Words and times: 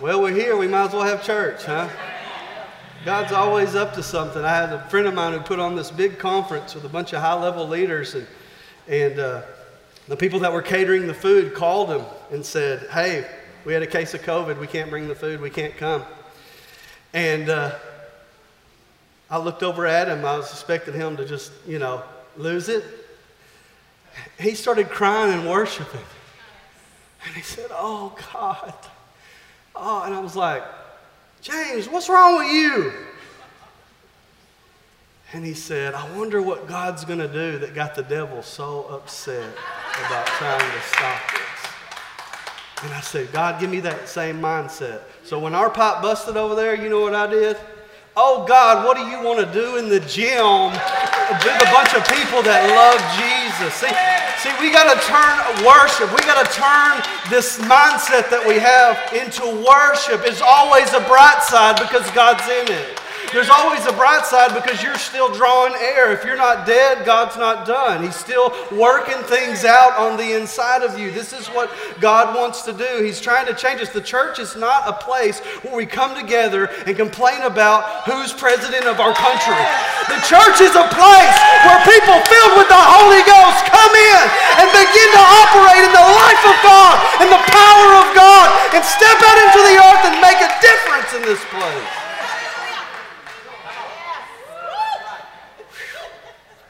Well, 0.00 0.20
we're 0.20 0.32
here. 0.32 0.56
We 0.56 0.66
might 0.66 0.86
as 0.86 0.92
well 0.92 1.02
have 1.02 1.22
church, 1.22 1.64
huh? 1.64 1.88
God's 3.04 3.32
always 3.32 3.74
up 3.74 3.94
to 3.94 4.02
something. 4.02 4.42
I 4.44 4.54
had 4.54 4.72
a 4.72 4.88
friend 4.88 5.06
of 5.06 5.14
mine 5.14 5.32
who 5.32 5.40
put 5.40 5.60
on 5.60 5.76
this 5.76 5.90
big 5.90 6.18
conference 6.18 6.74
with 6.74 6.84
a 6.84 6.88
bunch 6.88 7.12
of 7.12 7.20
high 7.20 7.40
level 7.40 7.68
leaders, 7.68 8.14
and, 8.14 8.26
and 8.88 9.18
uh, 9.20 9.42
the 10.08 10.16
people 10.16 10.40
that 10.40 10.52
were 10.52 10.62
catering 10.62 11.06
the 11.06 11.14
food 11.14 11.54
called 11.54 11.90
him 11.90 12.04
and 12.32 12.44
said, 12.44 12.88
Hey, 12.90 13.28
we 13.64 13.72
had 13.72 13.82
a 13.82 13.86
case 13.86 14.14
of 14.14 14.22
COVID. 14.22 14.58
We 14.58 14.66
can't 14.66 14.90
bring 14.90 15.06
the 15.06 15.14
food. 15.14 15.40
We 15.40 15.50
can't 15.50 15.76
come. 15.76 16.04
And 17.12 17.48
uh, 17.48 17.78
I 19.30 19.38
looked 19.38 19.62
over 19.62 19.86
at 19.86 20.08
him. 20.08 20.24
I 20.24 20.36
was 20.36 20.50
expecting 20.50 20.94
him 20.94 21.16
to 21.16 21.24
just, 21.24 21.52
you 21.66 21.78
know, 21.78 22.02
lose 22.36 22.68
it. 22.68 22.82
He 24.40 24.54
started 24.54 24.88
crying 24.88 25.32
and 25.32 25.48
worshiping. 25.48 26.00
And 27.24 27.34
he 27.36 27.42
said, 27.42 27.68
Oh, 27.70 28.16
God. 28.32 28.74
Oh, 29.74 30.02
and 30.04 30.14
I 30.14 30.20
was 30.20 30.36
like, 30.36 30.62
James, 31.40 31.88
what's 31.88 32.08
wrong 32.08 32.36
with 32.36 32.52
you? 32.52 32.92
And 35.32 35.44
he 35.44 35.54
said, 35.54 35.94
I 35.94 36.16
wonder 36.16 36.42
what 36.42 36.68
God's 36.68 37.04
going 37.04 37.18
to 37.18 37.28
do 37.28 37.58
that 37.58 37.74
got 37.74 37.94
the 37.94 38.02
devil 38.02 38.42
so 38.42 38.84
upset 38.84 39.50
about 40.06 40.26
trying 40.26 40.60
to 40.60 40.80
stop 40.82 41.20
this. 41.32 41.72
And 42.84 42.92
I 42.92 43.00
said, 43.00 43.32
God, 43.32 43.60
give 43.60 43.70
me 43.70 43.80
that 43.80 44.08
same 44.08 44.40
mindset. 44.40 45.00
So 45.24 45.38
when 45.38 45.54
our 45.54 45.70
pipe 45.70 46.02
busted 46.02 46.36
over 46.36 46.54
there, 46.54 46.74
you 46.74 46.90
know 46.90 47.00
what 47.00 47.14
I 47.14 47.26
did? 47.28 47.56
Oh 48.14 48.44
God, 48.46 48.84
what 48.84 48.96
do 48.96 49.04
you 49.04 49.22
want 49.22 49.40
to 49.40 49.52
do 49.54 49.76
in 49.76 49.88
the 49.88 50.00
gym 50.00 50.68
with 50.68 51.62
a 51.62 51.70
bunch 51.72 51.94
of 51.94 52.04
people 52.12 52.42
that 52.42 52.68
love 52.68 53.00
Jesus? 53.16 53.72
See, 53.72 53.88
see, 54.42 54.50
we 54.58 54.72
got 54.72 54.90
to 54.90 54.98
turn 55.06 55.38
worship. 55.64 56.10
We 56.10 56.22
got 56.26 56.42
to 56.42 56.50
turn 56.50 56.98
this 57.30 57.58
mindset 57.62 58.26
that 58.34 58.42
we 58.42 58.58
have 58.58 58.98
into 59.14 59.46
worship. 59.62 60.26
It's 60.26 60.42
always 60.42 60.90
a 60.92 61.00
bright 61.06 61.42
side 61.46 61.78
because 61.78 62.02
God's 62.10 62.42
in 62.50 62.66
it. 62.74 63.01
There's 63.30 63.48
always 63.48 63.86
a 63.86 63.92
bright 63.92 64.26
side 64.26 64.52
because 64.52 64.82
you're 64.82 64.98
still 64.98 65.32
drawing 65.32 65.74
air. 65.78 66.12
If 66.12 66.24
you're 66.24 66.36
not 66.36 66.66
dead, 66.66 67.06
God's 67.06 67.36
not 67.36 67.66
done. 67.66 68.02
He's 68.02 68.16
still 68.16 68.50
working 68.72 69.22
things 69.24 69.64
out 69.64 69.96
on 69.96 70.18
the 70.18 70.34
inside 70.34 70.82
of 70.82 70.98
you. 70.98 71.10
This 71.10 71.32
is 71.32 71.46
what 71.48 71.70
God 72.00 72.34
wants 72.34 72.62
to 72.62 72.72
do. 72.72 73.00
He's 73.00 73.20
trying 73.20 73.46
to 73.46 73.54
change 73.54 73.80
us. 73.80 73.88
The 73.88 74.04
church 74.04 74.38
is 74.38 74.56
not 74.56 74.88
a 74.88 74.92
place 74.92 75.40
where 75.62 75.74
we 75.74 75.86
come 75.86 76.18
together 76.18 76.66
and 76.86 76.96
complain 76.96 77.42
about 77.42 78.04
who's 78.04 78.32
president 78.32 78.84
of 78.84 79.00
our 79.00 79.14
country. 79.14 79.62
The 80.10 80.20
church 80.28 80.60
is 80.60 80.74
a 80.74 80.86
place 80.92 81.36
where 81.64 81.80
people 81.88 82.16
filled 82.26 82.54
with 82.58 82.68
the 82.68 82.84
Holy 82.84 83.22
Ghost 83.24 83.64
come 83.68 83.94
in 83.94 84.22
and 84.60 84.68
begin 84.72 85.08
to 85.14 85.22
operate 85.44 85.84
in 85.84 85.92
the 85.94 86.08
life 86.16 86.42
of 86.48 86.56
God 86.64 86.94
and 87.22 87.28
the 87.30 87.42
power 87.48 87.88
of 88.02 88.06
God 88.12 88.48
and 88.76 88.82
step 88.84 89.18
out 89.20 89.38
into 89.40 89.60
the 89.62 89.76
earth 89.78 90.02
and 90.10 90.16
make 90.20 90.40
a 90.40 90.50
difference 90.60 91.10
in 91.16 91.22
this 91.24 91.40
place. 91.52 91.91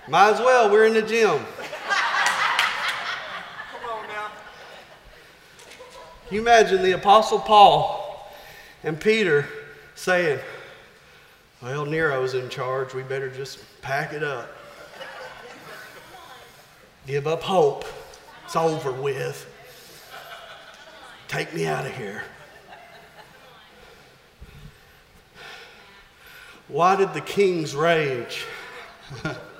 Might 0.08 0.32
as 0.32 0.40
well, 0.40 0.68
we're 0.68 0.84
in 0.86 0.94
the 0.94 1.02
gym. 1.02 1.38
Come 1.38 1.46
on 3.88 4.08
now. 4.08 4.30
Can 6.26 6.34
you 6.34 6.40
imagine 6.40 6.82
the 6.82 6.92
Apostle 6.92 7.38
Paul 7.38 8.32
and 8.82 9.00
Peter 9.00 9.46
saying, 9.94 10.40
Well, 11.62 11.86
Nero's 11.86 12.34
in 12.34 12.48
charge, 12.48 12.94
we 12.94 13.02
better 13.04 13.30
just 13.30 13.60
pack 13.80 14.12
it 14.12 14.24
up. 14.24 14.50
Give 17.06 17.28
up 17.28 17.42
hope. 17.42 17.84
It's 18.44 18.56
over 18.56 18.90
with. 18.90 19.48
Take 21.28 21.54
me 21.54 21.64
out 21.64 21.86
of 21.86 21.96
here. 21.96 22.24
Why 26.66 26.96
did 26.96 27.14
the 27.14 27.20
kings 27.20 27.76
rage? 27.76 28.44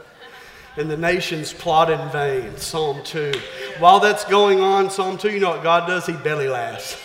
and 0.77 0.91
the 0.91 0.97
nations 0.97 1.53
plot 1.53 1.91
in 1.91 2.09
vain. 2.11 2.57
Psalm 2.57 3.03
2. 3.05 3.33
While 3.79 4.01
that's 4.01 4.25
going 4.25 4.61
on, 4.61 4.91
Psalm 4.91 5.19
2, 5.19 5.31
you 5.31 5.41
know 5.41 5.51
what 5.51 5.63
God 5.63 5.87
does? 5.87 6.07
He 6.07 6.15
belly 6.15 6.49
laughs. 6.49 6.97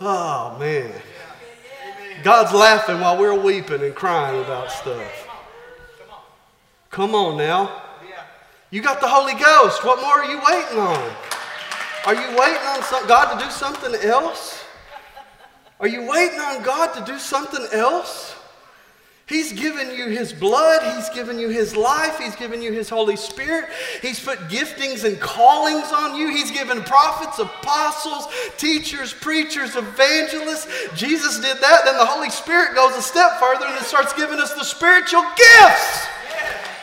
oh, 0.00 0.56
man. 0.58 0.92
God's 2.22 2.52
laughing 2.52 3.00
while 3.00 3.18
we're 3.18 3.38
weeping 3.38 3.82
and 3.82 3.94
crying 3.94 4.42
about 4.42 4.70
stuff. 4.72 5.28
Come 6.90 7.14
on 7.14 7.38
now. 7.38 7.82
You 8.70 8.82
got 8.82 9.00
the 9.00 9.08
Holy 9.08 9.34
Ghost. 9.34 9.84
What 9.84 10.00
more 10.00 10.20
are 10.20 10.24
you 10.24 10.40
waiting 10.48 10.78
on? 10.78 11.12
Are 12.06 12.14
you 12.14 12.36
waiting 12.36 12.66
on 12.66 12.82
some, 12.82 13.06
God 13.06 13.38
to 13.38 13.44
do 13.44 13.50
something 13.50 13.94
else? 14.02 14.64
Are 15.78 15.88
you 15.88 16.08
waiting 16.08 16.40
on 16.40 16.62
God 16.62 16.94
to 16.94 17.04
do 17.04 17.18
something 17.18 17.66
else? 17.72 18.36
He's 19.30 19.52
given 19.52 19.94
you 19.94 20.08
His 20.08 20.32
blood. 20.32 20.82
He's 20.96 21.08
given 21.10 21.38
you 21.38 21.50
His 21.50 21.76
life. 21.76 22.18
He's 22.18 22.34
given 22.34 22.60
you 22.60 22.72
His 22.72 22.88
Holy 22.88 23.14
Spirit. 23.14 23.68
He's 24.02 24.18
put 24.18 24.40
giftings 24.48 25.04
and 25.04 25.20
callings 25.20 25.92
on 25.92 26.16
you. 26.16 26.30
He's 26.30 26.50
given 26.50 26.82
prophets, 26.82 27.38
apostles, 27.38 28.26
teachers, 28.58 29.14
preachers, 29.14 29.76
evangelists. 29.76 30.66
Jesus 30.96 31.38
did 31.38 31.62
that. 31.62 31.82
Then 31.84 31.96
the 31.96 32.04
Holy 32.04 32.28
Spirit 32.28 32.74
goes 32.74 32.96
a 32.96 33.02
step 33.02 33.38
further 33.38 33.66
and 33.66 33.78
starts 33.86 34.12
giving 34.14 34.40
us 34.40 34.52
the 34.54 34.64
spiritual 34.64 35.22
gifts 35.38 36.06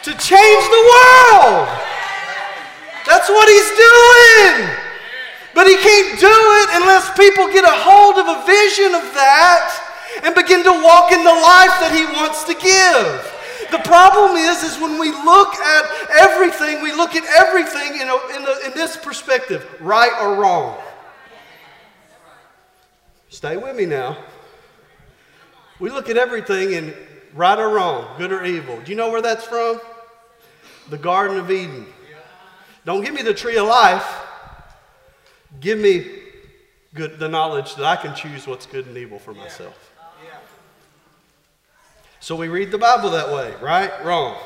to 0.08 0.16
change 0.16 0.64
the 0.72 0.84
world. 0.88 1.68
That's 3.04 3.28
what 3.28 3.52
He's 3.52 3.72
doing. 3.76 4.72
But 5.52 5.68
He 5.68 5.76
can't 5.76 6.16
do 6.16 6.32
it 6.32 6.70
unless 6.80 7.12
people 7.20 7.52
get 7.52 7.68
a 7.68 7.76
hold 7.76 8.16
of 8.16 8.40
a 8.40 8.48
vision 8.48 8.96
of 8.96 9.04
that 9.20 9.77
and 10.24 10.36
begin 10.36 10.64
to 10.64 10.72
walk 10.72 11.12
in 11.12 11.24
the 11.24 11.30
life 11.30 11.76
that 11.82 11.92
He 11.94 12.06
wants 12.06 12.44
to 12.46 12.54
give. 12.54 13.34
The 13.72 13.80
problem 13.80 14.38
is, 14.38 14.64
is 14.64 14.80
when 14.80 15.00
we 15.00 15.12
look 15.12 15.56
at 15.56 15.86
everything, 16.20 16.82
we 16.82 16.94
look 16.94 17.16
at 17.16 17.26
everything 17.38 18.00
in, 18.00 18.08
a, 18.08 18.36
in, 18.36 18.48
a, 18.48 18.68
in 18.68 18.74
this 18.74 18.96
perspective, 18.96 19.66
right 19.82 20.12
or 20.22 20.36
wrong. 20.36 20.78
Stay 23.30 23.58
with 23.58 23.76
me 23.76 23.86
now. 23.86 24.18
We 25.80 25.90
look 25.90 26.10
at 26.10 26.18
everything 26.18 26.72
in 26.74 26.94
right 27.34 27.60
or 27.60 27.70
wrong, 27.70 28.08
good 28.18 28.32
or 28.32 28.46
evil. 28.46 28.80
Do 28.82 28.90
you 28.90 28.98
know 28.98 29.12
where 29.12 29.22
that's 29.22 29.46
from? 29.46 29.80
The 30.90 30.98
Garden 30.98 31.38
of 31.38 31.52
Eden. 31.52 31.86
Don't 32.86 33.04
give 33.04 33.14
me 33.14 33.22
the 33.22 33.34
tree 33.34 33.58
of 33.58 33.68
life. 33.68 34.06
Give 35.60 35.78
me 35.78 36.06
good, 36.94 37.20
the 37.20 37.28
knowledge 37.28 37.76
that 37.76 37.86
I 37.86 37.98
can 37.98 38.16
choose 38.16 38.48
what's 38.48 38.66
good 38.66 38.88
and 38.88 38.98
evil 38.98 39.20
for 39.20 39.34
myself. 39.34 39.87
So 42.20 42.36
we 42.36 42.48
read 42.48 42.72
the 42.72 42.78
Bible 42.78 43.12
that 43.12 43.32
way, 43.32 43.54
right? 43.62 43.92
Wrong. 44.04 44.38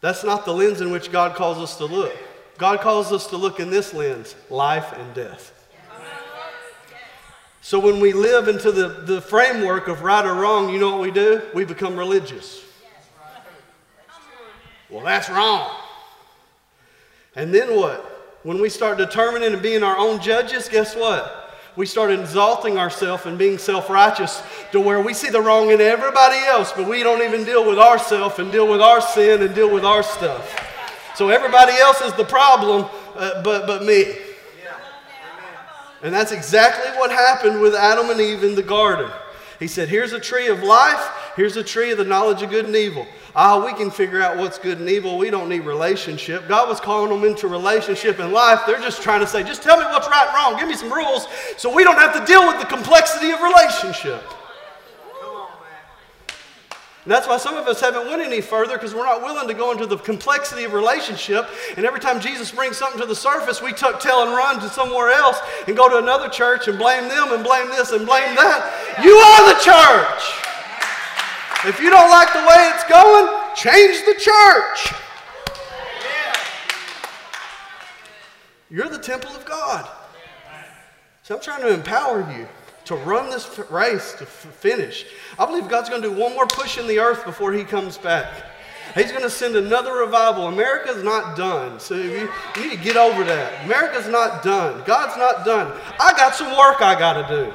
That's 0.00 0.24
not 0.24 0.44
the 0.44 0.52
lens 0.52 0.80
in 0.80 0.90
which 0.90 1.10
God 1.10 1.34
calls 1.34 1.58
us 1.58 1.76
to 1.78 1.86
look. 1.86 2.14
God 2.58 2.80
calls 2.80 3.12
us 3.12 3.26
to 3.28 3.36
look 3.36 3.58
in 3.58 3.70
this 3.70 3.94
lens 3.94 4.34
life 4.50 4.92
and 4.92 5.14
death. 5.14 5.50
So 7.60 7.78
when 7.78 7.98
we 7.98 8.12
live 8.12 8.48
into 8.48 8.70
the, 8.70 8.88
the 8.88 9.22
framework 9.22 9.88
of 9.88 10.02
right 10.02 10.24
or 10.24 10.34
wrong, 10.34 10.68
you 10.68 10.78
know 10.78 10.90
what 10.90 11.00
we 11.00 11.10
do? 11.10 11.40
We 11.54 11.64
become 11.64 11.96
religious. 11.96 12.62
Well, 14.90 15.04
that's 15.04 15.30
wrong. 15.30 15.74
And 17.34 17.54
then 17.54 17.74
what? 17.74 18.38
When 18.42 18.60
we 18.60 18.68
start 18.68 18.98
determining 18.98 19.54
and 19.54 19.62
being 19.62 19.82
our 19.82 19.96
own 19.96 20.20
judges, 20.20 20.68
guess 20.68 20.94
what? 20.94 21.43
We 21.76 21.86
start 21.86 22.12
exalting 22.12 22.78
ourselves 22.78 23.26
and 23.26 23.36
being 23.36 23.58
self 23.58 23.90
righteous 23.90 24.42
to 24.72 24.80
where 24.80 25.00
we 25.00 25.12
see 25.12 25.28
the 25.28 25.40
wrong 25.40 25.70
in 25.70 25.80
everybody 25.80 26.38
else, 26.38 26.72
but 26.72 26.88
we 26.88 27.02
don't 27.02 27.22
even 27.22 27.44
deal 27.44 27.68
with 27.68 27.78
ourselves 27.78 28.38
and 28.38 28.52
deal 28.52 28.68
with 28.68 28.80
our 28.80 29.00
sin 29.00 29.42
and 29.42 29.54
deal 29.54 29.72
with 29.72 29.84
our 29.84 30.02
stuff. 30.02 30.60
So 31.16 31.28
everybody 31.30 31.72
else 31.72 32.00
is 32.00 32.12
the 32.14 32.24
problem, 32.24 32.86
uh, 33.16 33.42
but, 33.42 33.66
but 33.66 33.84
me. 33.84 34.14
And 36.02 36.14
that's 36.14 36.32
exactly 36.32 36.90
what 36.98 37.10
happened 37.10 37.60
with 37.60 37.74
Adam 37.74 38.10
and 38.10 38.20
Eve 38.20 38.44
in 38.44 38.54
the 38.54 38.62
garden. 38.62 39.10
He 39.58 39.66
said, 39.66 39.88
Here's 39.88 40.12
a 40.12 40.20
tree 40.20 40.48
of 40.48 40.62
life, 40.62 41.08
here's 41.34 41.56
a 41.56 41.64
tree 41.64 41.90
of 41.92 41.98
the 41.98 42.04
knowledge 42.04 42.42
of 42.42 42.50
good 42.50 42.66
and 42.66 42.76
evil. 42.76 43.06
Ah, 43.36 43.64
we 43.64 43.72
can 43.72 43.90
figure 43.90 44.22
out 44.22 44.36
what's 44.36 44.58
good 44.58 44.78
and 44.78 44.88
evil. 44.88 45.18
We 45.18 45.28
don't 45.28 45.48
need 45.48 45.60
relationship. 45.60 46.46
God 46.46 46.68
was 46.68 46.78
calling 46.78 47.10
them 47.10 47.28
into 47.28 47.48
relationship 47.48 48.20
and 48.20 48.32
life. 48.32 48.60
They're 48.64 48.80
just 48.80 49.02
trying 49.02 49.20
to 49.20 49.26
say, 49.26 49.42
just 49.42 49.62
tell 49.62 49.76
me 49.76 49.84
what's 49.86 50.06
right 50.08 50.28
and 50.28 50.36
wrong. 50.36 50.60
Give 50.60 50.68
me 50.68 50.76
some 50.76 50.92
rules 50.92 51.26
so 51.56 51.74
we 51.74 51.82
don't 51.82 51.98
have 51.98 52.12
to 52.14 52.24
deal 52.24 52.46
with 52.46 52.60
the 52.60 52.66
complexity 52.66 53.32
of 53.32 53.40
relationship. 53.40 54.22
And 57.04 57.12
that's 57.12 57.28
why 57.28 57.36
some 57.36 57.56
of 57.56 57.66
us 57.66 57.82
haven't 57.82 58.06
went 58.06 58.22
any 58.22 58.40
further 58.40 58.74
because 58.74 58.94
we're 58.94 59.04
not 59.04 59.20
willing 59.20 59.46
to 59.48 59.52
go 59.52 59.72
into 59.72 59.84
the 59.84 59.98
complexity 59.98 60.64
of 60.64 60.72
relationship. 60.72 61.46
And 61.76 61.84
every 61.84 62.00
time 62.00 62.18
Jesus 62.18 62.50
brings 62.50 62.78
something 62.78 62.98
to 63.00 63.06
the 63.06 63.16
surface, 63.16 63.60
we 63.60 63.72
tuck 63.72 64.00
tail 64.00 64.22
and 64.22 64.30
run 64.30 64.58
to 64.60 64.68
somewhere 64.70 65.10
else 65.10 65.38
and 65.66 65.76
go 65.76 65.90
to 65.90 65.98
another 65.98 66.30
church 66.30 66.66
and 66.66 66.78
blame 66.78 67.08
them 67.08 67.32
and 67.32 67.44
blame 67.44 67.68
this 67.68 67.90
and 67.90 68.06
blame 68.06 68.34
that. 68.36 69.02
You 69.04 69.12
are 69.16 69.52
the 69.52 69.60
church. 69.60 70.43
If 71.66 71.80
you 71.80 71.88
don't 71.88 72.10
like 72.10 72.32
the 72.32 72.40
way 72.40 72.70
it's 72.74 72.84
going, 72.84 73.54
change 73.54 74.04
the 74.04 74.14
church. 74.20 74.94
You're 78.70 78.88
the 78.88 78.98
temple 78.98 79.30
of 79.30 79.44
God. 79.44 79.88
So 81.22 81.36
I'm 81.36 81.40
trying 81.40 81.62
to 81.62 81.72
empower 81.72 82.30
you 82.36 82.46
to 82.84 82.96
run 82.96 83.30
this 83.30 83.58
race 83.70 84.12
to 84.14 84.26
finish. 84.26 85.06
I 85.38 85.46
believe 85.46 85.68
God's 85.68 85.88
going 85.88 86.02
to 86.02 86.08
do 86.08 86.14
one 86.14 86.34
more 86.34 86.46
push 86.46 86.76
in 86.76 86.86
the 86.86 86.98
earth 86.98 87.24
before 87.24 87.52
He 87.52 87.64
comes 87.64 87.96
back. 87.96 88.30
He's 88.94 89.10
going 89.10 89.22
to 89.22 89.30
send 89.30 89.56
another 89.56 89.94
revival. 89.94 90.48
America's 90.48 91.02
not 91.02 91.36
done. 91.36 91.80
So 91.80 91.94
you, 91.94 92.28
you 92.56 92.62
need 92.62 92.76
to 92.76 92.82
get 92.82 92.96
over 92.96 93.24
that. 93.24 93.64
America's 93.64 94.06
not 94.06 94.42
done. 94.42 94.82
God's 94.84 95.16
not 95.16 95.44
done. 95.46 95.72
I 95.98 96.12
got 96.12 96.34
some 96.34 96.50
work 96.56 96.82
I 96.82 96.94
got 96.98 97.26
to 97.26 97.34
do. 97.34 97.54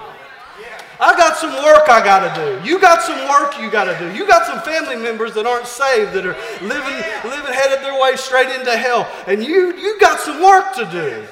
I 1.02 1.16
got 1.16 1.38
some 1.38 1.54
work 1.64 1.88
I 1.88 2.04
got 2.04 2.36
to 2.36 2.42
do. 2.42 2.68
You 2.70 2.80
got 2.80 3.02
some 3.02 3.18
work 3.30 3.58
you 3.58 3.72
got 3.72 3.86
to 3.86 3.98
do. 3.98 4.14
You 4.14 4.28
got 4.28 4.46
some 4.46 4.60
family 4.62 4.98
members 4.98 5.34
that 5.36 5.46
aren't 5.46 5.66
saved 5.66 6.12
that 6.14 6.26
are 6.26 6.36
living, 6.62 6.96
living 7.24 7.54
headed 7.54 7.80
their 7.80 8.00
way 8.02 8.18
straight 8.18 8.50
into 8.50 8.76
hell. 8.76 9.10
And 9.26 9.42
you, 9.42 9.78
you 9.78 9.98
got 10.00 10.20
some 10.20 10.42
work 10.44 10.74
to 10.76 10.86
do. 10.92 11.26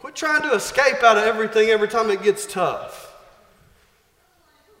Quit 0.00 0.16
trying 0.16 0.42
to 0.42 0.54
escape 0.54 1.04
out 1.04 1.16
of 1.16 1.24
everything 1.24 1.68
every 1.68 1.86
time 1.86 2.10
it 2.10 2.22
gets 2.22 2.46
tough. 2.46 3.04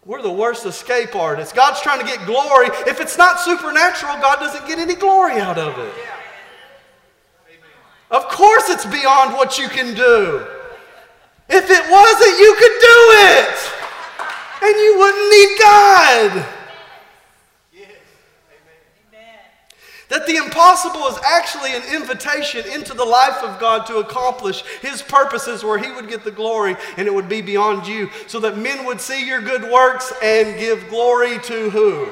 We're 0.04 0.22
the 0.22 0.32
worst 0.32 0.66
escape 0.66 1.14
artists. 1.14 1.52
God's 1.52 1.80
trying 1.80 2.00
to 2.00 2.06
get 2.06 2.24
glory. 2.26 2.68
If 2.86 3.00
it's 3.00 3.16
not 3.16 3.38
supernatural, 3.40 4.14
God 4.14 4.40
doesn't 4.40 4.66
get 4.66 4.80
any 4.80 4.96
glory 4.96 5.38
out 5.38 5.58
of 5.58 5.78
it. 5.78 5.94
Of 8.10 8.26
course, 8.28 8.70
it's 8.70 8.86
beyond 8.86 9.34
what 9.34 9.58
you 9.58 9.68
can 9.68 9.94
do. 9.94 10.46
If 11.48 11.70
it 11.70 11.90
wasn't, 11.90 12.38
you 12.38 12.54
could 12.58 12.78
do 12.80 12.98
it. 13.32 13.72
And 14.60 14.74
you 14.76 14.98
wouldn't 14.98 15.30
need 15.30 15.58
God. 15.60 16.54
That 20.08 20.26
the 20.26 20.36
impossible 20.36 21.06
is 21.08 21.18
actually 21.24 21.74
an 21.74 21.82
invitation 21.94 22.64
into 22.72 22.94
the 22.94 23.04
life 23.04 23.42
of 23.42 23.60
God 23.60 23.86
to 23.86 23.98
accomplish 23.98 24.62
His 24.80 25.02
purposes 25.02 25.62
where 25.62 25.76
He 25.78 25.92
would 25.92 26.08
get 26.08 26.24
the 26.24 26.30
glory 26.30 26.76
and 26.96 27.06
it 27.06 27.14
would 27.14 27.28
be 27.28 27.42
beyond 27.42 27.86
you, 27.86 28.08
so 28.26 28.40
that 28.40 28.56
men 28.56 28.86
would 28.86 29.02
see 29.02 29.26
your 29.26 29.42
good 29.42 29.70
works 29.70 30.12
and 30.22 30.58
give 30.58 30.88
glory 30.88 31.38
to 31.40 31.68
who? 31.70 32.08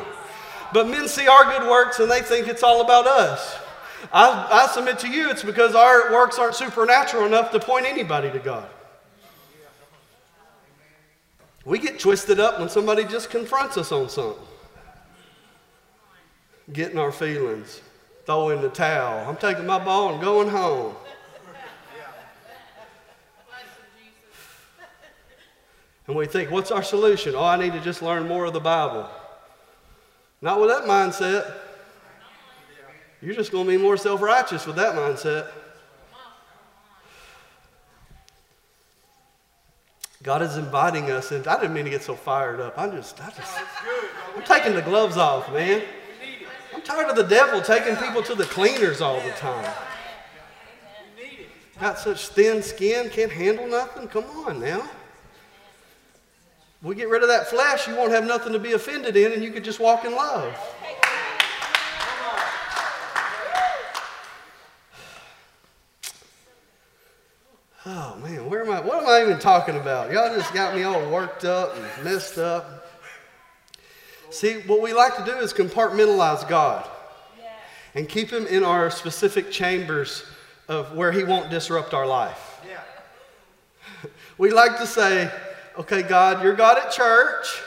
But 0.74 0.88
men 0.88 1.08
see 1.08 1.26
our 1.26 1.44
good 1.44 1.68
works 1.70 1.98
and 1.98 2.10
they 2.10 2.20
think 2.20 2.48
it's 2.48 2.62
all 2.62 2.82
about 2.82 3.06
us. 3.06 3.56
I, 4.12 4.46
I 4.50 4.72
submit 4.72 4.98
to 5.00 5.08
you, 5.08 5.30
it's 5.30 5.42
because 5.42 5.74
our 5.74 6.12
works 6.12 6.38
aren't 6.38 6.54
supernatural 6.54 7.24
enough 7.24 7.50
to 7.52 7.60
point 7.60 7.86
anybody 7.86 8.30
to 8.30 8.38
God. 8.38 8.68
We 11.66 11.80
get 11.80 11.98
twisted 11.98 12.38
up 12.40 12.60
when 12.60 12.68
somebody 12.68 13.04
just 13.04 13.28
confronts 13.28 13.76
us 13.76 13.90
on 13.90 14.08
something. 14.08 14.42
Getting 16.72 16.98
our 16.98 17.12
feelings 17.12 17.82
throwing 18.24 18.60
the 18.60 18.68
towel. 18.68 19.28
I'm 19.28 19.36
taking 19.36 19.66
my 19.66 19.84
ball 19.84 20.12
and 20.12 20.20
going 20.22 20.48
home. 20.48 20.94
And 26.08 26.14
we 26.14 26.26
think, 26.26 26.52
what's 26.52 26.70
our 26.70 26.84
solution? 26.84 27.34
Oh, 27.34 27.44
I 27.44 27.56
need 27.56 27.72
to 27.72 27.80
just 27.80 28.00
learn 28.00 28.28
more 28.28 28.44
of 28.44 28.52
the 28.52 28.60
Bible. 28.60 29.08
Not 30.40 30.60
with 30.60 30.70
that 30.70 30.84
mindset. 30.84 31.52
You're 33.20 33.34
just 33.34 33.50
going 33.50 33.66
to 33.66 33.72
be 33.72 33.76
more 33.76 33.96
self 33.96 34.22
righteous 34.22 34.66
with 34.66 34.76
that 34.76 34.94
mindset. 34.94 35.50
God 40.26 40.42
is 40.42 40.56
inviting 40.56 41.12
us, 41.12 41.30
and 41.30 41.46
I 41.46 41.54
didn't 41.60 41.72
mean 41.72 41.84
to 41.84 41.90
get 41.90 42.02
so 42.02 42.16
fired 42.16 42.58
up. 42.58 42.76
I'm 42.76 42.90
just, 42.90 43.22
I 43.22 43.30
just, 43.30 43.56
I'm 44.34 44.42
taking 44.42 44.74
the 44.74 44.82
gloves 44.82 45.16
off, 45.16 45.52
man. 45.52 45.84
I'm 46.74 46.82
tired 46.82 47.08
of 47.08 47.14
the 47.14 47.22
devil 47.22 47.62
taking 47.62 47.94
people 47.94 48.24
to 48.24 48.34
the 48.34 48.42
cleaners 48.42 49.00
all 49.00 49.20
the 49.20 49.30
time. 49.30 49.72
Got 51.78 52.00
such 52.00 52.26
thin 52.26 52.60
skin, 52.60 53.08
can't 53.08 53.30
handle 53.30 53.68
nothing? 53.68 54.08
Come 54.08 54.24
on 54.24 54.58
now. 54.58 54.90
We 56.82 56.96
get 56.96 57.08
rid 57.08 57.22
of 57.22 57.28
that 57.28 57.46
flesh, 57.46 57.86
you 57.86 57.94
won't 57.94 58.10
have 58.10 58.26
nothing 58.26 58.52
to 58.52 58.58
be 58.58 58.72
offended 58.72 59.16
in, 59.16 59.30
and 59.30 59.44
you 59.44 59.52
could 59.52 59.62
just 59.62 59.78
walk 59.78 60.04
in 60.04 60.10
love. 60.10 60.52
Oh 67.88 68.16
man, 68.16 68.50
where 68.50 68.62
am 68.64 68.65
I? 68.76 68.80
What 68.80 69.02
am 69.02 69.08
I 69.08 69.22
even 69.22 69.38
talking 69.38 69.76
about? 69.76 70.12
Y'all 70.12 70.34
just 70.34 70.52
got 70.52 70.74
me 70.74 70.82
all 70.82 71.10
worked 71.10 71.44
up 71.44 71.74
and 71.76 72.04
messed 72.04 72.36
up. 72.36 72.86
See, 74.30 74.60
what 74.66 74.82
we 74.82 74.92
like 74.92 75.16
to 75.16 75.24
do 75.24 75.32
is 75.38 75.54
compartmentalize 75.54 76.46
God 76.46 76.86
and 77.94 78.08
keep 78.08 78.30
Him 78.30 78.46
in 78.46 78.64
our 78.64 78.90
specific 78.90 79.50
chambers 79.50 80.24
of 80.68 80.94
where 80.94 81.10
He 81.10 81.24
won't 81.24 81.50
disrupt 81.50 81.94
our 81.94 82.06
life. 82.06 82.60
We 84.36 84.50
like 84.50 84.76
to 84.78 84.86
say, 84.86 85.30
okay, 85.78 86.02
God, 86.02 86.44
you're 86.44 86.54
God 86.54 86.76
at 86.76 86.90
church, 86.90 87.62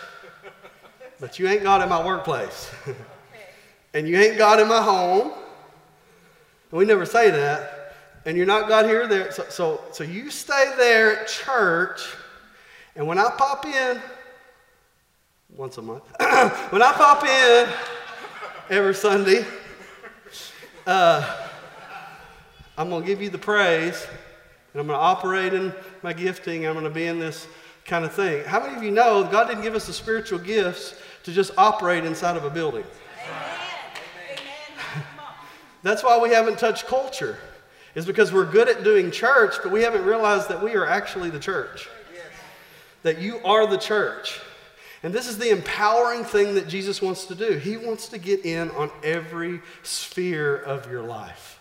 but 1.20 1.40
you 1.40 1.48
ain't 1.48 1.64
God 1.64 1.82
in 1.82 1.90
my 1.90 2.06
workplace. 2.06 2.70
and 3.96 4.08
you 4.08 4.16
ain't 4.18 4.38
God 4.38 4.60
in 4.60 4.68
my 4.68 4.84
home. 4.84 5.32
We 6.70 6.86
never 6.86 7.08
say 7.08 7.32
that. 7.32 7.79
And 8.26 8.38
you're 8.38 8.46
not 8.46 8.68
God 8.68 8.86
here 8.86 9.04
or 9.04 9.08
there. 9.08 9.32
So, 9.32 9.46
so, 9.50 9.82
so 9.92 10.04
you 10.04 10.30
stay 10.30 10.74
there 10.78 11.20
at 11.20 11.28
church, 11.28 12.02
and 12.96 13.08
when 13.08 13.18
I 13.18 13.32
pop 13.38 13.66
in, 13.66 14.02
once 15.56 15.78
a 15.78 15.82
month. 15.82 16.04
when 16.72 16.82
I 16.82 16.92
pop 16.94 17.24
in 17.26 17.70
every 18.70 18.94
Sunday, 18.94 19.46
uh, 20.86 21.48
I'm 22.78 22.90
going 22.90 23.02
to 23.02 23.08
give 23.08 23.22
you 23.22 23.30
the 23.30 23.38
praise, 23.38 24.08
and 24.74 24.80
I'm 24.80 24.88
going 24.88 24.98
to 24.98 25.04
operate 25.04 25.54
in 25.54 25.74
my 26.02 26.14
gifting. 26.14 26.66
I'm 26.66 26.74
going 26.74 26.86
to 26.86 26.90
be 26.90 27.06
in 27.06 27.20
this 27.20 27.48
kind 27.86 28.06
of 28.06 28.14
thing. 28.14 28.46
How 28.46 28.60
many 28.62 28.76
of 28.76 28.84
you 28.84 28.92
know 28.92 29.24
God 29.24 29.48
didn't 29.48 29.64
give 29.64 29.76
us 29.76 29.88
the 29.88 29.94
spiritual 29.94 30.40
gifts 30.40 30.96
to 31.24 31.32
just 31.32 31.52
operate 31.58 32.06
inside 32.06 32.38
of 32.38 32.46
a 32.46 32.50
building? 32.50 32.86
That's 35.82 36.04
why 36.04 36.20
we 36.20 36.30
haven't 36.30 36.60
touched 36.60 36.88
culture, 36.88 37.38
is 38.00 38.06
because 38.06 38.32
we're 38.32 38.50
good 38.50 38.70
at 38.70 38.82
doing 38.86 39.12
church, 39.12 39.56
but 39.62 39.74
we 39.74 39.84
haven't 39.84 40.06
realized 40.06 40.48
that 40.48 40.64
we 40.64 40.74
are 40.74 40.86
actually 40.86 41.30
the 41.30 41.40
church. 41.40 41.90
That 43.04 43.20
you 43.20 43.40
are 43.44 43.68
the 43.68 43.78
church. 43.78 44.40
And 45.04 45.14
this 45.14 45.28
is 45.28 45.38
the 45.38 45.50
empowering 45.50 46.24
thing 46.24 46.56
that 46.56 46.70
Jesus 46.70 47.02
wants 47.02 47.26
to 47.26 47.36
do. 47.36 47.58
He 47.58 47.76
wants 47.76 48.08
to 48.10 48.18
get 48.18 48.46
in 48.46 48.72
on 48.72 48.90
every 49.04 49.60
sphere 49.84 50.56
of 50.56 50.90
your 50.90 51.04
life. 51.04 51.59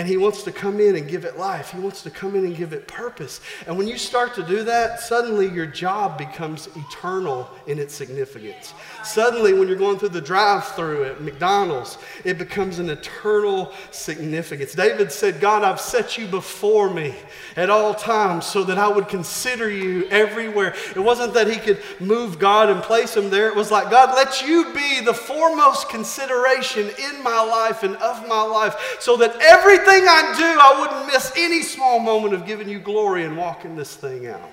And 0.00 0.08
he 0.08 0.16
wants 0.16 0.44
to 0.44 0.50
come 0.50 0.80
in 0.80 0.96
and 0.96 1.06
give 1.06 1.26
it 1.26 1.36
life. 1.36 1.72
He 1.72 1.78
wants 1.78 2.02
to 2.04 2.10
come 2.10 2.34
in 2.34 2.46
and 2.46 2.56
give 2.56 2.72
it 2.72 2.88
purpose. 2.88 3.42
And 3.66 3.76
when 3.76 3.86
you 3.86 3.98
start 3.98 4.34
to 4.36 4.42
do 4.42 4.64
that, 4.64 4.98
suddenly 4.98 5.46
your 5.50 5.66
job 5.66 6.16
becomes 6.16 6.70
eternal 6.74 7.50
in 7.66 7.78
its 7.78 7.94
significance. 7.94 8.72
Suddenly, 9.04 9.52
when 9.52 9.68
you're 9.68 9.76
going 9.76 9.98
through 9.98 10.08
the 10.08 10.20
drive 10.22 10.66
through 10.68 11.04
at 11.04 11.20
McDonald's, 11.20 11.98
it 12.24 12.38
becomes 12.38 12.78
an 12.78 12.88
eternal 12.88 13.74
significance. 13.90 14.72
David 14.72 15.12
said, 15.12 15.38
God, 15.38 15.64
I've 15.64 15.78
set 15.78 16.16
you 16.16 16.26
before 16.26 16.88
me 16.88 17.14
at 17.54 17.68
all 17.68 17.92
times 17.92 18.46
so 18.46 18.64
that 18.64 18.78
I 18.78 18.88
would 18.88 19.06
consider 19.06 19.68
you 19.68 20.06
everywhere. 20.08 20.74
It 20.96 21.00
wasn't 21.00 21.34
that 21.34 21.46
he 21.46 21.58
could 21.58 21.78
move 22.00 22.38
God 22.38 22.70
and 22.70 22.82
place 22.82 23.14
him 23.14 23.28
there. 23.28 23.48
It 23.48 23.54
was 23.54 23.70
like, 23.70 23.90
God, 23.90 24.14
let 24.14 24.40
you 24.40 24.72
be 24.72 25.00
the 25.00 25.12
foremost 25.12 25.90
consideration 25.90 26.88
in 26.88 27.22
my 27.22 27.42
life 27.42 27.82
and 27.82 27.96
of 27.96 28.26
my 28.26 28.40
life 28.40 28.96
so 28.98 29.18
that 29.18 29.36
every 29.42 29.76
everything 29.90 30.08
I 30.08 30.38
do, 30.38 30.44
I 30.44 30.80
wouldn't 30.80 31.06
miss 31.12 31.32
any 31.36 31.62
small 31.62 31.98
moment 31.98 32.34
of 32.34 32.46
giving 32.46 32.68
you 32.68 32.78
glory 32.78 33.24
and 33.24 33.36
walking 33.36 33.76
this 33.76 33.94
thing 33.94 34.26
out. 34.26 34.50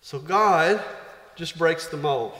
So 0.00 0.18
God 0.18 0.82
just 1.36 1.56
breaks 1.56 1.86
the 1.86 1.96
mold. 1.96 2.34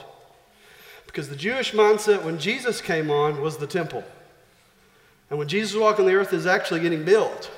Because 1.07 1.29
the 1.29 1.37
Jewish 1.37 1.73
mindset 1.73 2.23
when 2.23 2.39
Jesus 2.39 2.81
came 2.81 3.11
on 3.11 3.41
was 3.41 3.57
the 3.57 3.67
temple. 3.67 4.05
And 5.29 5.39
when 5.39 5.49
Jesus 5.49 5.75
was 5.75 5.83
walking 5.83 6.07
the 6.07 6.15
earth 6.15 6.33
is 6.33 6.47
actually 6.47 6.81
getting 6.81 7.05
built. 7.05 7.51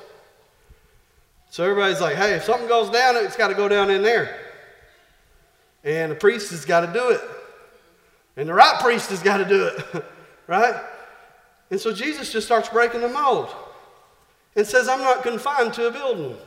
So 1.49 1.63
everybody's 1.63 2.01
like, 2.01 2.15
hey, 2.15 2.33
if 2.33 2.43
something 2.43 2.67
goes 2.67 2.89
down, 2.89 3.15
it's 3.17 3.35
got 3.35 3.49
to 3.49 3.53
go 3.53 3.67
down 3.67 3.89
in 3.89 4.01
there. 4.01 4.39
And 5.83 6.11
the 6.11 6.15
priest 6.15 6.51
has 6.51 6.65
got 6.65 6.81
to 6.81 6.93
do 6.93 7.09
it. 7.09 7.21
And 8.37 8.49
the 8.49 8.53
right 8.53 8.79
priest 8.79 9.09
has 9.09 9.21
got 9.21 9.37
to 9.37 9.45
do 9.45 9.65
it. 9.65 10.05
right? 10.47 10.81
And 11.73 11.81
so 11.81 11.91
Jesus 11.91 12.31
just 12.31 12.45
starts 12.45 12.69
breaking 12.69 13.01
the 13.01 13.09
mold 13.09 13.49
and 14.55 14.63
says, 14.63 14.87
I'm 14.87 14.99
not 14.99 15.23
confined 15.23 15.73
to 15.73 15.87
a 15.87 15.91
building. 15.91 16.37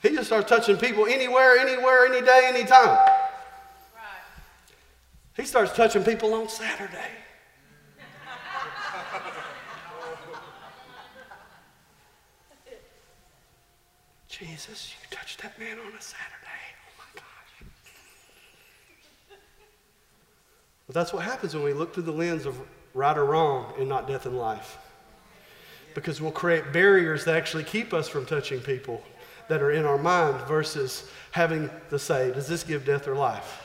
He 0.00 0.10
just 0.10 0.28
starts 0.28 0.48
touching 0.48 0.76
people 0.76 1.06
anywhere, 1.06 1.58
anywhere, 1.58 2.06
any 2.06 2.24
day, 2.24 2.42
anytime. 2.44 2.86
Right. 2.86 3.10
He 5.34 5.44
starts 5.44 5.74
touching 5.74 6.04
people 6.04 6.34
on 6.34 6.48
Saturday. 6.48 7.10
Jesus, 14.28 14.94
you 15.02 15.16
touched 15.16 15.42
that 15.42 15.58
man 15.58 15.80
on 15.80 15.92
a 15.98 16.00
Saturday. 16.00 16.62
Oh 16.78 16.94
my 16.96 17.04
gosh. 17.16 17.66
But 20.86 20.94
that's 20.94 21.12
what 21.12 21.24
happens 21.24 21.56
when 21.56 21.64
we 21.64 21.72
look 21.72 21.92
through 21.92 22.04
the 22.04 22.12
lens 22.12 22.46
of 22.46 22.60
right 22.96 23.16
or 23.16 23.26
wrong 23.26 23.72
and 23.78 23.88
not 23.88 24.08
death 24.08 24.26
and 24.26 24.38
life. 24.38 24.78
Because 25.94 26.20
we'll 26.20 26.32
create 26.32 26.72
barriers 26.72 27.24
that 27.26 27.36
actually 27.36 27.64
keep 27.64 27.92
us 27.94 28.08
from 28.08 28.26
touching 28.26 28.60
people 28.60 29.02
that 29.48 29.62
are 29.62 29.70
in 29.70 29.84
our 29.84 29.98
mind 29.98 30.40
versus 30.48 31.08
having 31.30 31.70
to 31.90 31.98
say, 31.98 32.32
does 32.32 32.48
this 32.48 32.64
give 32.64 32.84
death 32.84 33.06
or 33.06 33.14
life? 33.14 33.62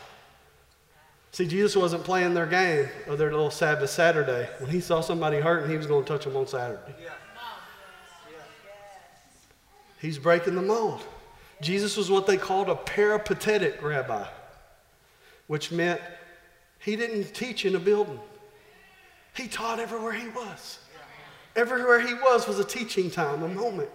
See, 1.32 1.48
Jesus 1.48 1.76
wasn't 1.78 2.04
playing 2.04 2.34
their 2.34 2.46
game 2.46 2.90
of 3.08 3.18
their 3.18 3.32
little 3.32 3.50
Sabbath 3.50 3.90
Saturday. 3.90 4.50
When 4.60 4.70
he 4.70 4.82
saw 4.82 5.00
somebody 5.00 5.40
hurting, 5.40 5.70
he 5.70 5.78
was 5.78 5.88
going 5.88 6.04
to 6.04 6.08
touch 6.08 6.26
them 6.26 6.36
on 6.36 6.46
Saturday. 6.46 6.94
He's 10.00 10.18
breaking 10.18 10.56
the 10.56 10.62
mold. 10.62 11.02
Jesus 11.62 11.96
was 11.96 12.12
what 12.12 12.28
they 12.28 12.36
called 12.36 12.70
a 12.70 12.76
peripatetic 12.76 13.82
rabbi, 13.82 14.28
which 15.48 15.72
meant 15.72 16.02
he 16.80 16.96
didn't 16.96 17.34
teach 17.34 17.66
in 17.66 17.76
a 17.76 17.80
building. 17.80 18.20
He 19.34 19.48
taught 19.48 19.80
everywhere 19.80 20.14
he 20.14 20.28
was. 20.30 20.80
Everywhere 21.56 22.00
he 22.00 22.14
was 22.14 22.48
was 22.48 22.60
a 22.60 22.64
teaching 22.64 23.10
time, 23.10 23.44
a 23.44 23.48
moment. 23.48 23.90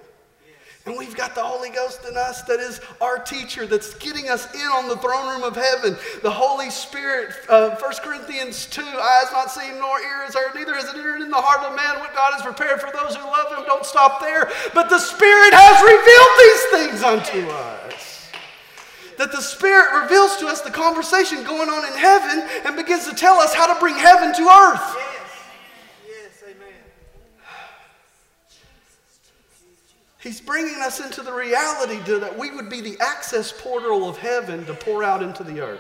And 0.87 0.97
we've 0.97 1.17
got 1.17 1.35
the 1.35 1.43
Holy 1.43 1.71
Ghost 1.71 2.07
in 2.09 2.17
us 2.17 2.43
that 2.43 2.61
is 2.61 2.81
our 3.01 3.19
teacher 3.19 3.67
that's 3.67 3.95
getting 3.95 4.29
us 4.29 4.55
in 4.55 4.69
on 4.71 4.89
the 4.89 4.97
throne 4.99 5.29
room 5.29 5.43
of 5.43 5.57
heaven. 5.57 5.97
The 6.23 6.31
Holy 6.31 6.71
Spirit, 6.71 7.35
uh, 7.49 7.75
1 7.75 7.93
Corinthians 8.05 8.67
2, 8.67 8.83
eyes 8.83 9.33
not 9.33 9.51
seen 9.51 9.81
nor 9.81 9.99
ears 9.99 10.35
heard, 10.35 10.55
neither 10.55 10.75
has 10.75 10.85
it 10.85 10.95
entered 10.95 11.23
in 11.23 11.31
the 11.31 11.43
heart 11.43 11.67
of 11.67 11.75
man 11.75 11.99
what 11.99 12.15
God 12.15 12.35
has 12.35 12.43
prepared 12.43 12.81
for 12.81 12.93
those 12.93 13.17
who 13.17 13.25
love 13.25 13.51
him. 13.51 13.65
Don't 13.67 13.85
stop 13.85 14.21
there. 14.21 14.49
But 14.75 14.89
the 14.89 15.01
Spirit 15.01 15.53
has 15.53 15.83
revealed 15.83 16.35
these 16.39 16.65
things 16.71 17.03
unto 17.03 17.51
us. 17.51 18.31
That 19.19 19.33
the 19.33 19.43
Spirit 19.43 20.03
reveals 20.03 20.37
to 20.37 20.47
us 20.47 20.61
the 20.61 20.71
conversation 20.71 21.43
going 21.43 21.69
on 21.69 21.85
in 21.85 21.99
heaven 21.99 22.47
and 22.65 22.77
begins 22.77 23.09
to 23.09 23.15
tell 23.15 23.41
us 23.41 23.55
how 23.55 23.67
to 23.67 23.81
bring 23.81 23.97
heaven 23.97 24.33
to 24.35 24.43
earth. 24.47 25.17
He's 30.27 30.41
bringing 30.41 30.83
us 30.83 30.99
into 30.99 31.23
the 31.23 31.33
reality 31.33 32.05
to, 32.07 32.19
that 32.19 32.37
we 32.37 32.51
would 32.51 32.69
be 32.69 32.81
the 32.81 32.99
access 32.99 33.53
portal 33.53 34.09
of 34.09 34.19
heaven 34.19 34.67
to 34.67 34.75
pour 34.75 35.05
out 35.05 35.23
into 35.23 35.45
the 35.45 35.61
earth. 35.61 35.79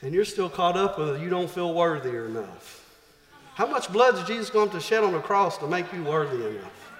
And 0.00 0.14
you're 0.14 0.24
still 0.24 0.48
caught 0.48 0.74
up 0.74 0.98
with 0.98 1.16
it. 1.16 1.20
You 1.20 1.28
don't 1.28 1.50
feel 1.50 1.74
worthy 1.74 2.16
enough. 2.16 2.82
How 3.56 3.66
much 3.66 3.92
blood 3.92 4.14
is 4.14 4.22
Jesus 4.22 4.48
going 4.48 4.70
to 4.70 4.80
shed 4.80 5.04
on 5.04 5.12
the 5.12 5.20
cross 5.20 5.58
to 5.58 5.66
make 5.66 5.92
you 5.92 6.02
worthy 6.02 6.36
enough? 6.36 6.92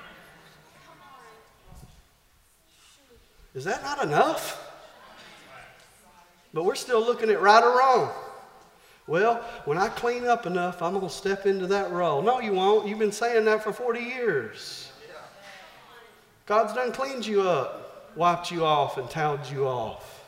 Is 3.55 3.65
that 3.65 3.83
not 3.83 4.03
enough? 4.03 4.63
But 6.53 6.67
we're 6.67 6.75
still 6.75 7.01
looking 7.01 7.31
at 7.31 7.41
right 7.41 7.65
or 7.65 7.79
wrong. 7.79 8.13
Well, 9.09 9.37
when 9.65 9.79
I 9.79 9.89
clean 9.89 10.27
up 10.27 10.45
enough, 10.45 10.83
I'm 10.83 10.93
going 10.93 11.09
to 11.09 11.13
step 11.13 11.47
into 11.47 11.67
that 11.69 11.91
role. 11.91 12.21
No, 12.21 12.41
you 12.41 12.53
won't. 12.53 12.87
You've 12.87 12.99
been 12.99 13.11
saying 13.11 13.47
that 13.47 13.65
for 13.65 13.73
40 13.73 14.01
years. 14.01 14.93
God's 16.45 16.75
done 16.75 16.93
cleaned 16.93 17.27
you 17.27 17.43
up, 17.43 18.13
wiped 18.15 18.51
you 18.51 18.65
off, 18.65 18.99
and 18.99 19.09
toweled 19.09 19.51
you 19.51 19.67
off. 19.67 20.19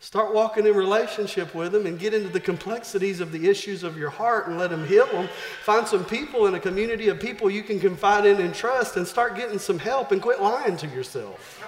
Start 0.00 0.34
walking 0.34 0.66
in 0.66 0.74
relationship 0.74 1.54
with 1.54 1.74
Him 1.74 1.86
and 1.86 1.98
get 1.98 2.12
into 2.12 2.28
the 2.28 2.40
complexities 2.40 3.20
of 3.20 3.32
the 3.32 3.48
issues 3.48 3.82
of 3.82 3.96
your 3.96 4.10
heart 4.10 4.48
and 4.48 4.58
let 4.58 4.70
Him 4.70 4.86
heal 4.86 5.06
them. 5.06 5.28
Find 5.62 5.86
some 5.86 6.04
people 6.04 6.46
in 6.46 6.54
a 6.54 6.60
community 6.60 7.08
of 7.08 7.20
people 7.20 7.48
you 7.48 7.62
can 7.62 7.80
confide 7.80 8.26
in 8.26 8.40
and 8.40 8.54
trust 8.54 8.96
and 8.96 9.06
start 9.06 9.34
getting 9.34 9.58
some 9.58 9.78
help 9.78 10.12
and 10.12 10.20
quit 10.20 10.42
lying 10.42 10.76
to 10.78 10.86
yourself. 10.88 11.62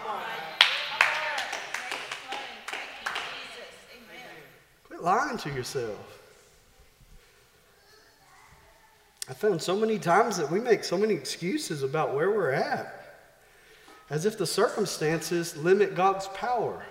Lying 5.06 5.38
to 5.38 5.50
yourself. 5.50 6.20
I 9.30 9.34
found 9.34 9.62
so 9.62 9.76
many 9.76 10.00
times 10.00 10.36
that 10.36 10.50
we 10.50 10.58
make 10.58 10.82
so 10.82 10.98
many 10.98 11.14
excuses 11.14 11.84
about 11.84 12.12
where 12.12 12.30
we're 12.32 12.50
at, 12.50 13.22
as 14.10 14.26
if 14.26 14.36
the 14.36 14.46
circumstances 14.46 15.56
limit 15.56 15.94
God's 15.94 16.26
power. 16.28 16.84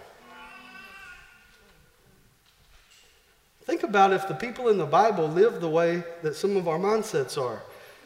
Think 3.63 3.83
about 3.83 4.13
if 4.13 4.27
the 4.29 4.33
people 4.33 4.69
in 4.69 4.77
the 4.77 4.85
Bible 4.85 5.27
lived 5.27 5.59
the 5.59 5.69
way 5.69 6.01
that 6.21 6.35
some 6.35 6.55
of 6.55 6.69
our 6.69 6.79
mindsets 6.79 7.37
are. 7.37 7.61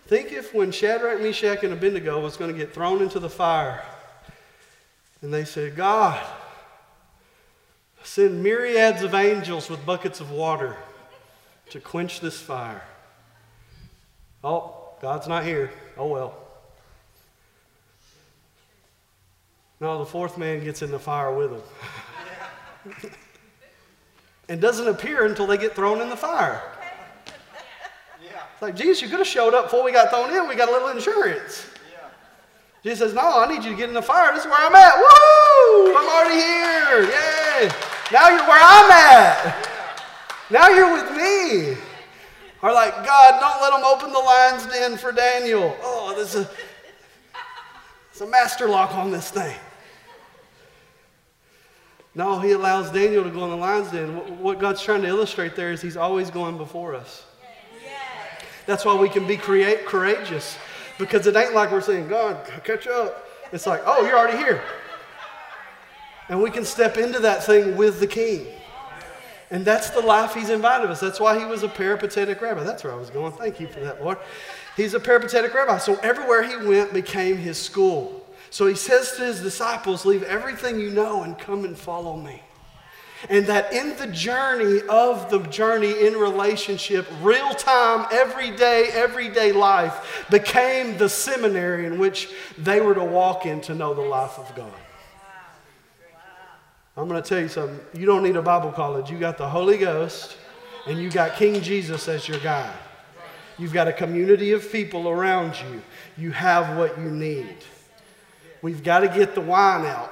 Think 0.07 0.31
if 0.31 0.55
when 0.55 0.71
Shadrach, 0.71 1.21
Meshach, 1.21 1.63
and 1.63 1.73
Abednego 1.73 2.19
was 2.19 2.35
going 2.35 2.51
to 2.51 2.57
get 2.57 2.73
thrown 2.73 3.03
into 3.03 3.19
the 3.19 3.29
fire, 3.29 3.83
and 5.21 5.31
they 5.31 5.45
said, 5.45 5.75
God, 5.75 6.19
Send 8.09 8.41
myriads 8.41 9.03
of 9.03 9.13
angels 9.13 9.69
with 9.69 9.85
buckets 9.85 10.19
of 10.19 10.31
water 10.31 10.75
to 11.69 11.79
quench 11.79 12.21
this 12.21 12.41
fire. 12.41 12.81
Oh, 14.43 14.95
God's 14.99 15.27
not 15.27 15.43
here. 15.43 15.69
Oh 15.95 16.07
well. 16.07 16.33
No, 19.79 19.99
the 19.99 20.07
fourth 20.07 20.39
man 20.39 20.63
gets 20.63 20.81
in 20.81 20.89
the 20.89 20.97
fire 20.97 21.31
with 21.31 21.51
them. 21.51 23.11
and 24.49 24.59
doesn't 24.59 24.87
appear 24.87 25.27
until 25.27 25.45
they 25.45 25.59
get 25.59 25.75
thrown 25.75 26.01
in 26.01 26.09
the 26.09 26.17
fire. 26.17 26.63
It's 28.23 28.61
like, 28.63 28.75
Jesus, 28.75 29.03
you 29.03 29.07
could 29.07 29.19
have 29.19 29.27
showed 29.27 29.53
up 29.53 29.65
before 29.65 29.83
we 29.83 29.91
got 29.91 30.09
thrown 30.09 30.35
in. 30.35 30.49
We 30.49 30.55
got 30.55 30.67
a 30.67 30.71
little 30.71 30.89
insurance. 30.89 31.67
Yeah. 31.91 32.07
Jesus 32.81 32.97
says, 32.97 33.13
No, 33.13 33.39
I 33.39 33.47
need 33.47 33.63
you 33.63 33.69
to 33.69 33.77
get 33.77 33.87
in 33.87 33.93
the 33.93 34.01
fire. 34.01 34.33
This 34.33 34.45
is 34.45 34.49
where 34.49 34.59
I'm 34.59 34.73
at. 34.73 34.97
Woo! 34.97 35.95
I'm 35.95 36.09
already 36.09 36.41
here. 36.41 37.69
Yay! 37.69 37.88
Now 38.11 38.29
you're 38.29 38.47
where 38.47 38.59
I'm 38.61 38.91
at. 38.91 39.69
Now 40.49 40.67
you're 40.69 40.93
with 40.93 41.11
me. 41.15 41.77
Or 42.61 42.73
like, 42.73 42.93
God, 43.05 43.39
don't 43.39 43.61
let 43.61 43.71
them 43.71 43.83
open 43.85 44.11
the 44.11 44.19
lion's 44.19 44.65
den 44.65 44.97
for 44.97 45.11
Daniel. 45.11 45.77
Oh, 45.81 46.13
there's 46.15 46.35
a, 46.35 46.49
a 48.21 48.27
master 48.27 48.67
lock 48.67 48.95
on 48.95 49.11
this 49.11 49.29
thing. 49.29 49.55
No, 52.15 52.39
he 52.39 52.51
allows 52.51 52.91
Daniel 52.91 53.23
to 53.23 53.29
go 53.29 53.45
in 53.45 53.51
the 53.51 53.55
lion's 53.55 53.91
den. 53.91 54.09
What 54.41 54.59
God's 54.59 54.81
trying 54.81 55.03
to 55.03 55.07
illustrate 55.07 55.55
there 55.55 55.71
is 55.71 55.81
he's 55.81 55.95
always 55.95 56.29
going 56.29 56.57
before 56.57 56.95
us. 56.95 57.25
That's 58.65 58.83
why 58.83 58.95
we 58.95 59.07
can 59.07 59.25
be 59.25 59.37
create, 59.37 59.85
courageous. 59.85 60.57
Because 60.97 61.27
it 61.27 61.35
ain't 61.35 61.53
like 61.53 61.71
we're 61.71 61.81
saying, 61.81 62.09
God, 62.09 62.45
catch 62.65 62.87
up. 62.87 63.25
It's 63.53 63.65
like, 63.65 63.81
oh, 63.85 64.05
you're 64.05 64.17
already 64.17 64.37
here. 64.37 64.61
And 66.29 66.41
we 66.41 66.51
can 66.51 66.63
step 66.63 66.97
into 66.97 67.19
that 67.19 67.43
thing 67.43 67.75
with 67.75 67.99
the 67.99 68.07
king. 68.07 68.45
And 69.51 69.65
that's 69.65 69.89
the 69.89 70.01
life 70.01 70.35
he's 70.35 70.51
invited 70.51 70.91
us. 70.91 70.99
That's 70.99 71.19
why 71.19 71.39
he 71.39 71.45
was 71.45 71.63
a 71.63 71.67
peripatetic 71.67 72.39
rabbi. 72.39 72.63
That's 72.63 72.83
where 72.83 72.93
I 72.93 72.95
was 72.95 73.09
going. 73.09 73.31
Thank 73.31 73.59
you 73.59 73.67
for 73.67 73.79
that, 73.79 74.03
Lord. 74.03 74.19
He's 74.77 74.93
a 74.93 74.99
peripatetic 74.99 75.53
rabbi. 75.53 75.79
So 75.79 75.95
everywhere 75.97 76.43
he 76.43 76.55
went 76.67 76.93
became 76.93 77.37
his 77.37 77.57
school. 77.57 78.25
So 78.51 78.67
he 78.67 78.75
says 78.75 79.13
to 79.13 79.25
his 79.25 79.41
disciples, 79.41 80.05
Leave 80.05 80.23
everything 80.23 80.79
you 80.79 80.91
know 80.91 81.23
and 81.23 81.37
come 81.37 81.65
and 81.65 81.77
follow 81.77 82.15
me. 82.15 82.43
And 83.27 83.47
that 83.47 83.73
in 83.73 83.97
the 83.97 84.07
journey 84.07 84.81
of 84.87 85.29
the 85.29 85.39
journey 85.39 86.05
in 86.05 86.13
relationship, 86.13 87.05
real 87.21 87.53
time, 87.53 88.07
everyday, 88.11 88.89
everyday 88.93 89.51
life 89.51 90.25
became 90.29 90.97
the 90.97 91.09
seminary 91.09 91.85
in 91.85 91.99
which 91.99 92.29
they 92.57 92.79
were 92.79 92.93
to 92.93 93.03
walk 93.03 93.45
in 93.45 93.59
to 93.61 93.75
know 93.75 93.93
the 93.93 94.01
life 94.01 94.37
of 94.37 94.55
God. 94.55 94.71
I'm 96.99 97.07
going 97.07 97.23
to 97.23 97.27
tell 97.27 97.39
you 97.39 97.47
something. 97.47 97.79
You 97.93 98.05
don't 98.05 98.23
need 98.23 98.35
a 98.35 98.41
Bible 98.41 98.73
college. 98.73 99.09
You 99.09 99.17
got 99.17 99.37
the 99.37 99.47
Holy 99.47 99.77
Ghost 99.77 100.35
and 100.85 100.99
you 100.99 101.09
got 101.09 101.37
King 101.37 101.61
Jesus 101.61 102.09
as 102.09 102.27
your 102.27 102.39
guide. 102.39 102.75
You've 103.57 103.71
got 103.71 103.87
a 103.87 103.93
community 103.93 104.51
of 104.51 104.69
people 104.69 105.07
around 105.07 105.55
you. 105.61 105.81
You 106.17 106.31
have 106.31 106.75
what 106.75 106.97
you 106.97 107.09
need. 107.09 107.55
We've 108.61 108.83
got 108.83 108.99
to 108.99 109.07
get 109.07 109.33
the 109.33 109.39
wine 109.39 109.85
out 109.85 110.11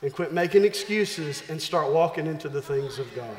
and 0.00 0.10
quit 0.10 0.32
making 0.32 0.64
excuses 0.64 1.42
and 1.50 1.60
start 1.60 1.92
walking 1.92 2.26
into 2.26 2.48
the 2.48 2.62
things 2.62 2.98
of 2.98 3.14
God. 3.14 3.36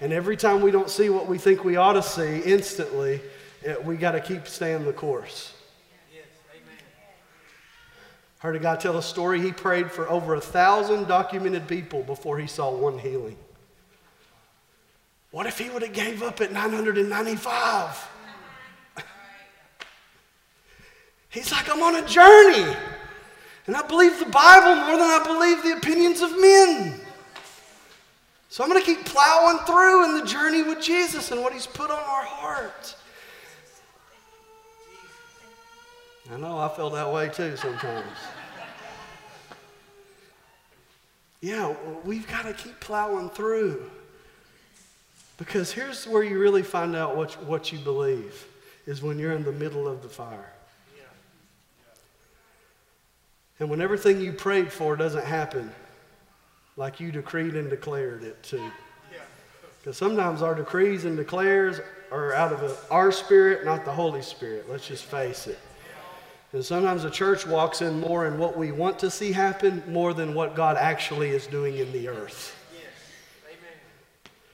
And 0.00 0.12
every 0.12 0.36
time 0.36 0.60
we 0.60 0.70
don't 0.70 0.88
see 0.88 1.10
what 1.10 1.26
we 1.26 1.38
think 1.38 1.64
we 1.64 1.74
ought 1.74 1.94
to 1.94 2.04
see 2.04 2.38
instantly, 2.38 3.20
eh, 3.64 3.74
we 3.84 3.96
got 3.96 4.12
to 4.12 4.20
keep 4.20 4.46
staying 4.46 4.84
the 4.84 4.92
course. 4.92 5.54
Heard 8.40 8.56
a 8.56 8.58
guy 8.58 8.74
tell 8.76 8.96
a 8.96 9.02
story. 9.02 9.40
He 9.40 9.52
prayed 9.52 9.92
for 9.92 10.08
over 10.08 10.34
a 10.34 10.40
thousand 10.40 11.06
documented 11.06 11.68
people 11.68 12.02
before 12.02 12.38
he 12.38 12.46
saw 12.46 12.74
one 12.74 12.98
healing. 12.98 13.36
What 15.30 15.46
if 15.46 15.58
he 15.58 15.68
would 15.68 15.82
have 15.82 15.92
gave 15.92 16.22
up 16.22 16.40
at 16.40 16.50
995? 16.50 18.08
He's 21.28 21.52
like, 21.52 21.70
I'm 21.70 21.82
on 21.82 22.02
a 22.02 22.08
journey. 22.08 22.76
And 23.66 23.76
I 23.76 23.86
believe 23.86 24.18
the 24.18 24.24
Bible 24.24 24.74
more 24.86 24.96
than 24.96 25.02
I 25.02 25.22
believe 25.24 25.62
the 25.62 25.76
opinions 25.76 26.22
of 26.22 26.30
men. 26.40 26.98
So 28.48 28.64
I'm 28.64 28.70
going 28.70 28.82
to 28.82 28.86
keep 28.86 29.04
plowing 29.04 29.58
through 29.66 30.06
in 30.06 30.18
the 30.18 30.24
journey 30.24 30.62
with 30.62 30.80
Jesus 30.80 31.30
and 31.30 31.42
what 31.42 31.52
he's 31.52 31.66
put 31.66 31.90
on 31.90 31.98
our 31.98 32.24
heart. 32.24 32.96
I 36.32 36.36
know 36.36 36.58
I 36.58 36.68
feel 36.68 36.90
that 36.90 37.12
way 37.12 37.28
too 37.28 37.56
sometimes. 37.56 38.06
yeah, 41.40 41.74
we've 42.04 42.28
got 42.28 42.42
to 42.44 42.52
keep 42.52 42.78
plowing 42.80 43.30
through. 43.30 43.90
Because 45.38 45.72
here's 45.72 46.06
where 46.06 46.22
you 46.22 46.38
really 46.38 46.62
find 46.62 46.94
out 46.94 47.16
what, 47.16 47.32
what 47.44 47.72
you 47.72 47.78
believe 47.78 48.46
is 48.86 49.02
when 49.02 49.18
you're 49.18 49.32
in 49.32 49.42
the 49.42 49.52
middle 49.52 49.88
of 49.88 50.02
the 50.02 50.08
fire. 50.08 50.52
And 53.58 53.68
when 53.68 53.80
everything 53.80 54.20
you 54.20 54.32
prayed 54.32 54.72
for 54.72 54.96
doesn't 54.96 55.24
happen 55.24 55.70
like 56.76 56.98
you 56.98 57.12
decreed 57.12 57.54
and 57.56 57.68
declared 57.68 58.22
it 58.24 58.42
to. 58.44 58.70
Because 59.78 59.96
sometimes 59.96 60.42
our 60.42 60.54
decrees 60.54 61.04
and 61.04 61.16
declares 61.16 61.80
are 62.10 62.34
out 62.34 62.52
of 62.52 62.86
our 62.90 63.10
spirit, 63.12 63.64
not 63.64 63.84
the 63.84 63.92
Holy 63.92 64.22
Spirit. 64.22 64.66
Let's 64.68 64.86
just 64.86 65.04
face 65.04 65.46
it. 65.46 65.58
And 66.52 66.64
sometimes 66.64 67.04
the 67.04 67.10
church 67.10 67.46
walks 67.46 67.80
in 67.80 68.00
more 68.00 68.26
in 68.26 68.36
what 68.36 68.56
we 68.56 68.72
want 68.72 68.98
to 69.00 69.10
see 69.10 69.30
happen 69.30 69.84
more 69.86 70.12
than 70.12 70.34
what 70.34 70.56
God 70.56 70.76
actually 70.76 71.30
is 71.30 71.46
doing 71.46 71.76
in 71.76 71.92
the 71.92 72.08
earth. 72.08 72.56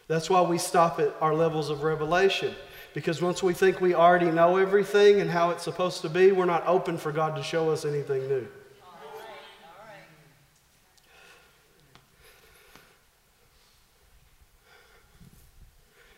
That's 0.08 0.28
why 0.28 0.42
we 0.42 0.58
stop 0.58 1.00
at 1.00 1.14
our 1.20 1.34
levels 1.34 1.70
of 1.70 1.82
revelation. 1.82 2.54
Because 2.92 3.20
once 3.20 3.42
we 3.42 3.52
think 3.52 3.80
we 3.80 3.94
already 3.94 4.30
know 4.30 4.56
everything 4.56 5.20
and 5.20 5.30
how 5.30 5.50
it's 5.50 5.62
supposed 5.62 6.02
to 6.02 6.08
be, 6.08 6.32
we're 6.32 6.44
not 6.44 6.66
open 6.66 6.96
for 6.96 7.12
God 7.12 7.34
to 7.36 7.42
show 7.42 7.70
us 7.70 7.84
anything 7.84 8.28
new. 8.28 8.46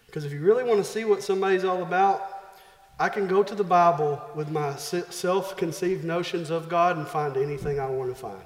Because 0.07 0.25
if 0.25 0.33
you 0.33 0.41
really 0.41 0.65
want 0.65 0.79
to 0.79 0.85
see 0.85 1.05
what 1.05 1.23
somebody's 1.23 1.65
all 1.65 1.83
about, 1.83 2.38
I 3.01 3.09
can 3.09 3.29
go 3.29 3.45
to 3.45 3.55
the 3.55 3.65
Bible 3.65 4.21
with 4.35 4.51
my 4.51 4.75
self 4.77 5.57
conceived 5.57 6.05
notions 6.05 6.51
of 6.51 6.69
God 6.69 6.97
and 6.97 7.07
find 7.07 7.37
anything 7.37 7.79
I 7.79 7.87
want 7.87 8.11
to 8.11 8.21
find. 8.21 8.43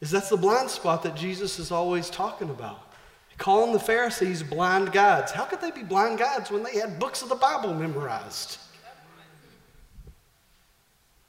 Is 0.00 0.10
that's 0.10 0.30
the 0.30 0.36
blind 0.36 0.68
spot 0.68 1.02
that 1.04 1.14
Jesus 1.14 1.58
is 1.58 1.70
always 1.70 2.10
talking 2.10 2.50
about. 2.50 2.92
Calling 3.38 3.72
the 3.72 3.78
Pharisees 3.78 4.42
blind 4.42 4.92
guides. 4.92 5.32
How 5.32 5.44
could 5.44 5.60
they 5.60 5.70
be 5.70 5.82
blind 5.82 6.18
guides 6.18 6.50
when 6.50 6.62
they 6.62 6.78
had 6.78 6.98
books 6.98 7.22
of 7.22 7.28
the 7.28 7.36
Bible 7.36 7.72
memorized? 7.72 8.58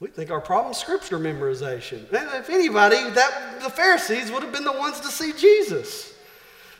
We 0.04 0.10
think 0.10 0.30
our 0.30 0.38
problem 0.38 0.72
is 0.72 0.76
scripture 0.76 1.18
memorization. 1.18 2.04
If 2.12 2.50
anybody, 2.50 3.08
that 3.12 3.62
the 3.62 3.70
Pharisees 3.70 4.30
would 4.30 4.42
have 4.42 4.52
been 4.52 4.62
the 4.62 4.72
ones 4.72 5.00
to 5.00 5.08
see 5.08 5.32
Jesus. 5.32 6.12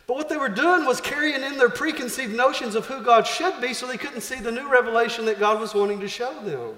But 0.06 0.16
what 0.16 0.28
they 0.28 0.36
were 0.36 0.50
doing 0.50 0.84
was 0.84 1.00
carrying 1.00 1.42
in 1.42 1.56
their 1.56 1.70
preconceived 1.70 2.36
notions 2.36 2.74
of 2.74 2.84
who 2.84 3.02
God 3.02 3.26
should 3.26 3.62
be 3.62 3.72
so 3.72 3.86
they 3.86 3.96
couldn't 3.96 4.20
see 4.20 4.40
the 4.40 4.52
new 4.52 4.70
revelation 4.70 5.24
that 5.24 5.40
God 5.40 5.58
was 5.58 5.72
wanting 5.72 6.00
to 6.00 6.08
show 6.08 6.38
them. 6.44 6.74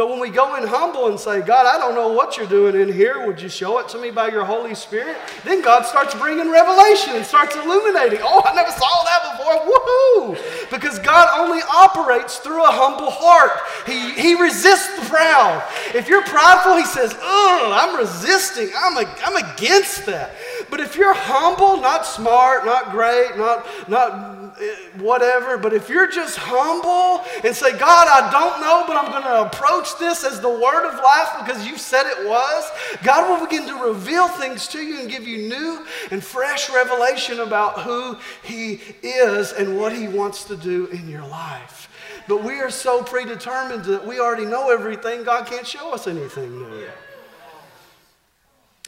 But 0.00 0.08
when 0.08 0.18
we 0.18 0.30
go 0.30 0.56
in 0.56 0.66
humble 0.66 1.08
and 1.08 1.20
say, 1.20 1.42
God, 1.42 1.66
I 1.66 1.76
don't 1.76 1.94
know 1.94 2.10
what 2.10 2.38
you're 2.38 2.46
doing 2.46 2.74
in 2.74 2.90
here. 2.90 3.26
Would 3.26 3.38
you 3.38 3.50
show 3.50 3.80
it 3.80 3.88
to 3.90 3.98
me 3.98 4.10
by 4.10 4.28
your 4.28 4.46
Holy 4.46 4.74
Spirit? 4.74 5.14
Then 5.44 5.60
God 5.60 5.84
starts 5.84 6.14
bringing 6.14 6.50
revelation 6.50 7.16
and 7.16 7.26
starts 7.26 7.54
illuminating. 7.54 8.20
Oh, 8.22 8.40
I 8.42 8.54
never 8.54 8.70
saw 8.70 9.04
that 9.04 9.36
before. 9.36 9.60
Woohoo! 9.60 10.70
Because 10.70 10.98
God 11.00 11.28
only 11.38 11.60
operates 11.70 12.38
through 12.38 12.64
a 12.64 12.70
humble 12.70 13.10
heart. 13.10 13.60
He, 13.84 14.12
he 14.14 14.40
resists 14.40 14.98
the 14.98 15.04
proud. 15.04 15.62
If 15.94 16.08
you're 16.08 16.24
prideful, 16.24 16.78
He 16.78 16.86
says, 16.86 17.14
Oh, 17.20 17.70
I'm 17.74 17.98
resisting. 17.98 18.70
I'm, 18.74 18.96
a, 18.96 19.16
I'm 19.22 19.36
against 19.36 20.06
that. 20.06 20.34
But 20.70 20.80
if 20.80 20.96
you're 20.96 21.12
humble, 21.12 21.78
not 21.78 22.06
smart, 22.06 22.64
not 22.64 22.90
great, 22.90 23.36
not, 23.36 23.66
not 23.86 24.39
Uh, 24.58 25.00
whatever, 25.00 25.56
but 25.56 25.72
if 25.72 25.88
you're 25.88 26.10
just 26.10 26.36
humble 26.36 27.24
and 27.44 27.54
say, 27.54 27.76
God, 27.78 28.08
I 28.08 28.30
don't 28.30 28.60
know, 28.60 28.84
but 28.86 28.96
I'm 28.96 29.10
going 29.10 29.22
to 29.22 29.42
approach 29.42 29.98
this 29.98 30.24
as 30.24 30.40
the 30.40 30.48
word 30.48 30.88
of 30.88 30.94
life 30.94 31.28
because 31.38 31.66
you 31.66 31.78
said 31.78 32.06
it 32.06 32.26
was, 32.26 32.70
God 33.02 33.28
will 33.28 33.46
begin 33.46 33.66
to 33.68 33.74
reveal 33.74 34.28
things 34.28 34.66
to 34.68 34.80
you 34.80 35.00
and 35.00 35.10
give 35.10 35.26
you 35.26 35.48
new 35.48 35.86
and 36.10 36.22
fresh 36.22 36.70
revelation 36.70 37.40
about 37.40 37.82
who 37.82 38.16
He 38.42 38.80
is 39.02 39.52
and 39.52 39.78
what 39.78 39.92
He 39.92 40.08
wants 40.08 40.44
to 40.44 40.56
do 40.56 40.86
in 40.86 41.08
your 41.08 41.26
life. 41.26 41.88
But 42.26 42.42
we 42.44 42.60
are 42.60 42.70
so 42.70 43.02
predetermined 43.02 43.84
that 43.84 44.06
we 44.06 44.20
already 44.20 44.46
know 44.46 44.70
everything, 44.70 45.24
God 45.24 45.46
can't 45.46 45.66
show 45.66 45.92
us 45.92 46.06
anything 46.06 46.50
new. 46.50 46.88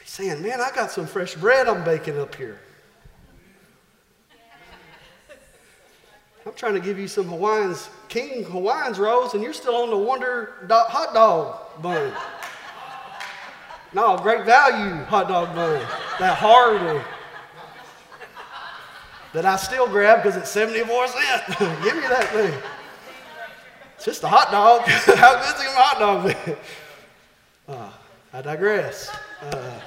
He's 0.00 0.10
saying, 0.10 0.42
Man, 0.42 0.60
I 0.60 0.70
got 0.74 0.90
some 0.90 1.06
fresh 1.06 1.34
bread 1.34 1.68
I'm 1.68 1.84
baking 1.84 2.18
up 2.18 2.34
here. 2.34 2.60
I'm 6.44 6.54
trying 6.54 6.74
to 6.74 6.80
give 6.80 6.98
you 6.98 7.06
some 7.06 7.26
Hawaiians, 7.26 7.88
King 8.08 8.42
Hawaiians 8.44 8.98
rolls, 8.98 9.34
and 9.34 9.42
you're 9.44 9.52
still 9.52 9.76
on 9.76 9.90
the 9.90 9.96
Wonder 9.96 10.54
hot 10.68 11.14
dog 11.14 11.80
bun. 11.80 12.12
No, 13.94 14.18
great 14.18 14.44
value 14.44 15.04
hot 15.04 15.28
dog 15.28 15.54
bun. 15.54 15.80
That 16.18 16.36
hard 16.36 16.82
one. 16.82 17.04
That 19.34 19.46
I 19.46 19.56
still 19.56 19.86
grab 19.86 20.22
because 20.22 20.36
it's 20.36 20.50
74 20.50 21.08
cents. 21.08 21.58
give 21.58 21.94
me 21.94 22.02
that 22.02 22.28
thing. 22.32 22.60
It's 23.94 24.04
just 24.04 24.24
a 24.24 24.28
hot 24.28 24.50
dog. 24.50 24.82
How 24.88 25.34
good 25.34 25.56
good's 25.56 25.64
a 25.64 25.70
hot 25.70 25.98
dog 25.98 26.58
uh, 27.68 27.90
I 28.32 28.42
digress. 28.42 29.14
Uh, 29.40 29.80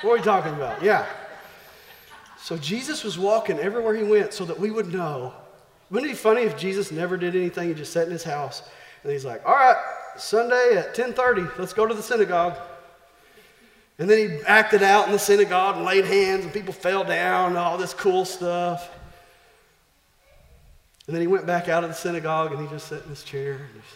what 0.00 0.12
are 0.12 0.16
we 0.16 0.22
talking 0.22 0.54
about? 0.54 0.82
Yeah. 0.82 1.06
So 2.38 2.56
Jesus 2.56 3.04
was 3.04 3.18
walking 3.18 3.58
everywhere 3.58 3.94
he 3.94 4.02
went 4.02 4.32
so 4.32 4.46
that 4.46 4.58
we 4.58 4.70
would 4.70 4.92
know 4.92 5.34
wouldn't 5.90 6.10
it 6.10 6.14
be 6.14 6.18
funny 6.18 6.42
if 6.42 6.56
Jesus 6.56 6.90
never 6.90 7.16
did 7.16 7.36
anything? 7.36 7.68
He 7.68 7.74
just 7.74 7.92
sat 7.92 8.06
in 8.06 8.12
his 8.12 8.24
house 8.24 8.62
and 9.02 9.12
he's 9.12 9.24
like, 9.24 9.46
all 9.46 9.54
right, 9.54 9.76
Sunday 10.16 10.76
at 10.76 10.94
10:30, 10.94 11.58
let's 11.58 11.72
go 11.72 11.86
to 11.86 11.94
the 11.94 12.02
synagogue. 12.02 12.56
And 13.98 14.10
then 14.10 14.18
he 14.18 14.38
acted 14.46 14.82
out 14.82 15.06
in 15.06 15.12
the 15.12 15.18
synagogue 15.18 15.76
and 15.76 15.84
laid 15.84 16.04
hands 16.04 16.44
and 16.44 16.52
people 16.52 16.72
fell 16.72 17.04
down 17.04 17.50
and 17.50 17.58
all 17.58 17.78
this 17.78 17.94
cool 17.94 18.24
stuff. 18.24 18.90
And 21.06 21.14
then 21.14 21.20
he 21.20 21.28
went 21.28 21.46
back 21.46 21.68
out 21.68 21.84
of 21.84 21.90
the 21.90 21.94
synagogue 21.94 22.52
and 22.52 22.60
he 22.62 22.68
just 22.68 22.88
sat 22.88 23.02
in 23.04 23.10
his 23.10 23.22
chair 23.22 23.52
and 23.52 23.68
just, 23.74 23.94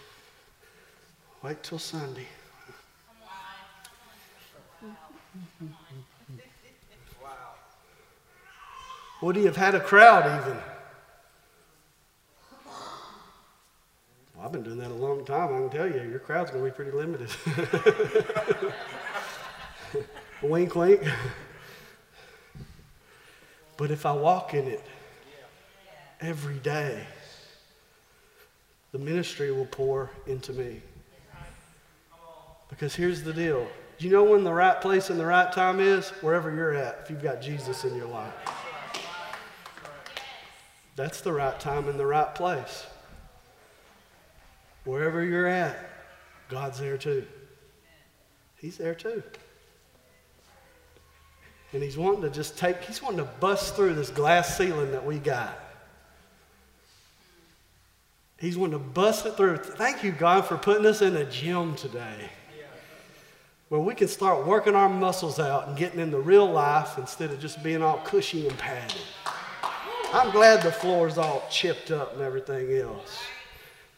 wait 1.42 1.62
till 1.62 1.78
Sunday. 1.78 2.28
Would 9.22 9.34
he 9.34 9.46
have 9.46 9.56
had 9.56 9.74
a 9.74 9.80
crowd 9.80 10.42
even? 10.42 10.58
Well, 14.38 14.46
I've 14.46 14.52
been 14.52 14.62
doing 14.62 14.78
that 14.78 14.92
a 14.92 14.94
long 14.94 15.24
time. 15.24 15.52
I 15.52 15.58
can 15.58 15.70
tell 15.70 15.88
you, 15.88 16.08
your 16.08 16.20
crowd's 16.20 16.52
going 16.52 16.64
to 16.64 16.70
be 16.70 16.74
pretty 16.74 16.92
limited. 16.92 17.28
wink, 20.42 20.76
wink. 20.76 21.02
But 23.76 23.90
if 23.90 24.06
I 24.06 24.12
walk 24.12 24.54
in 24.54 24.68
it 24.68 24.84
every 26.20 26.58
day, 26.58 27.04
the 28.92 28.98
ministry 28.98 29.50
will 29.50 29.66
pour 29.66 30.10
into 30.28 30.52
me. 30.52 30.82
Because 32.68 32.94
here's 32.94 33.24
the 33.24 33.32
deal. 33.32 33.66
You 33.98 34.10
know 34.10 34.22
when 34.22 34.44
the 34.44 34.54
right 34.54 34.80
place 34.80 35.10
and 35.10 35.18
the 35.18 35.26
right 35.26 35.52
time 35.52 35.80
is? 35.80 36.10
Wherever 36.20 36.54
you're 36.54 36.74
at, 36.74 37.00
if 37.02 37.10
you've 37.10 37.22
got 37.22 37.42
Jesus 37.42 37.84
in 37.84 37.96
your 37.96 38.06
life. 38.06 38.32
That's 40.94 41.22
the 41.22 41.32
right 41.32 41.58
time 41.58 41.88
and 41.88 41.98
the 41.98 42.06
right 42.06 42.32
place. 42.36 42.86
Wherever 44.88 45.22
you're 45.22 45.46
at, 45.46 45.76
God's 46.48 46.80
there 46.80 46.96
too. 46.96 47.26
He's 48.56 48.78
there 48.78 48.94
too. 48.94 49.22
And 51.74 51.82
he's 51.82 51.98
wanting 51.98 52.22
to 52.22 52.30
just 52.30 52.56
take, 52.56 52.80
he's 52.80 53.02
wanting 53.02 53.18
to 53.18 53.30
bust 53.38 53.76
through 53.76 53.92
this 53.92 54.08
glass 54.08 54.56
ceiling 54.56 54.92
that 54.92 55.04
we 55.04 55.18
got. 55.18 55.58
He's 58.38 58.56
wanting 58.56 58.78
to 58.78 58.84
bust 58.86 59.26
it 59.26 59.36
through. 59.36 59.58
Thank 59.58 60.02
you, 60.02 60.10
God, 60.10 60.46
for 60.46 60.56
putting 60.56 60.86
us 60.86 61.02
in 61.02 61.16
a 61.16 61.24
gym 61.26 61.74
today 61.74 62.30
where 63.68 63.82
we 63.82 63.94
can 63.94 64.08
start 64.08 64.46
working 64.46 64.74
our 64.74 64.88
muscles 64.88 65.38
out 65.38 65.68
and 65.68 65.76
getting 65.76 66.00
into 66.00 66.18
real 66.18 66.50
life 66.50 66.96
instead 66.96 67.30
of 67.30 67.38
just 67.40 67.62
being 67.62 67.82
all 67.82 67.98
cushy 68.06 68.48
and 68.48 68.56
padded. 68.56 69.02
I'm 70.14 70.30
glad 70.30 70.62
the 70.62 70.72
floor's 70.72 71.18
all 71.18 71.46
chipped 71.50 71.90
up 71.90 72.14
and 72.14 72.22
everything 72.22 72.72
else. 72.72 73.18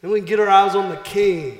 Then 0.01 0.11
we 0.11 0.19
can 0.19 0.25
get 0.25 0.39
our 0.39 0.49
eyes 0.49 0.75
on 0.75 0.89
the 0.89 0.97
King. 0.97 1.59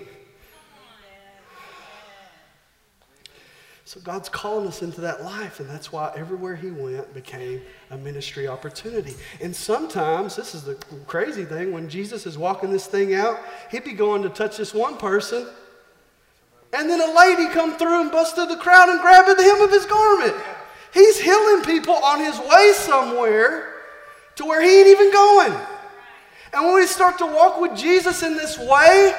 So 3.85 3.99
God's 3.99 4.29
calling 4.29 4.67
us 4.67 4.81
into 4.81 5.01
that 5.01 5.21
life, 5.21 5.59
and 5.59 5.69
that's 5.69 5.91
why 5.91 6.13
everywhere 6.15 6.55
He 6.55 6.71
went 6.71 7.13
became 7.13 7.61
a 7.89 7.97
ministry 7.97 8.47
opportunity. 8.47 9.13
And 9.41 9.53
sometimes, 9.53 10.35
this 10.35 10.55
is 10.55 10.63
the 10.63 10.75
crazy 11.07 11.43
thing, 11.43 11.73
when 11.73 11.89
Jesus 11.89 12.25
is 12.25 12.37
walking 12.37 12.71
this 12.71 12.87
thing 12.87 13.13
out, 13.13 13.37
He'd 13.69 13.83
be 13.83 13.91
going 13.91 14.23
to 14.23 14.29
touch 14.29 14.55
this 14.55 14.73
one 14.73 14.97
person, 14.97 15.45
and 16.73 16.89
then 16.89 17.01
a 17.01 17.19
lady 17.19 17.49
come 17.49 17.77
through 17.77 18.01
and 18.01 18.11
busted 18.11 18.47
the 18.47 18.55
crowd 18.55 18.87
and 18.87 19.01
grabbed 19.01 19.27
the 19.37 19.43
hem 19.43 19.61
of 19.61 19.71
his 19.71 19.85
garment. 19.85 20.35
He's 20.93 21.19
healing 21.19 21.63
people 21.63 21.95
on 21.95 22.19
his 22.19 22.39
way 22.39 22.71
somewhere 22.73 23.73
to 24.35 24.45
where 24.45 24.61
he 24.61 24.79
ain't 24.79 24.87
even 24.87 25.11
going. 25.11 25.53
And 26.53 26.65
when 26.65 26.75
we 26.75 26.85
start 26.85 27.17
to 27.19 27.25
walk 27.25 27.61
with 27.61 27.77
Jesus 27.77 28.23
in 28.23 28.35
this 28.35 28.57
way, 28.57 29.13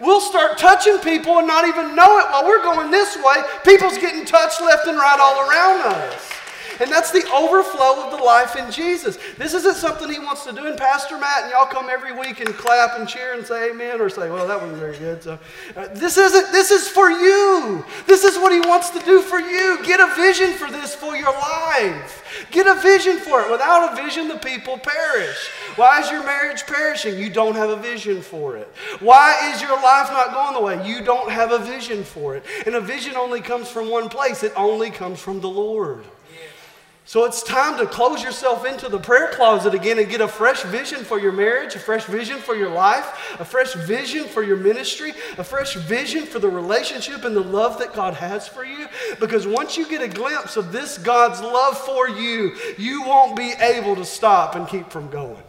we'll 0.00 0.22
start 0.22 0.56
touching 0.56 0.98
people 0.98 1.38
and 1.38 1.46
not 1.46 1.66
even 1.68 1.94
know 1.94 2.18
it 2.18 2.30
while 2.30 2.44
we're 2.44 2.62
going 2.62 2.90
this 2.90 3.16
way. 3.16 3.42
People's 3.64 3.98
getting 3.98 4.24
touched 4.24 4.60
left 4.60 4.86
and 4.86 4.96
right 4.96 5.18
all 5.20 5.48
around 5.48 5.92
us. 5.92 6.37
And 6.80 6.90
that's 6.90 7.10
the 7.10 7.28
overflow 7.32 8.04
of 8.04 8.16
the 8.16 8.22
life 8.22 8.56
in 8.56 8.70
Jesus. 8.70 9.18
This 9.36 9.54
isn't 9.54 9.76
something 9.76 10.10
he 10.10 10.18
wants 10.18 10.44
to 10.44 10.52
do 10.52 10.66
in 10.66 10.76
Pastor 10.76 11.18
Matt, 11.18 11.44
and 11.44 11.52
y'all 11.52 11.66
come 11.66 11.88
every 11.90 12.12
week 12.12 12.40
and 12.40 12.54
clap 12.54 12.98
and 12.98 13.08
cheer 13.08 13.34
and 13.34 13.44
say 13.44 13.70
amen 13.70 14.00
or 14.00 14.08
say, 14.08 14.30
well, 14.30 14.46
that 14.46 14.60
wasn't 14.60 14.78
very 14.78 14.96
good. 14.98 15.22
So 15.22 15.38
uh, 15.76 15.88
this 15.94 16.16
isn't, 16.16 16.52
this 16.52 16.70
is 16.70 16.88
for 16.88 17.10
you. 17.10 17.84
This 18.06 18.24
is 18.24 18.36
what 18.36 18.52
he 18.52 18.60
wants 18.60 18.90
to 18.90 19.00
do 19.00 19.20
for 19.20 19.40
you. 19.40 19.82
Get 19.84 20.00
a 20.00 20.14
vision 20.14 20.52
for 20.52 20.70
this 20.70 20.94
for 20.94 21.16
your 21.16 21.32
life. 21.32 22.46
Get 22.50 22.66
a 22.66 22.74
vision 22.80 23.18
for 23.18 23.40
it. 23.42 23.50
Without 23.50 23.92
a 23.92 23.96
vision, 24.02 24.28
the 24.28 24.38
people 24.38 24.78
perish. 24.78 25.48
Why 25.76 26.00
is 26.00 26.10
your 26.10 26.24
marriage 26.24 26.66
perishing? 26.66 27.18
You 27.18 27.30
don't 27.30 27.54
have 27.54 27.70
a 27.70 27.76
vision 27.76 28.20
for 28.20 28.56
it. 28.56 28.68
Why 29.00 29.52
is 29.52 29.60
your 29.62 29.74
life 29.82 30.10
not 30.10 30.32
going 30.32 30.54
the 30.54 30.60
way? 30.60 30.88
You 30.88 31.02
don't 31.02 31.30
have 31.30 31.52
a 31.52 31.58
vision 31.58 32.04
for 32.04 32.36
it. 32.36 32.44
And 32.66 32.74
a 32.74 32.80
vision 32.80 33.16
only 33.16 33.40
comes 33.40 33.70
from 33.70 33.90
one 33.90 34.08
place, 34.08 34.42
it 34.42 34.52
only 34.56 34.90
comes 34.90 35.20
from 35.20 35.40
the 35.40 35.48
Lord. 35.48 36.04
So 37.08 37.24
it's 37.24 37.42
time 37.42 37.78
to 37.78 37.86
close 37.86 38.22
yourself 38.22 38.66
into 38.66 38.90
the 38.90 38.98
prayer 38.98 39.30
closet 39.32 39.72
again 39.72 39.98
and 39.98 40.10
get 40.10 40.20
a 40.20 40.28
fresh 40.28 40.62
vision 40.64 41.04
for 41.04 41.18
your 41.18 41.32
marriage, 41.32 41.74
a 41.74 41.78
fresh 41.78 42.04
vision 42.04 42.36
for 42.36 42.54
your 42.54 42.68
life, 42.68 43.34
a 43.40 43.46
fresh 43.46 43.72
vision 43.72 44.24
for 44.26 44.42
your 44.42 44.58
ministry, 44.58 45.14
a 45.38 45.42
fresh 45.42 45.72
vision 45.72 46.26
for 46.26 46.38
the 46.38 46.50
relationship 46.50 47.24
and 47.24 47.34
the 47.34 47.40
love 47.40 47.78
that 47.78 47.94
God 47.94 48.12
has 48.12 48.46
for 48.46 48.62
you. 48.62 48.88
Because 49.20 49.46
once 49.46 49.78
you 49.78 49.88
get 49.88 50.02
a 50.02 50.08
glimpse 50.08 50.58
of 50.58 50.70
this 50.70 50.98
God's 50.98 51.40
love 51.40 51.78
for 51.78 52.10
you, 52.10 52.54
you 52.76 53.00
won't 53.04 53.34
be 53.34 53.54
able 53.58 53.96
to 53.96 54.04
stop 54.04 54.54
and 54.54 54.68
keep 54.68 54.90
from 54.90 55.08
going. 55.08 55.42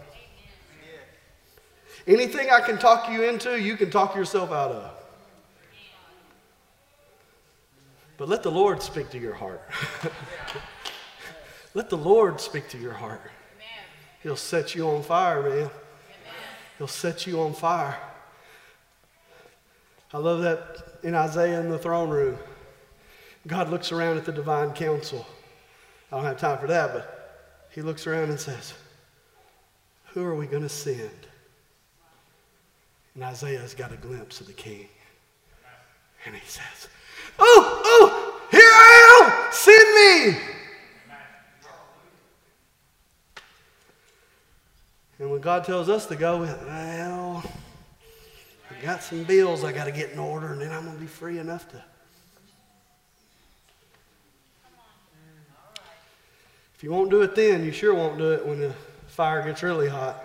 Anything 2.07 2.51
I 2.51 2.61
can 2.61 2.77
talk 2.77 3.11
you 3.11 3.23
into, 3.23 3.59
you 3.59 3.75
can 3.75 3.91
talk 3.91 4.15
yourself 4.15 4.53
out 4.53 4.71
of. 4.71 4.91
But 8.15 8.29
let 8.29 8.43
the 8.43 8.51
Lord 8.51 8.81
speak 8.81 9.09
to 9.09 9.19
your 9.19 9.33
heart. 9.33 9.61
Let 11.73 11.89
the 11.89 11.97
Lord 11.97 12.41
speak 12.41 12.67
to 12.69 12.77
your 12.77 12.93
heart. 12.93 13.21
Amen. 13.21 13.67
He'll 14.23 14.35
set 14.35 14.73
you 14.75 14.87
on 14.87 15.03
fire, 15.03 15.41
man. 15.43 15.51
Amen. 15.51 15.69
He'll 16.77 16.87
set 16.87 17.27
you 17.27 17.41
on 17.41 17.53
fire. 17.53 17.97
I 20.11 20.17
love 20.17 20.41
that 20.41 20.99
in 21.03 21.13
Isaiah 21.13 21.59
in 21.59 21.69
the 21.69 21.77
throne 21.77 22.09
room. 22.09 22.37
God 23.45 23.69
looks 23.69 23.91
around 23.91 24.17
at 24.17 24.25
the 24.25 24.31
divine 24.31 24.73
council. 24.73 25.25
I 26.11 26.15
don't 26.15 26.25
have 26.25 26.39
time 26.39 26.57
for 26.57 26.67
that, 26.67 26.93
but 26.93 27.67
he 27.71 27.81
looks 27.81 28.07
around 28.07 28.29
and 28.29 28.39
says, 28.39 28.73
Who 30.13 30.23
are 30.23 30.35
we 30.35 30.47
going 30.47 30.63
to 30.63 30.69
send? 30.69 31.27
And 33.13 33.23
Isaiah's 33.23 33.75
got 33.75 33.91
a 33.91 33.97
glimpse 33.97 34.41
of 34.41 34.47
the 34.47 34.53
king. 34.53 34.87
And 36.25 36.35
he 36.35 36.45
says, 36.47 36.87
Oh, 37.37 37.81
oh, 37.85 38.41
here 38.49 38.61
I 38.61 39.45
am, 39.45 39.53
send 39.53 40.35
me. 40.35 40.58
And 45.19 45.29
when 45.29 45.41
God 45.41 45.65
tells 45.65 45.89
us 45.89 46.05
to 46.05 46.15
go, 46.15 46.39
well, 46.39 47.43
I 48.71 48.81
got 48.81 49.03
some 49.03 49.25
bills 49.25 49.65
I 49.65 49.73
got 49.73 49.85
to 49.85 49.91
get 49.91 50.11
in 50.11 50.19
order, 50.19 50.53
and 50.53 50.61
then 50.61 50.71
I'm 50.71 50.85
going 50.85 50.95
to 50.95 51.01
be 51.01 51.07
free 51.07 51.39
enough 51.39 51.67
to. 51.69 51.83
If 56.75 56.83
you 56.83 56.91
won't 56.91 57.09
do 57.09 57.21
it 57.21 57.35
then, 57.35 57.65
you 57.65 57.73
sure 57.73 57.93
won't 57.93 58.17
do 58.17 58.31
it 58.31 58.45
when 58.45 58.61
the 58.61 58.73
fire 59.07 59.43
gets 59.43 59.61
really 59.61 59.89
hot. 59.89 60.23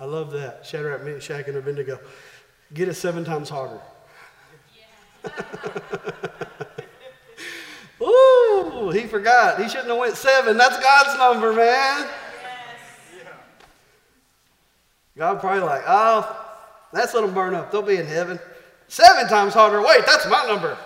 I 0.00 0.04
love 0.06 0.32
that. 0.32 0.66
Shadrach, 0.66 1.04
Meshach, 1.04 1.46
and 1.46 1.56
Abednego. 1.56 2.00
Get 2.74 2.88
it 2.88 2.94
seven 2.94 3.24
times 3.24 3.48
harder. 3.48 3.80
Yeah. 5.24 6.46
He 8.90 9.06
forgot. 9.06 9.60
He 9.60 9.68
shouldn't 9.68 9.88
have 9.88 9.98
went 9.98 10.16
seven. 10.16 10.56
That's 10.56 10.78
God's 10.78 11.18
number, 11.18 11.52
man. 11.52 12.08
Yes. 13.16 13.26
God 15.16 15.40
probably 15.40 15.62
like, 15.62 15.82
oh, 15.86 16.46
that's 16.92 17.14
let 17.14 17.22
them 17.22 17.34
burn 17.34 17.54
up. 17.54 17.70
They'll 17.70 17.82
be 17.82 17.96
in 17.96 18.06
heaven. 18.06 18.38
Seven 18.88 19.28
times 19.28 19.54
harder. 19.54 19.82
Wait, 19.82 20.04
that's 20.06 20.28
my 20.28 20.46
number. 20.46 20.76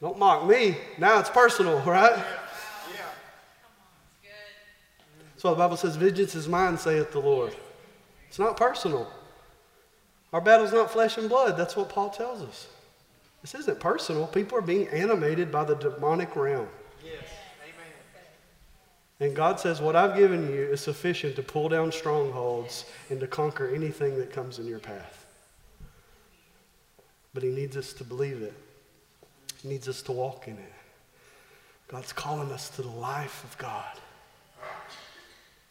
Don't 0.00 0.18
mock 0.18 0.46
me. 0.46 0.76
Now 0.98 1.18
it's 1.18 1.28
personal, 1.28 1.80
right? 1.86 2.16
Yeah. 2.16 2.24
So 5.36 5.50
the 5.50 5.56
Bible 5.56 5.76
says, 5.76 5.96
Vengeance 5.96 6.34
is 6.34 6.48
mine, 6.48 6.78
saith 6.78 7.12
the 7.12 7.20
Lord. 7.20 7.54
It's 8.28 8.38
not 8.38 8.56
personal. 8.56 9.10
Our 10.32 10.40
battle's 10.40 10.72
not 10.72 10.90
flesh 10.90 11.18
and 11.18 11.28
blood. 11.28 11.56
That's 11.56 11.76
what 11.76 11.88
Paul 11.88 12.10
tells 12.10 12.42
us. 12.42 12.68
This 13.42 13.54
isn't 13.54 13.80
personal. 13.80 14.26
People 14.26 14.58
are 14.58 14.62
being 14.62 14.88
animated 14.88 15.50
by 15.50 15.64
the 15.64 15.74
demonic 15.74 16.36
realm. 16.36 16.68
Yes. 17.02 17.24
Amen. 17.62 17.92
And 19.18 19.34
God 19.34 19.58
says, 19.58 19.80
What 19.80 19.96
I've 19.96 20.16
given 20.16 20.50
you 20.52 20.62
is 20.62 20.80
sufficient 20.80 21.36
to 21.36 21.42
pull 21.42 21.68
down 21.68 21.90
strongholds 21.90 22.84
and 23.08 23.18
to 23.20 23.26
conquer 23.26 23.68
anything 23.74 24.18
that 24.18 24.32
comes 24.32 24.58
in 24.58 24.66
your 24.66 24.78
path. 24.78 25.26
But 27.32 27.42
He 27.42 27.50
needs 27.50 27.76
us 27.76 27.92
to 27.94 28.04
believe 28.04 28.42
it, 28.42 28.54
He 29.62 29.68
needs 29.68 29.88
us 29.88 30.02
to 30.02 30.12
walk 30.12 30.46
in 30.46 30.54
it. 30.54 30.72
God's 31.88 32.12
calling 32.12 32.52
us 32.52 32.68
to 32.70 32.82
the 32.82 32.88
life 32.88 33.42
of 33.42 33.56
God, 33.56 33.98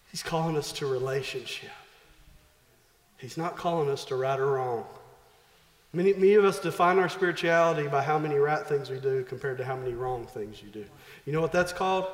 He's 0.09 0.23
calling 0.23 0.57
us 0.57 0.71
to 0.73 0.87
relationship. 0.87 1.69
He's 3.17 3.37
not 3.37 3.57
calling 3.57 3.89
us 3.89 4.05
to 4.05 4.15
right 4.15 4.39
or 4.39 4.53
wrong. 4.53 4.85
Many, 5.91 6.13
many 6.13 6.33
of 6.35 6.45
us 6.45 6.59
define 6.59 6.99
our 6.99 7.09
spirituality 7.09 7.87
by 7.87 8.03
how 8.03 8.19
many 8.19 8.35
right 8.35 8.65
things 8.65 8.89
we 8.89 8.99
do 8.99 9.23
compared 9.23 9.57
to 9.57 9.65
how 9.65 9.75
many 9.75 9.93
wrong 9.93 10.27
things 10.27 10.61
you 10.61 10.69
do. 10.69 10.85
You 11.25 11.33
know 11.33 11.41
what 11.41 11.51
that's 11.51 11.73
called? 11.73 12.05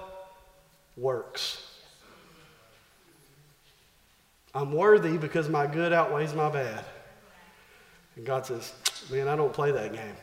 Works. 0.95 1.75
I'm 4.53 4.71
worthy 4.71 5.17
because 5.17 5.49
my 5.49 5.67
good 5.67 5.91
outweighs 5.91 6.33
my 6.33 6.49
bad. 6.49 6.85
And 8.15 8.25
God 8.25 8.45
says, 8.45 8.73
Man, 9.11 9.27
I 9.27 9.35
don't 9.35 9.51
play 9.51 9.71
that 9.71 9.91
game. 9.91 10.15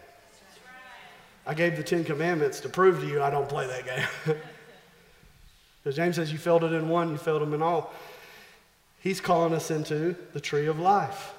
I 1.47 1.53
gave 1.53 1.77
the 1.77 1.83
Ten 1.83 2.05
Commandments 2.05 2.61
to 2.61 2.71
prove 2.71 3.01
to 3.01 3.07
you 3.07 3.23
I 3.23 3.29
don't 3.29 3.49
play 3.49 3.67
that 3.67 3.85
game. 3.85 4.37
because 5.83 5.97
James 5.97 6.17
says, 6.17 6.33
You 6.33 6.39
failed 6.39 6.65
it 6.65 6.73
in 6.73 6.89
one, 6.89 7.11
you 7.11 7.19
failed 7.19 7.43
them 7.43 7.53
in 7.53 7.61
all. 7.61 7.93
He's 9.01 9.21
calling 9.21 9.53
us 9.53 9.71
into 9.71 10.17
the 10.33 10.41
tree 10.41 10.67
of 10.67 10.79
life. 10.79 11.35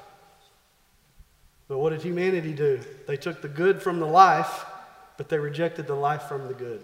But 1.74 1.80
what 1.80 1.90
did 1.90 2.04
humanity 2.04 2.54
do? 2.54 2.80
They 3.08 3.18
took 3.18 3.42
the 3.42 3.48
good 3.48 3.82
from 3.82 4.00
the 4.00 4.06
life, 4.06 4.64
but 5.18 5.28
they 5.28 5.40
rejected 5.40 5.88
the 5.88 5.96
life 5.96 6.22
from 6.28 6.48
the 6.48 6.54
good. 6.54 6.84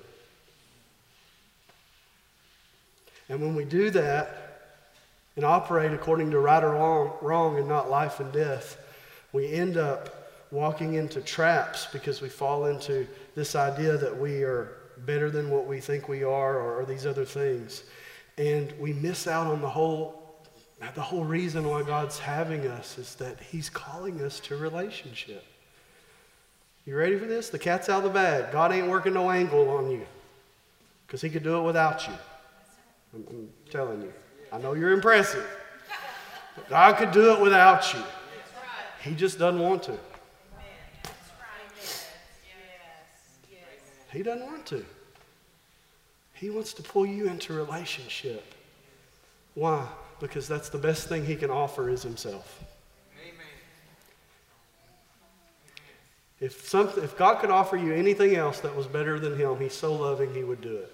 And 3.30 3.40
when 3.40 3.54
we 3.54 3.66
do 3.66 3.92
that 3.92 4.64
and 5.36 5.46
operate 5.46 5.94
according 5.94 6.32
to 6.32 6.40
right 6.40 6.64
or 6.64 6.72
wrong, 6.72 7.14
wrong 7.22 7.60
and 7.60 7.68
not 7.68 7.92
life 7.92 8.20
and 8.20 8.34
death, 8.34 8.84
we 9.32 9.52
end 9.52 9.78
up 9.78 10.32
walking 10.50 10.96
into 10.96 11.22
traps 11.22 11.86
because 11.94 12.20
we 12.20 12.28
fall 12.28 12.66
into 12.66 13.06
this 13.36 13.54
idea 13.54 13.96
that 13.96 14.20
we 14.20 14.42
are 14.42 14.72
better 15.06 15.30
than 15.30 15.52
what 15.52 15.68
we 15.68 15.80
think 15.80 16.10
we 16.10 16.24
are 16.24 16.58
or, 16.58 16.82
or 16.82 16.86
these 16.86 17.06
other 17.06 17.26
things. 17.26 17.84
And 18.40 18.74
we 18.80 18.94
miss 18.94 19.28
out 19.28 19.46
on 19.46 19.62
the 19.62 19.70
whole 19.70 20.19
the 20.96 21.02
whole 21.02 21.24
reason 21.24 21.68
why 21.68 21.84
God's 21.84 22.20
having 22.20 22.66
us 22.68 22.98
is 22.98 23.16
that 23.16 23.40
He's 23.40 23.70
calling 23.70 24.22
us 24.22 24.40
to 24.42 24.56
relationship. 24.56 25.46
You 26.86 26.96
ready 26.96 27.18
for 27.18 27.26
this? 27.26 27.50
The 27.50 27.60
cat's 27.60 27.90
out 27.90 28.00
of 28.00 28.04
the 28.06 28.10
bag. 28.10 28.52
God 28.52 28.72
ain't 28.72 28.88
working 28.88 29.14
no 29.14 29.30
angle 29.30 29.70
on 29.70 29.92
you 29.92 30.06
because 31.06 31.22
He 31.22 31.30
could 31.30 31.44
do 31.44 31.58
it 31.58 31.64
without 31.64 32.08
you. 32.08 32.14
I'm, 33.14 33.26
I'm 33.30 33.50
telling 33.70 34.02
you. 34.02 34.14
I 34.52 34.58
know 34.58 34.74
you're 34.74 34.94
impressive. 34.94 35.46
God 36.70 36.98
could 36.98 37.12
do 37.12 37.34
it 37.34 37.42
without 37.42 37.94
you. 37.94 38.02
He 39.02 39.14
just 39.16 39.38
doesn't 39.38 39.62
want 39.62 39.84
to. 39.84 39.98
He 44.12 44.24
doesn't 44.24 44.46
want 44.46 44.66
to. 44.68 44.84
He 46.34 46.50
wants 46.50 46.74
to 46.74 46.82
pull 46.82 47.06
you 47.06 47.28
into 47.28 47.54
relationship. 47.54 48.56
Why? 49.54 49.88
Because 50.20 50.48
that's 50.48 50.70
the 50.70 50.78
best 50.78 51.08
thing 51.08 51.26
he 51.26 51.36
can 51.36 51.50
offer 51.50 51.90
is 51.90 52.04
himself. 52.04 52.64
Amen. 53.22 53.48
If, 56.40 56.68
something, 56.68 57.04
if 57.04 57.18
God 57.18 57.40
could 57.40 57.50
offer 57.50 57.78
you 57.78 57.94
anything 57.94 58.36
else 58.36 58.60
that 58.62 58.76
was 58.76 58.88
better 58.88 59.20
than 59.20 59.38
him, 59.38 59.60
he's 59.60 59.74
so 59.74 59.94
loving 59.94 60.34
he 60.34 60.44
would 60.44 60.62
do 60.62 60.76
it. 60.76 60.94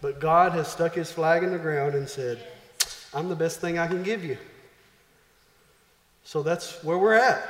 But 0.00 0.20
God 0.20 0.52
has 0.52 0.68
stuck 0.68 0.94
his 0.94 1.12
flag 1.12 1.42
in 1.42 1.50
the 1.50 1.58
ground 1.58 1.94
and 1.94 2.08
said, 2.08 2.40
I'm 3.12 3.28
the 3.28 3.36
best 3.36 3.60
thing 3.60 3.78
I 3.78 3.86
can 3.86 4.02
give 4.02 4.24
you. 4.24 4.38
So 6.24 6.42
that's 6.42 6.82
where 6.84 6.96
we're 6.96 7.14
at. 7.14 7.48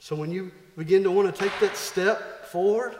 So 0.00 0.16
when 0.16 0.30
you 0.30 0.50
begin 0.76 1.02
to 1.04 1.10
want 1.10 1.34
to 1.34 1.40
take 1.40 1.52
that 1.60 1.76
step 1.76 2.46
forward, 2.46 2.96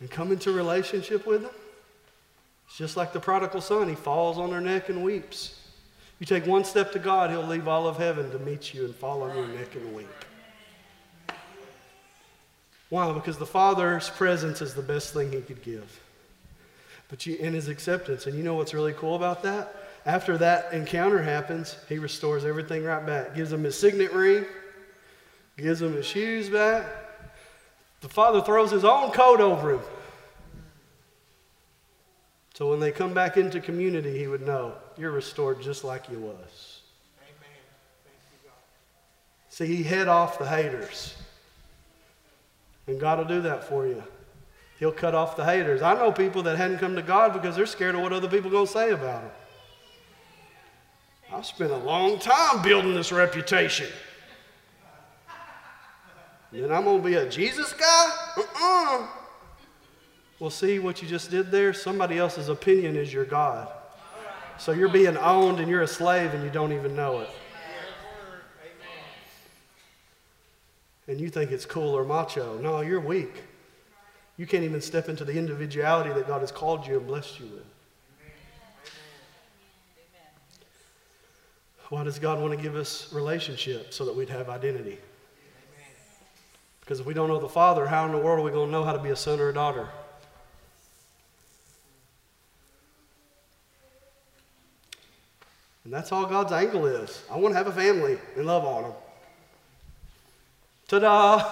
and 0.00 0.10
come 0.10 0.32
into 0.32 0.52
relationship 0.52 1.26
with 1.26 1.42
Him, 1.42 1.50
it's 2.66 2.76
just 2.76 2.96
like 2.96 3.12
the 3.12 3.20
prodigal 3.20 3.60
son. 3.60 3.88
He 3.88 3.94
falls 3.94 4.38
on 4.38 4.50
their 4.50 4.60
neck 4.60 4.88
and 4.88 5.02
weeps. 5.02 5.60
You 6.18 6.26
take 6.26 6.46
one 6.46 6.64
step 6.64 6.92
to 6.92 6.98
God, 6.98 7.30
He'll 7.30 7.46
leave 7.46 7.68
all 7.68 7.86
of 7.86 7.98
heaven 7.98 8.30
to 8.30 8.38
meet 8.38 8.72
you 8.72 8.84
and 8.84 8.94
fall 8.94 9.22
on 9.22 9.36
your 9.36 9.48
neck 9.48 9.74
and 9.74 9.94
weep. 9.94 10.08
Why? 12.88 13.12
Because 13.12 13.36
the 13.36 13.46
Father's 13.46 14.08
presence 14.10 14.62
is 14.62 14.74
the 14.74 14.82
best 14.82 15.12
thing 15.12 15.32
He 15.32 15.40
could 15.40 15.62
give. 15.62 16.00
But 17.08 17.26
you, 17.26 17.36
in 17.36 17.52
His 17.52 17.68
acceptance, 17.68 18.26
and 18.26 18.36
you 18.36 18.42
know 18.42 18.54
what's 18.54 18.72
really 18.74 18.94
cool 18.94 19.14
about 19.14 19.42
that? 19.42 19.74
After 20.06 20.38
that 20.38 20.72
encounter 20.72 21.22
happens, 21.22 21.76
He 21.88 21.98
restores 21.98 22.44
everything 22.44 22.84
right 22.84 23.04
back. 23.04 23.34
Gives 23.34 23.52
him 23.52 23.64
his 23.64 23.78
signet 23.78 24.12
ring, 24.12 24.46
gives 25.58 25.82
him 25.82 25.94
his 25.94 26.06
shoes 26.06 26.48
back. 26.48 26.86
The 28.00 28.08
Father 28.08 28.40
throws 28.40 28.70
His 28.70 28.84
own 28.84 29.10
coat 29.10 29.40
over 29.40 29.74
him. 29.74 29.80
So 32.56 32.70
when 32.70 32.80
they 32.80 32.90
come 32.90 33.12
back 33.12 33.36
into 33.36 33.60
community, 33.60 34.16
He 34.16 34.28
would 34.28 34.40
know 34.40 34.72
you're 34.96 35.10
restored 35.10 35.60
just 35.60 35.84
like 35.84 36.08
you 36.08 36.18
was. 36.18 36.80
amen 37.20 37.50
See, 39.50 39.66
He 39.66 39.82
head 39.82 40.08
off 40.08 40.38
the 40.38 40.46
haters. 40.46 41.14
And 42.86 42.98
God 42.98 43.18
will 43.18 43.26
do 43.26 43.42
that 43.42 43.62
for 43.62 43.86
you. 43.86 44.02
He'll 44.78 44.90
cut 44.90 45.14
off 45.14 45.36
the 45.36 45.44
haters. 45.44 45.82
I 45.82 45.92
know 45.96 46.10
people 46.10 46.42
that 46.44 46.56
hadn't 46.56 46.78
come 46.78 46.96
to 46.96 47.02
God 47.02 47.34
because 47.34 47.56
they're 47.56 47.66
scared 47.66 47.94
of 47.94 48.00
what 48.00 48.14
other 48.14 48.26
people 48.28 48.48
are 48.48 48.52
going 48.52 48.66
to 48.66 48.72
say 48.72 48.90
about 48.92 49.20
them. 49.20 49.30
I've 51.34 51.44
spent 51.44 51.72
a 51.72 51.76
long 51.76 52.18
time 52.18 52.62
building 52.62 52.94
this 52.94 53.12
reputation. 53.12 53.88
And 56.52 56.72
I'm 56.72 56.84
going 56.84 57.02
to 57.02 57.06
be 57.06 57.16
a 57.16 57.28
Jesus 57.28 57.74
guy? 57.74 58.12
Uh-uh. 58.38 59.25
Well, 60.38 60.50
see 60.50 60.78
what 60.78 61.00
you 61.00 61.08
just 61.08 61.30
did 61.30 61.50
there? 61.50 61.72
Somebody 61.72 62.18
else's 62.18 62.48
opinion 62.48 62.96
is 62.96 63.12
your 63.12 63.24
God. 63.24 63.68
So 64.58 64.72
you're 64.72 64.88
being 64.88 65.16
owned 65.16 65.60
and 65.60 65.68
you're 65.68 65.82
a 65.82 65.88
slave 65.88 66.34
and 66.34 66.44
you 66.44 66.50
don't 66.50 66.72
even 66.72 66.94
know 66.94 67.20
it. 67.20 67.30
and 71.08 71.20
you 71.20 71.28
think 71.28 71.52
it's 71.52 71.64
cool 71.64 71.96
or 71.96 72.04
macho. 72.04 72.58
No, 72.58 72.80
you're 72.80 73.00
weak. 73.00 73.44
You 74.36 74.46
can't 74.46 74.64
even 74.64 74.80
step 74.80 75.08
into 75.08 75.24
the 75.24 75.38
individuality 75.38 76.12
that 76.12 76.26
God 76.26 76.40
has 76.40 76.52
called 76.52 76.86
you 76.86 76.98
and 76.98 77.06
blessed 77.06 77.40
you 77.40 77.46
with. 77.46 77.64
Why 81.88 82.02
does 82.02 82.18
God 82.18 82.40
want 82.40 82.52
to 82.52 82.60
give 82.60 82.74
us 82.74 83.12
relationships 83.12 83.94
so 83.96 84.04
that 84.04 84.14
we'd 84.14 84.28
have 84.28 84.48
identity? 84.48 84.98
Because 86.80 87.00
if 87.00 87.06
we 87.06 87.14
don't 87.14 87.28
know 87.28 87.38
the 87.38 87.48
Father, 87.48 87.86
how 87.86 88.04
in 88.06 88.12
the 88.12 88.18
world 88.18 88.40
are 88.40 88.42
we 88.42 88.50
going 88.50 88.66
to 88.66 88.72
know 88.72 88.84
how 88.84 88.92
to 88.92 88.98
be 88.98 89.10
a 89.10 89.16
son 89.16 89.38
or 89.40 89.50
a 89.50 89.54
daughter? 89.54 89.88
And 95.86 95.94
that's 95.94 96.10
all 96.10 96.26
God's 96.26 96.50
angle 96.50 96.84
is. 96.86 97.22
I 97.30 97.36
want 97.36 97.52
to 97.52 97.56
have 97.56 97.68
a 97.68 97.72
family 97.72 98.18
and 98.34 98.44
love 98.44 98.64
on 98.64 98.82
them. 98.82 98.92
Ta 100.88 100.98
da! 100.98 101.48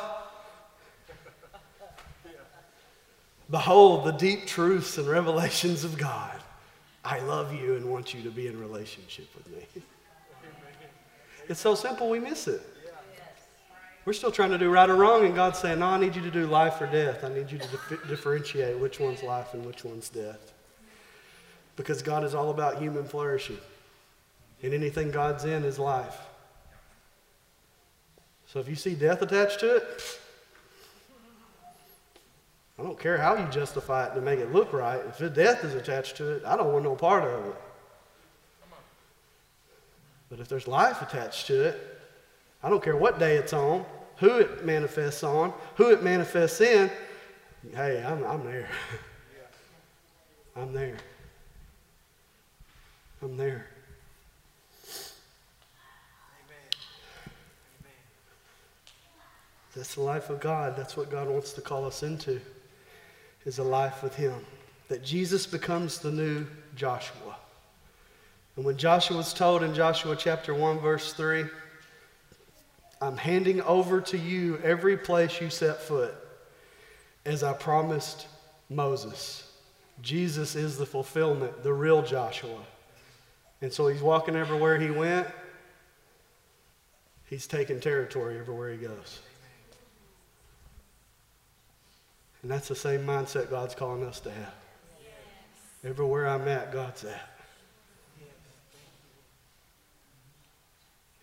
Behold 3.49 4.05
the 4.05 4.11
deep 4.11 4.49
truths 4.49 4.99
and 4.99 5.07
revelations 5.07 5.85
of 5.85 5.97
God. 5.97 6.35
I 7.05 7.21
love 7.21 7.55
you 7.55 7.77
and 7.77 7.89
want 7.89 8.13
you 8.13 8.25
to 8.25 8.31
be 8.31 8.49
in 8.49 8.59
relationship 8.59 9.29
with 9.37 9.49
me. 9.51 9.83
It's 11.47 11.61
so 11.61 11.75
simple, 11.75 12.09
we 12.09 12.19
miss 12.19 12.49
it. 12.49 12.63
We're 14.05 14.15
still 14.15 14.33
trying 14.33 14.51
to 14.51 14.59
do 14.59 14.71
right 14.71 14.89
or 14.89 14.97
wrong, 14.97 15.27
and 15.27 15.35
God's 15.35 15.59
saying, 15.59 15.79
No, 15.79 15.89
I 15.89 15.99
need 15.99 16.17
you 16.17 16.23
to 16.23 16.31
do 16.31 16.47
life 16.47 16.81
or 16.81 16.87
death. 16.87 17.23
I 17.23 17.29
need 17.29 17.53
you 17.53 17.59
to 17.59 17.69
dif- 17.69 18.01
differentiate 18.09 18.79
which 18.79 18.99
one's 18.99 19.23
life 19.23 19.53
and 19.53 19.65
which 19.65 19.85
one's 19.85 20.09
death. 20.09 20.55
Because 21.77 22.01
God 22.01 22.25
is 22.25 22.35
all 22.35 22.49
about 22.49 22.81
human 22.81 23.05
flourishing, 23.05 23.59
and 24.65 24.73
anything 24.73 25.11
God's 25.11 25.45
in 25.45 25.63
is 25.63 25.79
life. 25.79 26.17
So 28.47 28.61
if 28.61 28.69
you 28.69 28.75
see 28.75 28.95
death 28.95 29.21
attached 29.21 29.61
to 29.61 29.77
it, 29.77 29.85
I 32.79 32.83
don't 32.83 32.99
care 32.99 33.19
how 33.19 33.37
you 33.37 33.47
justify 33.51 34.07
it 34.07 34.15
to 34.15 34.21
make 34.21 34.41
it 34.41 34.53
look 34.53 34.73
right. 34.73 35.01
If 35.07 35.35
death 35.35 35.65
is 35.65 35.75
attached 35.75 36.17
to 36.17 36.37
it, 36.37 36.45
I 36.45 36.57
don't 36.57 36.73
want 36.73 36.85
no 36.85 36.97
part 36.97 37.25
of 37.25 37.47
it. 37.47 37.57
But 40.31 40.41
if 40.41 40.49
there's 40.49 40.67
life 40.67 41.03
attached 41.03 41.47
to 41.49 41.65
it, 41.65 42.01
I 42.63 42.71
don't 42.71 42.83
care 42.83 42.97
what 42.97 43.19
day 43.19 43.37
it's 43.37 43.53
on, 43.53 43.85
who 44.17 44.39
it 44.39 44.65
manifests 44.65 45.23
on, 45.23 45.53
who 45.77 45.91
it 45.91 46.03
manifests 46.03 46.61
in. 46.61 46.91
Hey, 47.75 48.03
I'm, 48.03 48.25
I'm 48.25 48.45
there. 48.45 48.69
I'm 50.57 50.73
there. 50.73 50.97
I'm 53.23 53.37
there. 53.37 53.67
That's 59.75 59.95
the 59.95 60.03
life 60.03 60.31
of 60.31 60.41
God. 60.41 60.77
That's 60.77 60.97
what 60.97 61.11
God 61.11 61.29
wants 61.29 61.53
to 61.55 61.61
call 61.61 61.85
us 61.85 62.03
into, 62.03 62.41
is 63.45 63.59
a 63.59 63.65
life 63.65 64.03
with 64.03 64.15
Him. 64.15 64.35
That 64.89 65.03
Jesus 65.03 65.47
becomes 65.47 65.99
the 65.99 66.13
new 66.13 66.47
Joshua. 66.77 67.37
And 68.57 68.65
when 68.65 68.77
Joshua 68.77 69.17
was 69.17 69.35
told 69.35 69.63
in 69.63 69.75
Joshua 69.75 70.15
chapter 70.15 70.55
1, 70.55 70.79
verse 70.79 71.13
3, 71.13 71.45
I'm 73.01 73.17
handing 73.17 73.61
over 73.63 74.01
to 74.03 74.17
you 74.17 74.59
every 74.63 74.97
place 74.97 75.41
you 75.41 75.51
set 75.51 75.81
foot, 75.81 76.15
as 77.25 77.43
I 77.43 77.53
promised 77.53 78.29
Moses. 78.71 79.51
Jesus 80.03 80.55
is 80.55 80.79
the 80.79 80.87
fulfillment, 80.87 81.63
the 81.63 81.73
real 81.73 82.03
Joshua. 82.03 82.61
And 83.61 83.73
so 83.73 83.89
he's 83.89 84.03
walking 84.03 84.37
everywhere 84.37 84.79
he 84.79 84.91
went. 84.91 85.27
He's 87.25 87.47
taking 87.47 87.81
territory 87.81 88.39
everywhere 88.39 88.71
he 88.71 88.79
goes. 88.79 89.21
And 92.45 92.51
that's 92.51 92.69
the 92.69 92.77
same 92.77 93.07
mindset 93.07 93.49
God's 93.49 93.75
calling 93.75 94.05
us 94.05 94.21
to 94.21 94.31
have. 94.31 94.55
Yes. 95.01 95.13
Everywhere 95.83 96.29
I'm 96.29 96.47
at, 96.47 96.75
God's 96.75 97.03
at. 97.05 97.31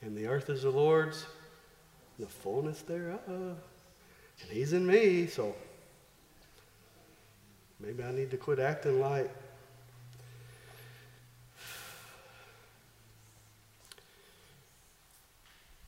And 0.01 0.17
the 0.17 0.25
earth 0.25 0.49
is 0.49 0.63
the 0.63 0.71
Lord's, 0.71 1.27
the 2.17 2.25
fullness 2.25 2.81
thereof. 2.81 3.19
And 3.29 4.49
He's 4.49 4.73
in 4.73 4.83
me, 4.83 5.27
so 5.27 5.53
maybe 7.79 8.01
I 8.01 8.11
need 8.11 8.31
to 8.31 8.37
quit 8.37 8.57
acting 8.57 8.99
like 8.99 9.29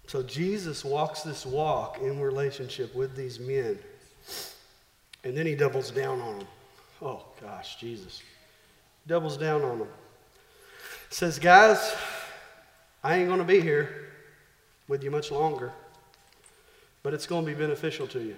So 0.06 0.22
Jesus 0.22 0.86
walks 0.86 1.24
this 1.24 1.44
walk 1.44 1.98
in 2.04 2.22
relationship 2.22 2.94
with 2.94 3.16
these 3.16 3.40
men. 3.40 3.80
And 5.24 5.36
then 5.36 5.46
he 5.46 5.56
doubles 5.56 5.92
down 5.92 6.20
on 6.20 6.40
them. 6.40 6.48
Oh, 7.02 7.24
gosh, 7.42 7.78
Jesus. 7.78 8.22
Doubles 9.08 9.38
down 9.38 9.62
on 9.64 9.80
them. 9.80 9.88
Says, 11.10 11.40
guys, 11.40 11.96
I 13.04 13.18
ain't 13.18 13.28
going 13.28 13.40
to 13.40 13.46
be 13.46 13.62
here 13.62 14.10
with 14.88 15.04
you 15.04 15.12
much 15.12 15.32
longer, 15.32 15.72
but 17.04 17.14
it's 17.14 17.26
going 17.26 17.46
to 17.46 17.52
be 17.52 17.58
beneficial 17.58 18.08
to 18.08 18.20
you. 18.20 18.36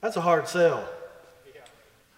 That's 0.00 0.16
a 0.16 0.20
hard 0.20 0.48
sell. 0.48 0.88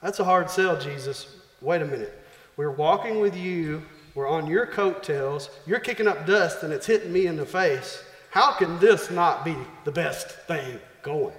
That's 0.02 0.20
a 0.20 0.24
hard 0.24 0.50
sell, 0.50 0.78
Jesus. 0.78 1.36
Wait 1.60 1.80
a 1.80 1.84
minute. 1.84 2.18
We're 2.56 2.70
walking 2.70 3.20
with 3.20 3.36
you. 3.36 3.82
We're 4.14 4.28
on 4.28 4.46
your 4.46 4.66
coattails. 4.66 5.48
You're 5.66 5.80
kicking 5.80 6.06
up 6.06 6.26
dust 6.26 6.62
and 6.62 6.72
it's 6.72 6.86
hitting 6.86 7.12
me 7.12 7.26
in 7.26 7.36
the 7.36 7.46
face. 7.46 8.02
How 8.30 8.52
can 8.52 8.78
this 8.78 9.10
not 9.10 9.44
be 9.44 9.56
the 9.84 9.92
best 9.92 10.28
thing 10.46 10.78
going? 11.02 11.34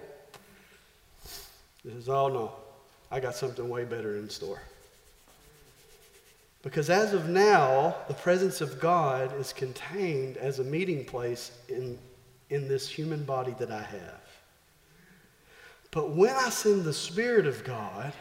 He 1.83 1.91
says, 1.91 2.09
Oh, 2.09 2.27
no, 2.27 2.51
I 3.11 3.19
got 3.19 3.35
something 3.35 3.67
way 3.67 3.83
better 3.83 4.17
in 4.17 4.29
store. 4.29 4.61
Because 6.61 6.89
as 6.89 7.13
of 7.13 7.27
now, 7.27 7.95
the 8.07 8.13
presence 8.13 8.61
of 8.61 8.79
God 8.79 9.37
is 9.37 9.51
contained 9.51 10.37
as 10.37 10.59
a 10.59 10.63
meeting 10.63 11.03
place 11.03 11.51
in, 11.67 11.99
in 12.49 12.69
this 12.69 12.87
human 12.87 13.25
body 13.25 13.53
that 13.59 13.69
I 13.69 13.81
have. 13.81 14.21
But 15.91 16.11
when 16.11 16.33
I 16.33 16.49
send 16.49 16.85
the 16.85 16.93
Spirit 16.93 17.45
of 17.45 17.63
God, 17.65 18.13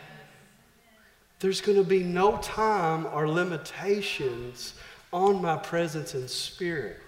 there's 1.38 1.60
going 1.60 1.78
to 1.78 1.84
be 1.84 2.02
no 2.02 2.36
time 2.38 3.06
or 3.06 3.28
limitations 3.28 4.74
on 5.12 5.40
my 5.40 5.56
presence 5.56 6.14
and 6.14 6.28
spirit. 6.28 7.00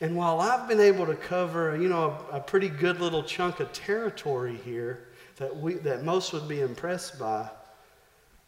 And 0.00 0.16
while 0.16 0.40
I've 0.40 0.66
been 0.66 0.80
able 0.80 1.06
to 1.06 1.14
cover, 1.14 1.76
you 1.76 1.88
know, 1.88 2.16
a, 2.32 2.36
a 2.36 2.40
pretty 2.40 2.68
good 2.68 3.00
little 3.00 3.22
chunk 3.22 3.60
of 3.60 3.72
territory 3.72 4.58
here, 4.64 5.08
that, 5.36 5.56
we, 5.56 5.74
that 5.74 6.04
most 6.04 6.32
would 6.32 6.48
be 6.48 6.60
impressed 6.60 7.18
by, 7.18 7.48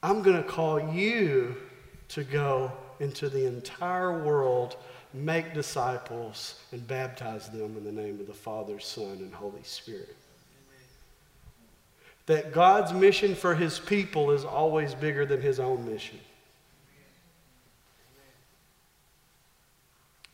I'm 0.03 0.23
going 0.23 0.37
to 0.37 0.49
call 0.49 0.93
you 0.93 1.57
to 2.09 2.25
go 2.25 2.71
into 3.01 3.29
the 3.29 3.47
entire 3.47 4.23
world, 4.23 4.77
make 5.13 5.55
disciples, 5.55 6.61
and 6.73 6.87
baptize 6.87 7.49
them 7.49 7.77
in 7.77 7.85
the 7.85 7.93
name 7.93 8.21
of 8.21 8.27
the 8.27 8.35
Father, 8.35 8.79
Son, 8.79 9.19
and 9.21 9.33
Holy 9.35 9.63
Spirit. 9.63 10.15
that 12.27 12.53
God's 12.53 12.93
mission 12.93 13.35
for 13.35 13.55
his 13.55 13.79
people 13.79 14.31
is 14.31 14.45
always 14.45 14.95
bigger 14.95 15.27
than 15.27 15.43
his 15.43 15.61
own 15.61 15.85
mission. 15.91 16.19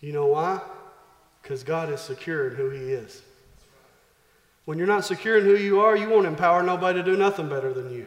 You 0.00 0.12
know 0.12 0.26
why? 0.26 0.60
Because 1.42 1.62
God 1.62 1.92
is 1.92 2.00
secure 2.00 2.48
in 2.48 2.56
who 2.56 2.70
he 2.70 2.92
is. 2.92 3.22
When 4.64 4.78
you're 4.78 4.86
not 4.86 5.04
secure 5.04 5.38
in 5.38 5.44
who 5.44 5.56
you 5.56 5.80
are, 5.80 5.96
you 5.96 6.08
won't 6.08 6.26
empower 6.26 6.62
nobody 6.62 7.00
to 7.00 7.04
do 7.04 7.16
nothing 7.16 7.48
better 7.48 7.72
than 7.72 7.90
you. 7.92 8.06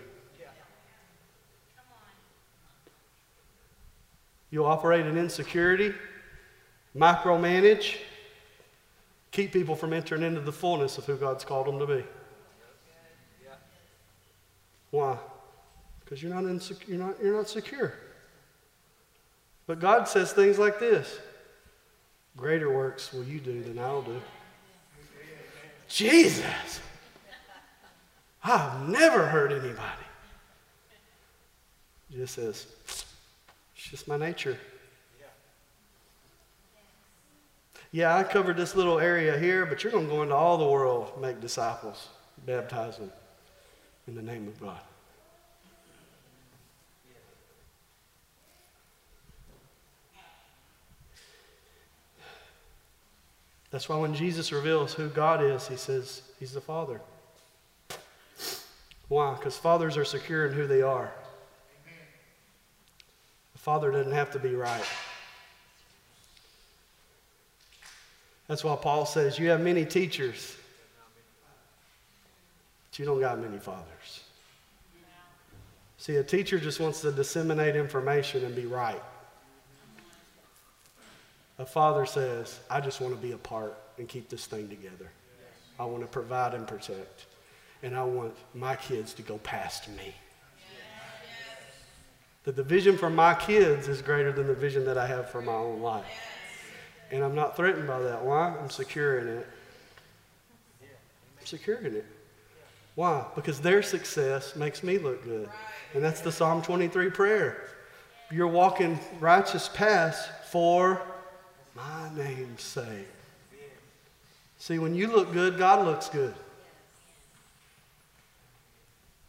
You'll 4.49 4.65
operate 4.65 5.07
in 5.07 5.17
insecurity, 5.17 5.95
micromanage, 6.95 7.97
keep 9.31 9.51
people 9.51 9.75
from 9.75 9.93
entering 9.93 10.21
into 10.21 10.41
the 10.41 10.51
fullness 10.51 10.99
of 10.99 11.05
who 11.05 11.15
God's 11.17 11.43
called 11.43 11.65
them 11.65 11.79
to 11.79 11.87
be. 11.87 12.03
Why? 14.91 15.17
Because 16.01 16.21
you're 16.21 16.31
not, 16.31 16.43
insecure, 16.43 16.95
you're, 16.95 17.03
not, 17.03 17.15
you're 17.19 17.35
not 17.35 17.49
secure. 17.49 17.95
But 19.65 19.79
God 19.79 20.07
says 20.07 20.33
things 20.33 20.59
like 20.59 20.79
this 20.79 21.17
Greater 22.37 22.71
works 22.71 23.11
will 23.11 23.23
you 23.23 23.39
do 23.39 23.63
than 23.63 23.79
I'll 23.79 24.03
do. 24.03 24.21
Jesus! 25.93 26.79
I've 28.43 28.89
never 28.89 29.27
hurt 29.27 29.51
anybody. 29.51 29.79
Just 32.11 32.33
says, 32.33 32.65
it's 32.83 33.05
just 33.75 34.07
my 34.07 34.17
nature. 34.17 34.57
Yeah, 37.91 38.17
I 38.17 38.23
covered 38.23 38.57
this 38.57 38.75
little 38.75 38.99
area 38.99 39.37
here, 39.37 39.67
but 39.67 39.83
you're 39.83 39.91
going 39.91 40.07
to 40.07 40.11
go 40.11 40.23
into 40.23 40.33
all 40.33 40.57
the 40.57 40.65
world, 40.65 41.21
make 41.21 41.39
disciples, 41.39 42.07
baptize 42.43 42.97
them 42.97 43.11
in 44.07 44.15
the 44.15 44.21
name 44.23 44.47
of 44.47 44.59
God. 44.59 44.81
That's 53.73 53.89
why 53.89 53.97
when 53.97 54.13
Jesus 54.13 54.51
reveals 54.51 54.93
who 54.93 55.09
God 55.09 55.41
is, 55.41 55.67
he 55.67 55.77
says 55.77 56.21
he's 56.39 56.51
the 56.51 56.61
Father. 56.61 57.01
Why? 59.07 59.33
Because 59.33 59.57
fathers 59.57 59.97
are 59.97 60.05
secure 60.05 60.45
in 60.45 60.53
who 60.53 60.67
they 60.67 60.83
are. 60.83 61.11
The 63.53 63.59
father 63.59 63.91
doesn't 63.91 64.11
have 64.11 64.29
to 64.33 64.39
be 64.39 64.53
right. 64.53 64.85
That's 68.47 68.63
why 68.63 68.75
Paul 68.75 69.07
says 69.07 69.39
you 69.39 69.49
have 69.49 69.61
many 69.61 69.85
teachers, 69.85 70.55
but 72.91 72.99
you 72.99 73.05
don't 73.05 73.19
got 73.19 73.39
many 73.39 73.57
fathers. 73.57 74.21
See, 75.97 76.17
a 76.17 76.23
teacher 76.23 76.59
just 76.59 76.79
wants 76.79 77.01
to 77.01 77.11
disseminate 77.11 77.75
information 77.75 78.45
and 78.45 78.55
be 78.55 78.67
right. 78.67 79.01
A 81.59 81.65
father 81.65 82.05
says, 82.05 82.59
I 82.69 82.81
just 82.81 82.99
want 82.99 83.13
to 83.13 83.19
be 83.19 83.33
a 83.33 83.37
part 83.37 83.77
and 83.97 84.07
keep 84.07 84.29
this 84.29 84.45
thing 84.45 84.67
together. 84.69 85.09
I 85.79 85.85
want 85.85 86.01
to 86.01 86.07
provide 86.07 86.53
and 86.53 86.67
protect. 86.67 87.25
And 87.83 87.95
I 87.95 88.03
want 88.03 88.33
my 88.53 88.75
kids 88.75 89.13
to 89.15 89.21
go 89.21 89.37
past 89.39 89.89
me. 89.89 90.15
That 92.43 92.55
the 92.55 92.63
vision 92.63 92.97
for 92.97 93.09
my 93.09 93.35
kids 93.35 93.87
is 93.87 94.01
greater 94.01 94.31
than 94.31 94.47
the 94.47 94.55
vision 94.55 94.85
that 94.85 94.97
I 94.97 95.07
have 95.07 95.29
for 95.29 95.41
my 95.41 95.53
own 95.53 95.81
life. 95.81 96.05
And 97.11 97.23
I'm 97.23 97.35
not 97.35 97.55
threatened 97.55 97.87
by 97.87 97.99
that. 97.99 98.23
Why? 98.23 98.55
I'm 98.57 98.69
secure 98.69 99.19
in 99.19 99.27
it. 99.27 99.47
I'm 101.39 101.45
secure 101.45 101.77
in 101.77 101.95
it. 101.95 102.05
Why? 102.95 103.25
Because 103.35 103.59
their 103.59 103.81
success 103.81 104.55
makes 104.55 104.83
me 104.83 104.97
look 104.97 105.23
good. 105.23 105.49
And 105.93 106.03
that's 106.03 106.21
the 106.21 106.31
Psalm 106.31 106.61
23 106.61 107.11
prayer. 107.11 107.69
You're 108.31 108.47
walking 108.47 108.99
righteous 109.19 109.69
paths 109.69 110.27
for 110.49 111.01
my 111.75 112.09
name's 112.15 112.61
sake. 112.61 113.07
See, 114.57 114.79
when 114.79 114.95
you 114.95 115.07
look 115.07 115.33
good, 115.33 115.57
God 115.57 115.85
looks 115.85 116.09
good. 116.09 116.33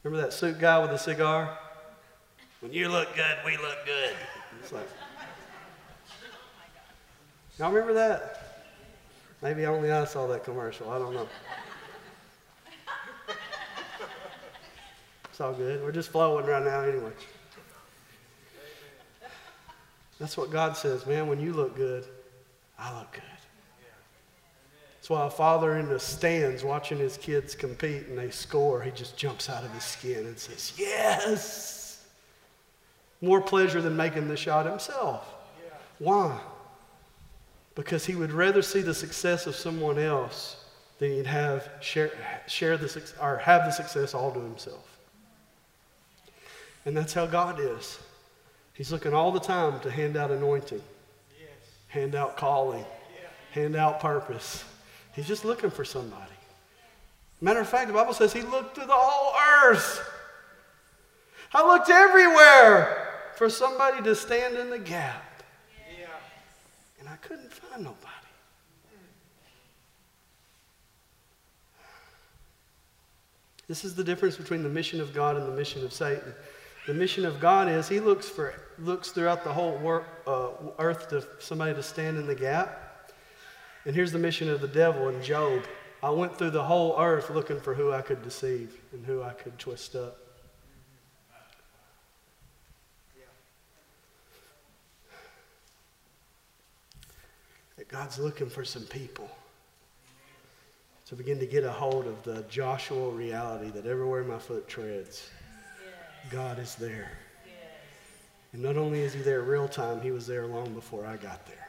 Remember 0.02 0.24
that 0.24 0.32
suit 0.32 0.58
guy 0.58 0.78
with 0.80 0.90
the 0.90 0.98
cigar? 0.98 1.58
When 2.60 2.72
you 2.72 2.88
look 2.88 3.14
good, 3.16 3.36
we 3.44 3.56
look 3.56 3.84
good. 3.84 4.14
It's 4.60 4.72
like, 4.72 4.88
y'all 7.58 7.72
remember 7.72 7.94
that? 7.94 8.62
Maybe 9.42 9.66
only 9.66 9.90
I 9.90 10.04
saw 10.04 10.26
that 10.28 10.44
commercial. 10.44 10.90
I 10.90 10.98
don't 10.98 11.14
know. 11.14 11.28
It's 15.30 15.40
all 15.40 15.52
good. 15.52 15.82
We're 15.82 15.90
just 15.90 16.10
flowing 16.10 16.46
right 16.46 16.64
now 16.64 16.82
anyway. 16.82 17.10
That's 20.20 20.36
what 20.36 20.50
God 20.50 20.76
says, 20.76 21.06
man. 21.06 21.26
When 21.26 21.40
you 21.40 21.52
look 21.52 21.76
good, 21.76 22.06
I 22.84 22.98
look 22.98 23.12
good. 23.12 23.22
That's 24.96 25.08
why 25.08 25.26
a 25.26 25.30
father 25.30 25.78
in 25.78 25.88
the 25.88 25.98
stands 25.98 26.62
watching 26.62 26.98
his 26.98 27.16
kids 27.16 27.54
compete 27.54 28.08
and 28.08 28.18
they 28.18 28.30
score, 28.30 28.82
he 28.82 28.90
just 28.90 29.16
jumps 29.16 29.48
out 29.48 29.64
of 29.64 29.70
his 29.72 29.84
skin 29.84 30.26
and 30.26 30.38
says, 30.38 30.74
Yes! 30.76 32.06
More 33.22 33.40
pleasure 33.40 33.80
than 33.80 33.96
making 33.96 34.28
the 34.28 34.36
shot 34.36 34.66
himself. 34.66 35.26
Why? 35.98 36.38
Because 37.74 38.04
he 38.04 38.16
would 38.16 38.32
rather 38.32 38.60
see 38.60 38.82
the 38.82 38.94
success 38.94 39.46
of 39.46 39.54
someone 39.54 39.98
else 39.98 40.64
than 40.98 41.10
he'd 41.10 41.26
have 41.26 41.68
share, 41.80 42.10
share 42.46 42.76
the 42.76 43.02
or 43.20 43.38
have 43.38 43.64
the 43.64 43.70
success 43.70 44.12
all 44.12 44.30
to 44.32 44.40
himself. 44.40 44.98
And 46.84 46.94
that's 46.94 47.14
how 47.14 47.24
God 47.24 47.60
is. 47.60 47.98
He's 48.74 48.92
looking 48.92 49.14
all 49.14 49.32
the 49.32 49.40
time 49.40 49.80
to 49.80 49.90
hand 49.90 50.18
out 50.18 50.30
anointing 50.30 50.82
hand 51.94 52.16
out 52.16 52.36
calling, 52.36 52.84
hand 53.52 53.76
out 53.76 54.00
purpose. 54.00 54.64
He's 55.14 55.28
just 55.28 55.44
looking 55.44 55.70
for 55.70 55.84
somebody. 55.84 56.32
Matter 57.40 57.60
of 57.60 57.68
fact, 57.68 57.86
the 57.86 57.94
Bible 57.94 58.12
says 58.12 58.32
he 58.32 58.42
looked 58.42 58.74
to 58.74 58.80
the 58.80 58.92
whole 58.92 59.32
earth. 59.64 60.00
I 61.52 61.64
looked 61.64 61.88
everywhere 61.88 63.30
for 63.36 63.48
somebody 63.48 64.02
to 64.02 64.14
stand 64.16 64.56
in 64.56 64.70
the 64.70 64.78
gap. 64.78 65.22
And 66.98 67.08
I 67.08 67.14
couldn't 67.16 67.52
find 67.52 67.84
nobody. 67.84 68.10
This 73.68 73.84
is 73.84 73.94
the 73.94 74.04
difference 74.04 74.36
between 74.36 74.64
the 74.64 74.68
mission 74.68 75.00
of 75.00 75.14
God 75.14 75.36
and 75.36 75.46
the 75.46 75.56
mission 75.56 75.84
of 75.84 75.92
Satan. 75.92 76.34
The 76.86 76.94
mission 76.94 77.24
of 77.24 77.40
God 77.40 77.68
is 77.68 77.88
He 77.88 78.00
looks 78.00 78.28
for 78.28 78.54
looks 78.78 79.10
throughout 79.10 79.44
the 79.44 79.52
whole 79.52 80.02
uh, 80.26 80.48
earth 80.78 81.08
to 81.08 81.26
somebody 81.38 81.74
to 81.74 81.82
stand 81.82 82.18
in 82.18 82.26
the 82.26 82.34
gap. 82.34 83.12
And 83.84 83.94
here's 83.94 84.12
the 84.12 84.18
mission 84.18 84.50
of 84.50 84.60
the 84.60 84.68
devil 84.68 85.08
in 85.08 85.22
Job. 85.22 85.62
I 86.02 86.10
went 86.10 86.36
through 86.36 86.50
the 86.50 86.64
whole 86.64 86.98
earth 86.98 87.30
looking 87.30 87.60
for 87.60 87.74
who 87.74 87.92
I 87.92 88.02
could 88.02 88.22
deceive 88.22 88.78
and 88.92 89.06
who 89.06 89.22
I 89.22 89.30
could 89.30 89.58
twist 89.58 89.94
up. 89.94 90.18
That 97.76 97.88
God's 97.88 98.18
looking 98.18 98.50
for 98.50 98.64
some 98.64 98.84
people 98.84 99.30
to 101.06 101.16
begin 101.16 101.38
to 101.38 101.46
get 101.46 101.64
a 101.64 101.72
hold 101.72 102.06
of 102.06 102.22
the 102.22 102.42
Joshua 102.48 103.10
reality 103.10 103.70
that 103.70 103.86
everywhere 103.86 104.24
my 104.24 104.38
foot 104.38 104.68
treads, 104.68 105.28
God 106.30 106.58
is 106.58 106.74
there. 106.74 107.12
And 108.52 108.62
not 108.62 108.76
only 108.76 109.00
is 109.00 109.14
he 109.14 109.20
there 109.20 109.42
real 109.42 109.66
time, 109.66 110.00
he 110.00 110.12
was 110.12 110.26
there 110.26 110.46
long 110.46 110.72
before 110.74 111.04
I 111.06 111.16
got 111.16 111.46
there. 111.46 111.68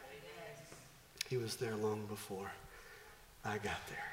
He 1.30 1.38
was 1.38 1.56
there 1.56 1.76
long 1.76 2.06
before 2.06 2.52
I 3.44 3.58
got 3.58 3.88
there. 3.88 4.12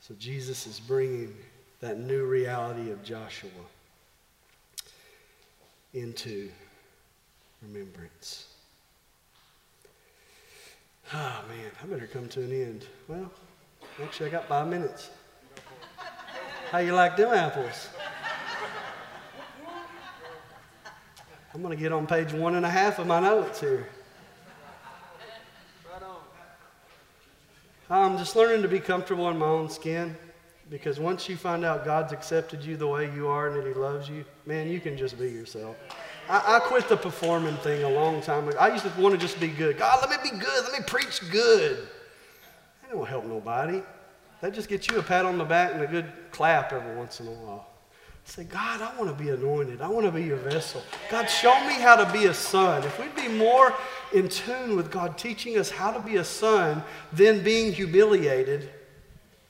So 0.00 0.14
Jesus 0.18 0.66
is 0.66 0.78
bringing 0.78 1.34
that 1.80 1.98
new 1.98 2.26
reality 2.26 2.90
of 2.90 3.02
Joshua 3.02 3.50
into 5.94 6.50
remembrance. 7.62 8.48
Oh, 11.12 11.44
man, 11.48 11.70
I 11.82 11.86
better 11.86 12.06
come 12.06 12.28
to 12.28 12.42
an 12.42 12.52
end. 12.52 12.86
Well, 13.08 13.30
actually, 14.02 14.28
I 14.28 14.32
got 14.32 14.46
five 14.46 14.68
minutes. 14.68 15.10
How 16.70 16.78
you 16.78 16.92
like 16.92 17.16
them 17.16 17.32
apples? 17.32 17.88
I'm 21.54 21.62
going 21.62 21.76
to 21.76 21.80
get 21.80 21.92
on 21.92 22.08
page 22.08 22.32
one 22.32 22.56
and 22.56 22.66
a 22.66 22.68
half 22.68 22.98
of 22.98 23.06
my 23.06 23.20
notes 23.20 23.60
here. 23.60 23.86
Right 25.88 26.02
on. 26.02 26.16
I'm 28.12 28.18
just 28.18 28.34
learning 28.34 28.62
to 28.62 28.68
be 28.68 28.80
comfortable 28.80 29.30
in 29.30 29.38
my 29.38 29.46
own 29.46 29.70
skin 29.70 30.16
because 30.68 30.98
once 30.98 31.28
you 31.28 31.36
find 31.36 31.64
out 31.64 31.84
God's 31.84 32.12
accepted 32.12 32.64
you 32.64 32.76
the 32.76 32.88
way 32.88 33.08
you 33.14 33.28
are 33.28 33.48
and 33.48 33.56
that 33.56 33.68
He 33.68 33.74
loves 33.74 34.08
you, 34.08 34.24
man, 34.46 34.68
you 34.68 34.80
can 34.80 34.96
just 34.96 35.16
be 35.16 35.30
yourself. 35.30 35.76
I, 36.28 36.56
I 36.56 36.58
quit 36.58 36.88
the 36.88 36.96
performing 36.96 37.56
thing 37.58 37.84
a 37.84 37.88
long 37.88 38.20
time 38.20 38.48
ago. 38.48 38.58
I 38.58 38.72
used 38.72 38.82
to 38.84 39.00
want 39.00 39.14
to 39.14 39.20
just 39.20 39.38
be 39.38 39.46
good. 39.46 39.78
God, 39.78 40.00
let 40.00 40.10
me 40.10 40.30
be 40.30 40.36
good. 40.36 40.64
Let 40.64 40.72
me 40.72 40.84
preach 40.84 41.20
good. 41.30 41.86
That 42.82 42.90
don't 42.90 43.06
help 43.06 43.26
nobody. 43.26 43.80
That 44.40 44.54
just 44.54 44.68
gets 44.68 44.88
you 44.88 44.98
a 44.98 45.02
pat 45.04 45.24
on 45.24 45.38
the 45.38 45.44
back 45.44 45.72
and 45.74 45.82
a 45.82 45.86
good 45.86 46.06
clap 46.32 46.72
every 46.72 46.96
once 46.96 47.20
in 47.20 47.28
a 47.28 47.30
while. 47.30 47.73
Say, 48.24 48.44
God, 48.44 48.80
I 48.80 48.96
want 48.98 49.16
to 49.16 49.22
be 49.22 49.30
anointed. 49.30 49.82
I 49.82 49.88
want 49.88 50.06
to 50.06 50.12
be 50.12 50.22
your 50.22 50.38
vessel. 50.38 50.82
God, 51.10 51.26
show 51.26 51.54
me 51.66 51.74
how 51.74 51.94
to 51.94 52.10
be 52.10 52.24
a 52.24 52.34
son. 52.34 52.82
If 52.82 52.98
we'd 52.98 53.14
be 53.14 53.28
more 53.28 53.74
in 54.12 54.28
tune 54.28 54.76
with 54.76 54.90
God 54.90 55.18
teaching 55.18 55.58
us 55.58 55.70
how 55.70 55.92
to 55.92 56.00
be 56.00 56.16
a 56.16 56.24
son 56.24 56.82
than 57.12 57.44
being 57.44 57.72
humiliated, 57.72 58.70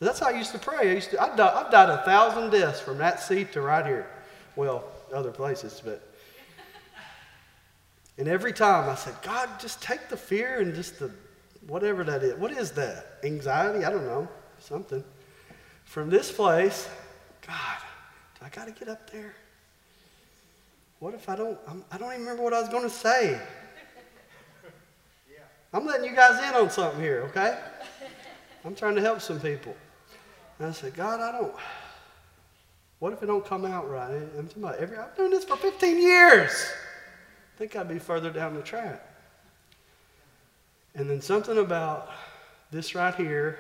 that's 0.01 0.19
how 0.19 0.27
I 0.27 0.33
used 0.33 0.53
to 0.53 0.59
pray. 0.59 0.91
I 0.91 0.95
used 0.95 1.11
to, 1.13 1.23
I've, 1.23 1.37
died, 1.37 1.55
I've 1.55 1.71
died 1.71 1.89
a 1.89 2.03
thousand 2.05 2.51
deaths 2.51 2.81
from 2.81 2.99
that 2.99 3.21
seat 3.21 3.53
to 3.53 3.61
right 3.61 3.87
here. 3.87 4.11
Well, 4.57 4.85
other 5.15 5.31
places, 5.31 5.81
but. 5.85 6.11
And 8.19 8.29
every 8.29 8.53
time 8.53 8.89
I 8.89 8.95
said, 8.95 9.15
God, 9.23 9.49
just 9.59 9.83
take 9.83 10.09
the 10.09 10.17
fear 10.17 10.61
and 10.61 10.75
just 10.75 10.99
the 10.99 11.11
whatever 11.67 12.05
that 12.05 12.23
is. 12.23 12.35
What 12.35 12.53
is 12.53 12.71
that? 12.73 13.19
Anxiety? 13.25 13.85
I 13.85 13.91
don't 13.91 14.05
know. 14.05 14.29
Something. 14.59 15.03
From 15.85 16.11
this 16.11 16.31
place, 16.31 16.89
God, 17.47 17.79
I 18.45 18.51
got 18.51 18.67
to 18.67 18.73
get 18.73 18.89
up 18.89 19.11
there. 19.11 19.35
What 20.99 21.15
if 21.15 21.29
I 21.31 21.37
don't? 21.37 21.59
I'm, 21.67 21.83
I 21.91 21.97
do 21.97 22.05
not 22.05 22.11
even 22.11 22.21
remember 22.21 22.43
what 22.43 22.53
I 22.53 22.61
was 22.61 22.69
going 22.69 22.83
to 22.83 22.91
say. 22.91 23.41
I'm 25.73 25.87
letting 25.87 26.05
you 26.05 26.15
guys 26.15 26.39
in 26.47 26.55
on 26.55 26.71
something 26.71 27.01
here, 27.01 27.23
okay? 27.31 27.59
I'm 28.65 28.75
trying 28.75 28.95
to 28.97 29.01
help 29.01 29.21
some 29.21 29.41
people. 29.41 29.75
And 30.59 30.69
I 30.69 30.73
said, 30.73 30.95
God, 30.95 31.21
I 31.21 31.33
don't. 31.33 31.55
What 32.99 33.13
if 33.13 33.23
it 33.23 33.27
don't 33.27 33.45
come 33.45 33.65
out 33.65 33.91
right? 33.91 34.11
I'm 34.11 34.47
talking 34.47 34.63
about 34.63 34.77
every. 34.77 34.99
I've 34.99 35.17
been 35.17 35.27
doing 35.27 35.31
this 35.31 35.45
for 35.45 35.57
15 35.57 36.01
years. 36.01 36.53
I 37.55 37.59
think 37.59 37.75
I'd 37.77 37.89
be 37.89 37.99
further 37.99 38.31
down 38.31 38.55
the 38.55 38.63
track. 38.63 39.05
And 40.95 41.11
then 41.11 41.21
something 41.21 41.59
about 41.59 42.11
this 42.71 42.95
right 42.95 43.15
here 43.15 43.59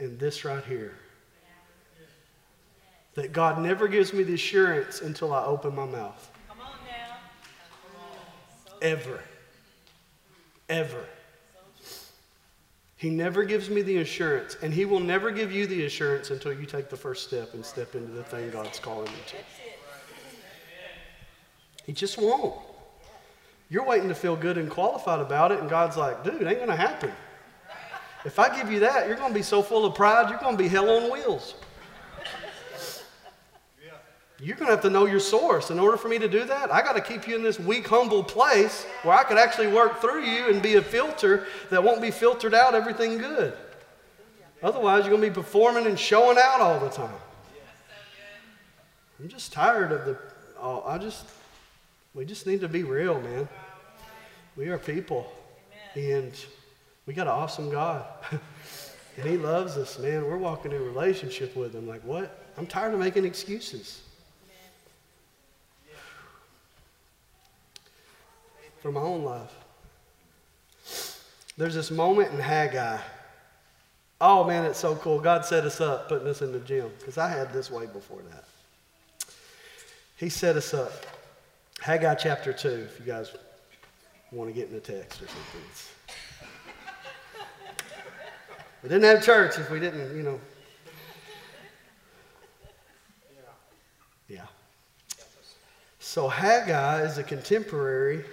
and 0.00 0.18
this 0.18 0.44
right 0.44 0.64
here 0.64 0.94
that 3.18 3.32
God 3.32 3.60
never 3.60 3.88
gives 3.88 4.12
me 4.12 4.22
the 4.22 4.34
assurance 4.34 5.00
until 5.00 5.32
I 5.32 5.44
open 5.44 5.74
my 5.74 5.84
mouth. 5.84 6.30
Come 6.48 6.58
on 6.60 6.70
now. 6.86 7.16
Ever. 8.80 9.20
Ever. 10.68 11.04
He 12.94 13.10
never 13.10 13.42
gives 13.42 13.68
me 13.70 13.82
the 13.82 13.98
assurance, 13.98 14.56
and 14.62 14.72
He 14.72 14.84
will 14.84 15.00
never 15.00 15.32
give 15.32 15.50
you 15.50 15.66
the 15.66 15.84
assurance 15.84 16.30
until 16.30 16.52
you 16.52 16.64
take 16.64 16.88
the 16.90 16.96
first 16.96 17.26
step 17.26 17.54
and 17.54 17.66
step 17.66 17.96
into 17.96 18.12
the 18.12 18.22
thing 18.22 18.50
God's 18.52 18.78
calling 18.78 19.08
you 19.08 19.22
to. 19.26 19.36
He 21.86 21.92
just 21.92 22.18
won't. 22.18 22.54
You're 23.68 23.84
waiting 23.84 24.08
to 24.10 24.14
feel 24.14 24.36
good 24.36 24.58
and 24.58 24.70
qualified 24.70 25.20
about 25.20 25.50
it, 25.50 25.58
and 25.58 25.68
God's 25.68 25.96
like, 25.96 26.22
dude, 26.22 26.40
it 26.40 26.46
ain't 26.46 26.58
going 26.58 26.68
to 26.68 26.76
happen. 26.76 27.10
If 28.24 28.38
I 28.38 28.56
give 28.56 28.70
you 28.70 28.78
that, 28.80 29.08
you're 29.08 29.16
going 29.16 29.32
to 29.32 29.38
be 29.38 29.42
so 29.42 29.60
full 29.60 29.84
of 29.84 29.96
pride, 29.96 30.30
you're 30.30 30.38
going 30.38 30.56
to 30.56 30.62
be 30.62 30.68
hell 30.68 30.88
on 30.88 31.10
wheels. 31.10 31.56
You're 34.40 34.56
going 34.56 34.68
to 34.68 34.74
have 34.74 34.82
to 34.82 34.90
know 34.90 35.06
your 35.06 35.18
source. 35.18 35.70
In 35.70 35.80
order 35.80 35.96
for 35.96 36.06
me 36.08 36.18
to 36.18 36.28
do 36.28 36.44
that, 36.44 36.72
I 36.72 36.80
got 36.80 36.92
to 36.92 37.00
keep 37.00 37.26
you 37.26 37.34
in 37.34 37.42
this 37.42 37.58
weak, 37.58 37.88
humble 37.88 38.22
place 38.22 38.84
where 39.02 39.16
I 39.16 39.24
could 39.24 39.36
actually 39.36 39.66
work 39.66 40.00
through 40.00 40.22
you 40.22 40.48
and 40.48 40.62
be 40.62 40.76
a 40.76 40.82
filter 40.82 41.46
that 41.70 41.82
won't 41.82 42.00
be 42.00 42.12
filtered 42.12 42.54
out 42.54 42.74
everything 42.74 43.18
good. 43.18 43.56
Otherwise, 44.62 45.04
you're 45.04 45.10
going 45.10 45.22
to 45.22 45.28
be 45.28 45.34
performing 45.34 45.86
and 45.86 45.98
showing 45.98 46.38
out 46.40 46.60
all 46.60 46.78
the 46.78 46.88
time. 46.88 47.10
I'm 49.18 49.28
just 49.28 49.52
tired 49.52 49.90
of 49.90 50.04
the. 50.04 50.16
Oh, 50.60 50.84
I 50.86 50.98
just. 50.98 51.26
We 52.14 52.24
just 52.24 52.46
need 52.46 52.60
to 52.60 52.68
be 52.68 52.84
real, 52.84 53.20
man. 53.20 53.48
We 54.56 54.68
are 54.68 54.78
people, 54.78 55.30
and 55.94 56.32
we 57.06 57.14
got 57.14 57.26
an 57.26 57.32
awesome 57.32 57.70
God, 57.70 58.06
and 59.16 59.28
He 59.28 59.36
loves 59.36 59.76
us, 59.76 59.98
man. 59.98 60.24
We're 60.24 60.36
walking 60.36 60.72
in 60.72 60.84
relationship 60.84 61.54
with 61.56 61.74
Him. 61.74 61.88
Like 61.88 62.02
what? 62.02 62.46
I'm 62.56 62.66
tired 62.66 62.94
of 62.94 63.00
making 63.00 63.24
excuses. 63.24 64.02
For 68.88 68.92
my 68.92 69.00
own 69.02 69.22
life. 69.22 69.54
There's 71.58 71.74
this 71.74 71.90
moment 71.90 72.32
in 72.32 72.38
Haggai. 72.38 72.96
Oh 74.18 74.44
man, 74.44 74.64
it's 74.64 74.78
so 74.78 74.96
cool. 74.96 75.20
God 75.20 75.44
set 75.44 75.64
us 75.66 75.78
up 75.82 76.08
putting 76.08 76.26
us 76.26 76.40
in 76.40 76.52
the 76.52 76.58
gym 76.60 76.90
because 76.98 77.18
I 77.18 77.28
had 77.28 77.52
this 77.52 77.70
way 77.70 77.84
before 77.84 78.20
that. 78.30 78.44
He 80.16 80.30
set 80.30 80.56
us 80.56 80.72
up. 80.72 80.90
Haggai 81.82 82.14
chapter 82.14 82.50
2, 82.50 82.68
if 82.68 82.98
you 82.98 83.04
guys 83.04 83.30
want 84.32 84.48
to 84.48 84.54
get 84.54 84.68
in 84.68 84.74
the 84.74 84.80
text 84.80 85.20
or 85.20 85.26
something. 85.26 85.60
we 88.82 88.88
didn't 88.88 89.04
have 89.04 89.22
church 89.22 89.58
if 89.58 89.70
we 89.70 89.80
didn't, 89.80 90.16
you 90.16 90.22
know. 90.22 90.40
Yeah. 94.28 94.46
So 95.98 96.26
Haggai 96.26 97.02
is 97.02 97.18
a 97.18 97.22
contemporary 97.22 98.24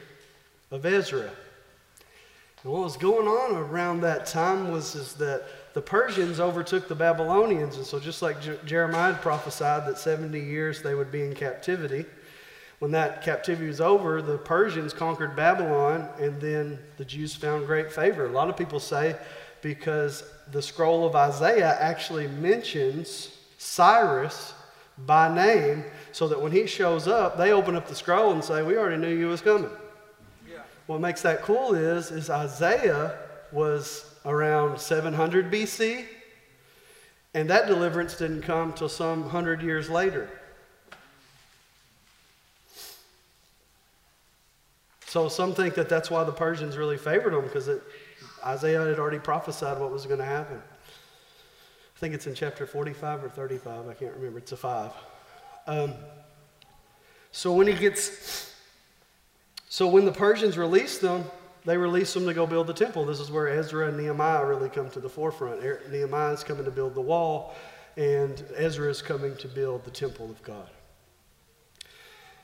of 0.76 0.86
Ezra. 0.86 1.30
And 2.63 2.71
what 2.73 2.84
was 2.84 2.97
going 2.97 3.28
on 3.28 3.55
around 3.55 4.01
that 4.01 4.26
time 4.26 4.71
was 4.71 4.95
is 4.95 5.13
that 5.13 5.43
the 5.73 5.82
Persians 5.82 6.39
overtook 6.39 6.88
the 6.88 6.95
Babylonians. 6.95 7.78
And 7.78 7.86
so, 7.86 7.99
just 7.99 8.21
like 8.21 8.38
Jeremiah 8.65 9.13
prophesied 9.13 9.88
that 9.88 9.97
70 9.97 10.39
years 10.39 10.82
they 10.82 10.95
would 10.95 11.11
be 11.11 11.23
in 11.23 11.34
captivity, 11.34 12.05
when 12.80 12.91
that 12.91 13.21
captivity 13.21 13.67
was 13.67 13.80
over, 13.80 14.21
the 14.21 14.38
Persians 14.38 14.93
conquered 14.93 15.36
Babylon, 15.36 16.09
and 16.19 16.41
then 16.41 16.78
the 16.97 17.05
Jews 17.05 17.34
found 17.34 17.67
great 17.67 17.91
favor. 17.91 18.26
A 18.26 18.32
lot 18.32 18.49
of 18.49 18.57
people 18.57 18.80
say 18.80 19.15
because 19.61 20.23
the 20.51 20.61
scroll 20.61 21.05
of 21.05 21.15
Isaiah 21.15 21.78
actually 21.80 22.28
mentions 22.28 23.38
Cyrus 23.57 24.53
by 24.97 25.34
name, 25.34 25.84
so 26.11 26.28
that 26.28 26.41
when 26.41 26.51
he 26.51 26.67
shows 26.67 27.07
up, 27.07 27.38
they 27.38 27.51
open 27.51 27.76
up 27.76 27.88
the 27.88 27.95
scroll 27.95 28.32
and 28.32 28.43
say, 28.43 28.61
We 28.61 28.78
already 28.78 28.97
knew 28.97 29.15
you 29.15 29.28
was 29.28 29.41
coming. 29.41 29.69
What 30.88 31.01
makes 31.01 31.21
that 31.23 31.41
cool 31.41 31.73
is, 31.73 32.11
is 32.11 32.29
Isaiah 32.29 33.17
was 33.51 34.05
around 34.25 34.79
700 34.79 35.51
BC, 35.51 36.05
and 37.33 37.49
that 37.49 37.67
deliverance 37.67 38.17
didn't 38.17 38.43
come 38.43 38.73
till 38.73 38.89
some 38.89 39.29
hundred 39.29 39.61
years 39.61 39.89
later. 39.89 40.29
So 45.07 45.29
some 45.29 45.55
think 45.55 45.75
that 45.75 45.88
that's 45.88 46.11
why 46.11 46.23
the 46.23 46.31
Persians 46.31 46.77
really 46.77 46.97
favored 46.97 47.33
them 47.33 47.43
because 47.43 47.69
Isaiah 48.45 48.86
had 48.86 48.99
already 48.99 49.19
prophesied 49.19 49.79
what 49.79 49.91
was 49.91 50.05
going 50.05 50.19
to 50.19 50.25
happen. 50.25 50.61
I 51.95 51.99
think 51.99 52.13
it's 52.13 52.27
in 52.27 52.36
chapter 52.36 52.67
45 52.67 53.23
or 53.23 53.29
35. 53.29 53.88
I 53.88 53.93
can't 53.93 54.13
remember. 54.13 54.39
It's 54.39 54.51
a 54.51 54.57
five. 54.57 54.91
Um, 55.67 55.93
so 57.31 57.53
when 57.53 57.67
he 57.67 57.73
gets 57.73 58.54
so 59.76 59.88
when 59.88 60.05
the 60.05 60.11
Persians 60.13 60.57
released 60.57 61.01
them, 61.01 61.26
they 61.65 61.76
released 61.76 62.13
them 62.13 62.26
to 62.28 62.34
go 62.34 62.47
build 62.47 62.67
the 62.67 62.73
temple. 62.73 63.03
This 63.03 63.19
is 63.19 63.30
where 63.30 63.49
Ezra 63.49 63.89
and 63.89 63.97
Nehemiah 63.97 64.45
really 64.45 64.69
come 64.69 64.89
to 64.91 65.01
the 65.01 65.09
forefront. 65.09 65.61
Er, 65.65 65.82
Nehemiah 65.91 66.32
is 66.32 66.45
coming 66.45 66.63
to 66.63 66.71
build 66.71 66.95
the 66.95 67.01
wall, 67.01 67.53
and 67.97 68.41
Ezra 68.55 68.89
is 68.89 69.01
coming 69.01 69.36
to 69.36 69.49
build 69.49 69.84
the 69.84 69.91
temple 69.91 70.32
of 70.32 70.41
God. 70.43 70.69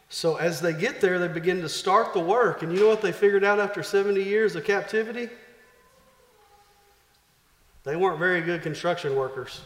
So 0.09 0.35
as 0.35 0.59
they 0.59 0.73
get 0.73 0.99
there, 0.99 1.19
they 1.19 1.29
begin 1.29 1.61
to 1.61 1.69
start 1.69 2.11
the 2.11 2.19
work. 2.19 2.63
And 2.63 2.73
you 2.73 2.81
know 2.81 2.89
what 2.89 3.01
they 3.01 3.13
figured 3.13 3.45
out 3.45 3.61
after 3.61 3.81
70 3.81 4.21
years 4.21 4.57
of 4.57 4.65
captivity? 4.65 5.29
They 7.85 7.95
weren't 7.95 8.19
very 8.19 8.41
good 8.41 8.61
construction 8.61 9.15
workers. 9.15 9.61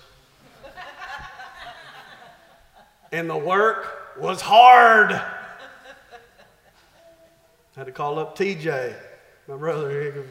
and 3.12 3.28
the 3.28 3.36
work 3.36 4.20
was 4.20 4.40
hard. 4.40 5.20
Had 7.76 7.88
to 7.88 7.92
call 7.92 8.18
up 8.20 8.38
TJ, 8.38 8.96
my 9.48 9.58
brother. 9.58 10.26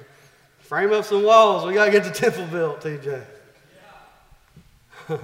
Frame 0.61 0.93
up 0.95 1.05
some 1.05 1.23
walls. 1.23 1.67
We 1.67 1.75
got 1.75 1.85
to 1.85 1.91
get 1.91 2.05
the 2.05 2.11
temple 2.11 2.47
built, 2.47 2.81
TJ. 2.81 3.23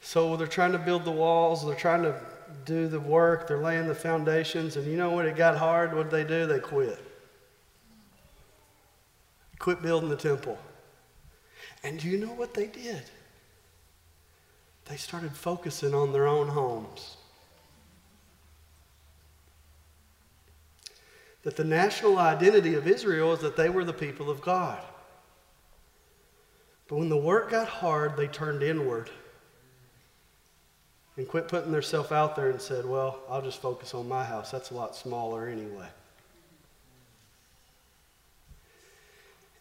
so 0.00 0.36
they're 0.36 0.46
trying 0.46 0.70
to 0.72 0.78
build 0.78 1.04
the 1.04 1.10
walls. 1.10 1.66
They're 1.66 1.74
trying 1.74 2.02
to 2.02 2.20
do 2.64 2.86
the 2.86 3.00
work. 3.00 3.48
They're 3.48 3.58
laying 3.58 3.88
the 3.88 3.96
foundations. 3.96 4.76
And 4.76 4.86
you 4.86 4.96
know 4.96 5.10
what? 5.10 5.26
It 5.26 5.34
got 5.34 5.56
hard. 5.56 5.92
What 5.92 6.10
did 6.10 6.12
they 6.12 6.22
do? 6.22 6.46
They 6.46 6.60
quit. 6.60 7.00
Quit 9.58 9.82
building 9.82 10.08
the 10.08 10.14
temple. 10.14 10.56
And 11.82 11.98
do 11.98 12.08
you 12.08 12.18
know 12.18 12.32
what 12.32 12.54
they 12.54 12.68
did? 12.68 13.02
They 14.86 14.96
started 14.96 15.32
focusing 15.36 15.94
on 15.94 16.12
their 16.12 16.26
own 16.26 16.48
homes. 16.48 17.16
That 21.42 21.56
the 21.56 21.64
national 21.64 22.18
identity 22.18 22.74
of 22.74 22.86
Israel 22.86 23.32
is 23.32 23.40
that 23.40 23.56
they 23.56 23.68
were 23.68 23.84
the 23.84 23.92
people 23.92 24.30
of 24.30 24.40
God. 24.40 24.82
But 26.88 26.96
when 26.96 27.08
the 27.08 27.16
work 27.16 27.50
got 27.50 27.68
hard, 27.68 28.16
they 28.16 28.26
turned 28.26 28.62
inward 28.62 29.10
and 31.16 31.28
quit 31.28 31.48
putting 31.48 31.72
themselves 31.72 32.12
out 32.12 32.36
there 32.36 32.50
and 32.50 32.60
said, 32.60 32.84
Well, 32.84 33.20
I'll 33.28 33.42
just 33.42 33.62
focus 33.62 33.94
on 33.94 34.08
my 34.08 34.24
house. 34.24 34.50
That's 34.50 34.70
a 34.70 34.74
lot 34.74 34.96
smaller 34.96 35.48
anyway. 35.48 35.88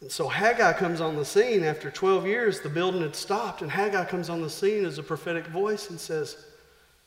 And 0.03 0.11
so 0.11 0.27
Haggai 0.27 0.73
comes 0.73 0.99
on 0.99 1.15
the 1.15 1.23
scene 1.23 1.63
after 1.63 1.89
12 1.89 2.27
years, 2.27 2.59
the 2.59 2.67
building 2.67 3.03
had 3.03 3.15
stopped, 3.15 3.61
and 3.61 3.71
Haggai 3.71 4.03
comes 4.03 4.29
on 4.29 4.41
the 4.41 4.49
scene 4.49 4.83
as 4.83 4.97
a 4.97 5.03
prophetic 5.03 5.47
voice 5.47 5.89
and 5.89 5.97
says, 5.97 6.45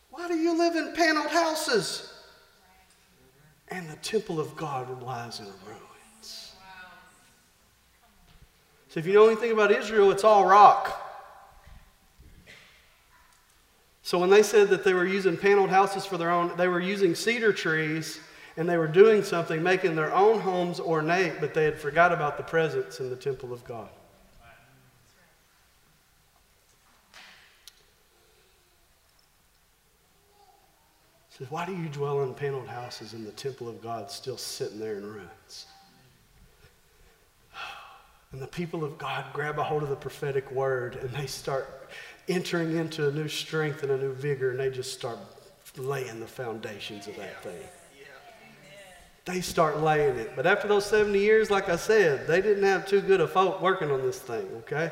Why 0.09 0.27
do 0.29 0.35
you 0.35 0.57
live 0.57 0.77
in 0.77 0.95
paneled 0.95 1.27
houses? 1.27 2.11
And 3.69 3.87
the 3.91 3.97
temple 3.97 4.41
of 4.41 4.57
God 4.57 5.03
lies 5.03 5.41
in 5.41 5.45
ruins. 5.45 6.55
So 8.89 8.99
if 8.99 9.05
you 9.05 9.13
know 9.13 9.27
anything 9.27 9.53
about 9.53 9.73
Israel, 9.73 10.11
it's 10.11 10.25
all 10.25 10.47
rock. 10.47 10.99
So 14.01 14.19
when 14.19 14.31
they 14.31 14.43
said 14.43 14.71
that 14.71 14.85
they 14.85 14.95
were 14.95 15.05
using 15.05 15.37
paneled 15.37 15.69
houses 15.69 16.07
for 16.07 16.17
their 16.17 16.31
own, 16.31 16.57
they 16.57 16.69
were 16.69 16.81
using 16.81 17.15
cedar 17.15 17.53
trees 17.53 18.21
and 18.57 18.69
they 18.69 18.79
were 18.79 18.89
doing 18.89 19.23
something, 19.23 19.63
making 19.63 19.97
their 19.97 20.15
own 20.15 20.41
homes 20.41 20.81
ornate, 20.81 21.35
but 21.41 21.53
they 21.53 21.65
had 21.65 21.79
forgot 21.79 22.13
about 22.13 22.37
the 22.37 22.43
presence 22.43 23.01
in 23.01 23.11
the 23.11 23.17
temple 23.17 23.53
of 23.53 23.65
God. 23.65 23.89
says, 31.37 31.51
Why 31.51 31.67
do 31.67 31.77
you 31.77 31.89
dwell 31.89 32.23
in 32.23 32.35
paneled 32.35 32.69
houses 32.69 33.13
and 33.13 33.27
the 33.27 33.33
temple 33.33 33.69
of 33.69 33.83
God 33.83 34.11
still 34.11 34.39
sitting 34.39 34.79
there 34.79 34.97
in 34.97 35.05
ruins? 35.05 35.67
And 38.33 38.43
the 38.43 38.49
people 38.49 38.83
of 38.83 38.99
God 38.99 39.25
grab 39.33 39.59
a 39.59 39.63
hold 39.63 39.85
of 39.85 39.89
the 39.89 39.97
prophetic 39.97 40.51
word 40.51 40.97
and 40.97 41.09
they 41.11 41.27
start 41.27 41.89
entering 42.29 42.77
into 42.77 43.09
a 43.09 43.13
new 43.13 43.29
strength 43.29 43.85
and 43.85 43.93
a 43.93 43.97
new 43.97 44.13
vigor 44.13 44.51
and 44.51 44.59
they 44.59 44.69
just 44.69 44.93
start 44.93 45.17
laying 45.79 46.19
the 46.19 46.27
foundations 46.27 47.07
of 47.07 47.17
that 47.17 47.41
thing 47.43 47.63
they 49.27 49.41
start 49.41 49.81
laying 49.81 50.17
it. 50.19 50.33
But 50.35 50.47
after 50.47 50.69
those 50.69 50.87
70 50.87 51.19
years, 51.19 51.51
like 51.51 51.69
I 51.69 51.77
said, 51.77 52.27
they 52.27 52.41
didn't 52.41 52.63
have 52.63 52.87
too 52.87 53.01
good 53.01 53.21
of 53.21 53.33
folk 53.33 53.61
working 53.61 53.91
on 53.91 54.01
this 54.03 54.19
thing, 54.19 54.47
okay? 54.61 54.91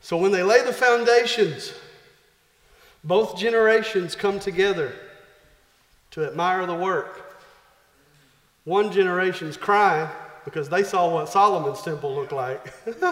So 0.00 0.16
when 0.16 0.30
they 0.30 0.44
lay 0.44 0.62
the 0.64 0.72
foundations, 0.72 1.74
both 3.02 3.36
generations 3.36 4.14
come 4.14 4.38
together 4.38 4.94
to 6.12 6.24
admire 6.24 6.64
the 6.66 6.74
work. 6.74 7.36
One 8.64 8.92
generation's 8.92 9.56
crying 9.56 10.08
because 10.44 10.68
they 10.68 10.84
saw 10.84 11.12
what 11.12 11.28
Solomon's 11.28 11.82
temple 11.82 12.14
looked 12.14 12.32
like. 12.32 12.72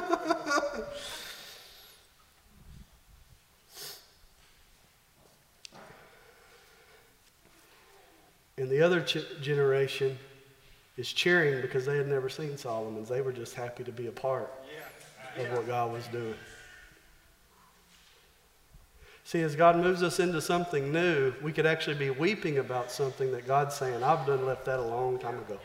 And 8.58 8.70
the 8.70 8.80
other 8.80 9.02
ch- 9.02 9.26
generation 9.40 10.18
is 10.96 11.12
cheering 11.12 11.60
because 11.60 11.84
they 11.84 11.96
had 11.96 12.08
never 12.08 12.28
seen 12.28 12.56
Solomon's. 12.56 13.08
They 13.08 13.20
were 13.20 13.32
just 13.32 13.54
happy 13.54 13.84
to 13.84 13.92
be 13.92 14.06
a 14.06 14.12
part 14.12 14.50
of 15.36 15.50
what 15.52 15.66
God 15.66 15.92
was 15.92 16.06
doing. 16.08 16.34
See, 19.24 19.42
as 19.42 19.56
God 19.56 19.76
moves 19.76 20.02
us 20.02 20.20
into 20.20 20.40
something 20.40 20.92
new, 20.92 21.34
we 21.42 21.52
could 21.52 21.66
actually 21.66 21.96
be 21.96 22.10
weeping 22.10 22.58
about 22.58 22.92
something 22.92 23.32
that 23.32 23.46
God's 23.46 23.74
saying, 23.74 24.02
I've 24.02 24.24
done 24.24 24.46
left 24.46 24.64
that 24.66 24.78
a 24.78 24.82
long 24.82 25.18
time 25.18 25.38
ago. 25.38 25.58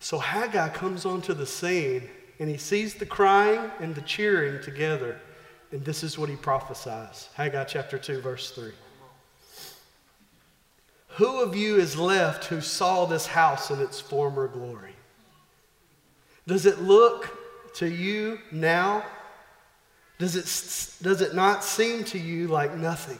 So 0.00 0.18
Haggai 0.18 0.68
comes 0.68 1.06
onto 1.06 1.32
the 1.32 1.46
scene 1.46 2.10
and 2.38 2.50
he 2.50 2.58
sees 2.58 2.94
the 2.94 3.06
crying 3.06 3.70
and 3.80 3.94
the 3.94 4.02
cheering 4.02 4.62
together. 4.62 5.18
And 5.72 5.82
this 5.82 6.04
is 6.04 6.18
what 6.18 6.28
he 6.28 6.36
prophesies 6.36 7.30
Haggai 7.34 7.64
chapter 7.64 7.98
2, 7.98 8.20
verse 8.20 8.50
3. 8.50 8.72
Who 11.16 11.40
of 11.40 11.54
you 11.54 11.76
is 11.76 11.96
left 11.96 12.46
who 12.46 12.60
saw 12.60 13.04
this 13.04 13.26
house 13.26 13.70
in 13.70 13.80
its 13.80 14.00
former 14.00 14.48
glory? 14.48 14.94
Does 16.46 16.66
it 16.66 16.82
look 16.82 17.74
to 17.74 17.88
you 17.88 18.38
now? 18.50 19.04
Does 20.18 20.36
it, 20.36 21.02
does 21.02 21.20
it 21.20 21.34
not 21.34 21.64
seem 21.64 22.04
to 22.04 22.18
you 22.18 22.48
like 22.48 22.76
nothing? 22.76 23.18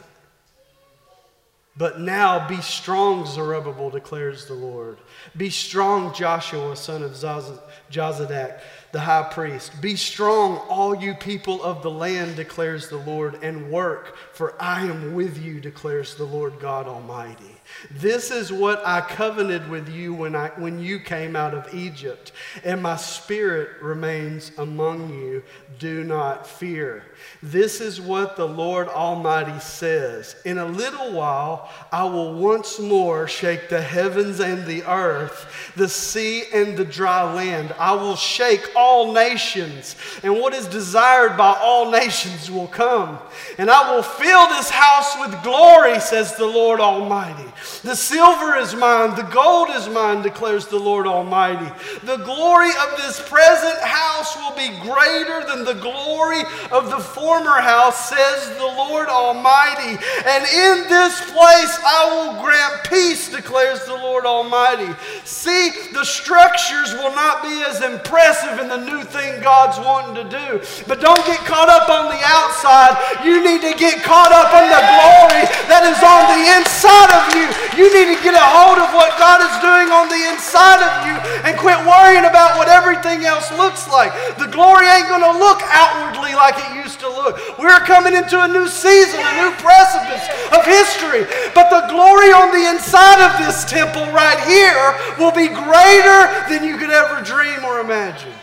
But 1.77 1.99
now 1.99 2.47
be 2.47 2.61
strong, 2.61 3.25
Zerubbabel, 3.25 3.89
declares 3.89 4.45
the 4.45 4.53
Lord. 4.53 4.97
Be 5.35 5.49
strong, 5.49 6.13
Joshua, 6.13 6.75
son 6.75 7.03
of 7.03 7.11
Jozadak, 7.11 8.59
the 8.93 9.01
high 9.01 9.27
priest. 9.29 9.81
Be 9.81 9.97
strong, 9.97 10.57
all 10.69 10.95
you 10.95 11.15
people 11.15 11.61
of 11.61 11.83
the 11.83 11.91
land, 11.91 12.37
declares 12.37 12.87
the 12.87 12.97
Lord, 12.97 13.43
and 13.43 13.69
work, 13.69 14.15
for 14.31 14.55
I 14.61 14.85
am 14.85 15.15
with 15.15 15.37
you, 15.37 15.59
declares 15.59 16.15
the 16.15 16.23
Lord 16.23 16.59
God 16.59 16.87
Almighty. 16.87 17.54
This 17.91 18.31
is 18.31 18.51
what 18.51 18.85
I 18.85 19.01
covenanted 19.01 19.69
with 19.69 19.89
you 19.89 20.13
when, 20.13 20.35
I, 20.35 20.49
when 20.57 20.79
you 20.79 20.99
came 20.99 21.35
out 21.35 21.53
of 21.53 21.73
Egypt, 21.73 22.31
and 22.63 22.81
my 22.81 22.95
spirit 22.95 23.81
remains 23.81 24.51
among 24.57 25.09
you. 25.13 25.43
Do 25.77 26.03
not 26.03 26.47
fear. 26.47 27.03
This 27.43 27.81
is 27.81 27.99
what 27.99 28.35
the 28.35 28.47
Lord 28.47 28.87
Almighty 28.87 29.59
says 29.59 30.35
In 30.45 30.57
a 30.57 30.65
little 30.65 31.11
while, 31.11 31.69
I 31.91 32.05
will 32.05 32.33
once 32.33 32.79
more 32.79 33.27
shake 33.27 33.69
the 33.69 33.81
heavens 33.81 34.39
and 34.39 34.65
the 34.65 34.83
earth, 34.83 35.73
the 35.75 35.89
sea 35.89 36.43
and 36.53 36.77
the 36.77 36.85
dry 36.85 37.33
land. 37.33 37.75
I 37.77 37.93
will 37.93 38.15
shake 38.15 38.71
all 38.75 39.13
nations, 39.13 39.95
and 40.23 40.39
what 40.39 40.53
is 40.53 40.67
desired 40.67 41.37
by 41.37 41.57
all 41.59 41.91
nations 41.91 42.49
will 42.49 42.67
come. 42.67 43.19
And 43.57 43.69
I 43.69 43.93
will 43.93 44.03
fill 44.03 44.47
this 44.49 44.69
house 44.69 45.17
with 45.19 45.43
glory, 45.43 45.99
says 45.99 46.35
the 46.35 46.45
Lord 46.45 46.79
Almighty. 46.79 47.51
The 47.83 47.95
silver 47.95 48.55
is 48.57 48.75
mine, 48.75 49.15
the 49.15 49.29
gold 49.31 49.69
is 49.71 49.87
mine, 49.89 50.21
declares 50.21 50.67
the 50.67 50.79
Lord 50.79 51.07
Almighty. 51.07 51.71
The 52.03 52.17
glory 52.17 52.69
of 52.69 52.97
this 52.97 53.19
present 53.27 53.79
house 53.81 54.35
will 54.35 54.55
be 54.55 54.77
greater 54.79 55.45
than 55.47 55.65
the 55.65 55.79
glory 55.81 56.41
of 56.71 56.89
the 56.89 56.99
former 56.99 57.61
house, 57.61 58.09
says 58.09 58.49
the 58.57 58.63
Lord 58.63 59.07
Almighty. 59.07 59.97
And 60.25 60.45
in 60.45 60.89
this 60.89 61.19
place 61.31 61.79
I 61.85 62.09
will 62.11 62.43
grant 62.43 62.89
peace, 62.89 63.29
declares 63.29 63.83
the 63.85 63.95
Lord 63.95 64.25
Almighty. 64.25 64.93
See, 65.25 65.73
the 65.89 66.05
structures 66.05 66.93
will 66.93 67.09
not 67.09 67.41
be 67.41 67.65
as 67.65 67.81
impressive 67.81 68.61
in 68.61 68.69
the 68.69 68.77
new 68.77 69.01
thing 69.01 69.41
God's 69.41 69.81
wanting 69.81 70.13
to 70.21 70.25
do. 70.29 70.61
But 70.85 71.01
don't 71.01 71.25
get 71.25 71.41
caught 71.49 71.65
up 71.65 71.89
on 71.89 72.13
the 72.13 72.21
outside. 72.21 72.93
You 73.25 73.41
need 73.41 73.65
to 73.65 73.73
get 73.73 74.05
caught 74.05 74.29
up 74.29 74.53
in 74.53 74.69
the 74.69 74.83
glory 74.85 75.49
that 75.65 75.81
is 75.81 75.97
on 76.05 76.29
the 76.29 76.45
inside 76.61 77.09
of 77.09 77.25
you. 77.33 77.49
You 77.73 77.89
need 77.89 78.13
to 78.13 78.19
get 78.21 78.37
a 78.37 78.47
hold 78.53 78.77
of 78.77 78.93
what 78.93 79.17
God 79.17 79.41
is 79.41 79.55
doing 79.65 79.89
on 79.89 80.13
the 80.13 80.21
inside 80.29 80.85
of 80.85 80.93
you 81.09 81.17
and 81.41 81.57
quit 81.57 81.81
worrying 81.89 82.29
about 82.29 82.61
what 82.61 82.69
everything 82.69 83.25
else 83.25 83.49
looks 83.57 83.89
like. 83.89 84.13
The 84.37 84.45
glory 84.53 84.85
ain't 84.85 85.09
going 85.09 85.25
to 85.25 85.35
look 85.41 85.57
outwardly 85.73 86.37
like 86.37 86.53
it 86.61 86.69
used 86.77 87.01
to 87.01 87.09
look. 87.09 87.41
We're 87.57 87.81
coming 87.89 88.13
into 88.13 88.37
a 88.37 88.47
new 88.47 88.69
season, 88.69 89.17
a 89.17 89.33
new 89.41 89.51
precipice 89.57 90.25
of 90.53 90.61
history. 90.69 91.25
But 91.57 91.73
the 91.73 91.89
glory 91.89 92.29
on 92.29 92.53
the 92.53 92.69
inside 92.69 93.25
of 93.25 93.41
this 93.41 93.65
temple 93.65 94.05
right 94.13 94.37
here 94.45 94.93
will 95.17 95.31
be 95.31 95.47
greater 95.47 96.49
than 96.49 96.63
you 96.63 96.77
could 96.77 96.89
ever 96.89 97.23
dream 97.23 97.63
or 97.65 97.79
imagine. 97.79 98.33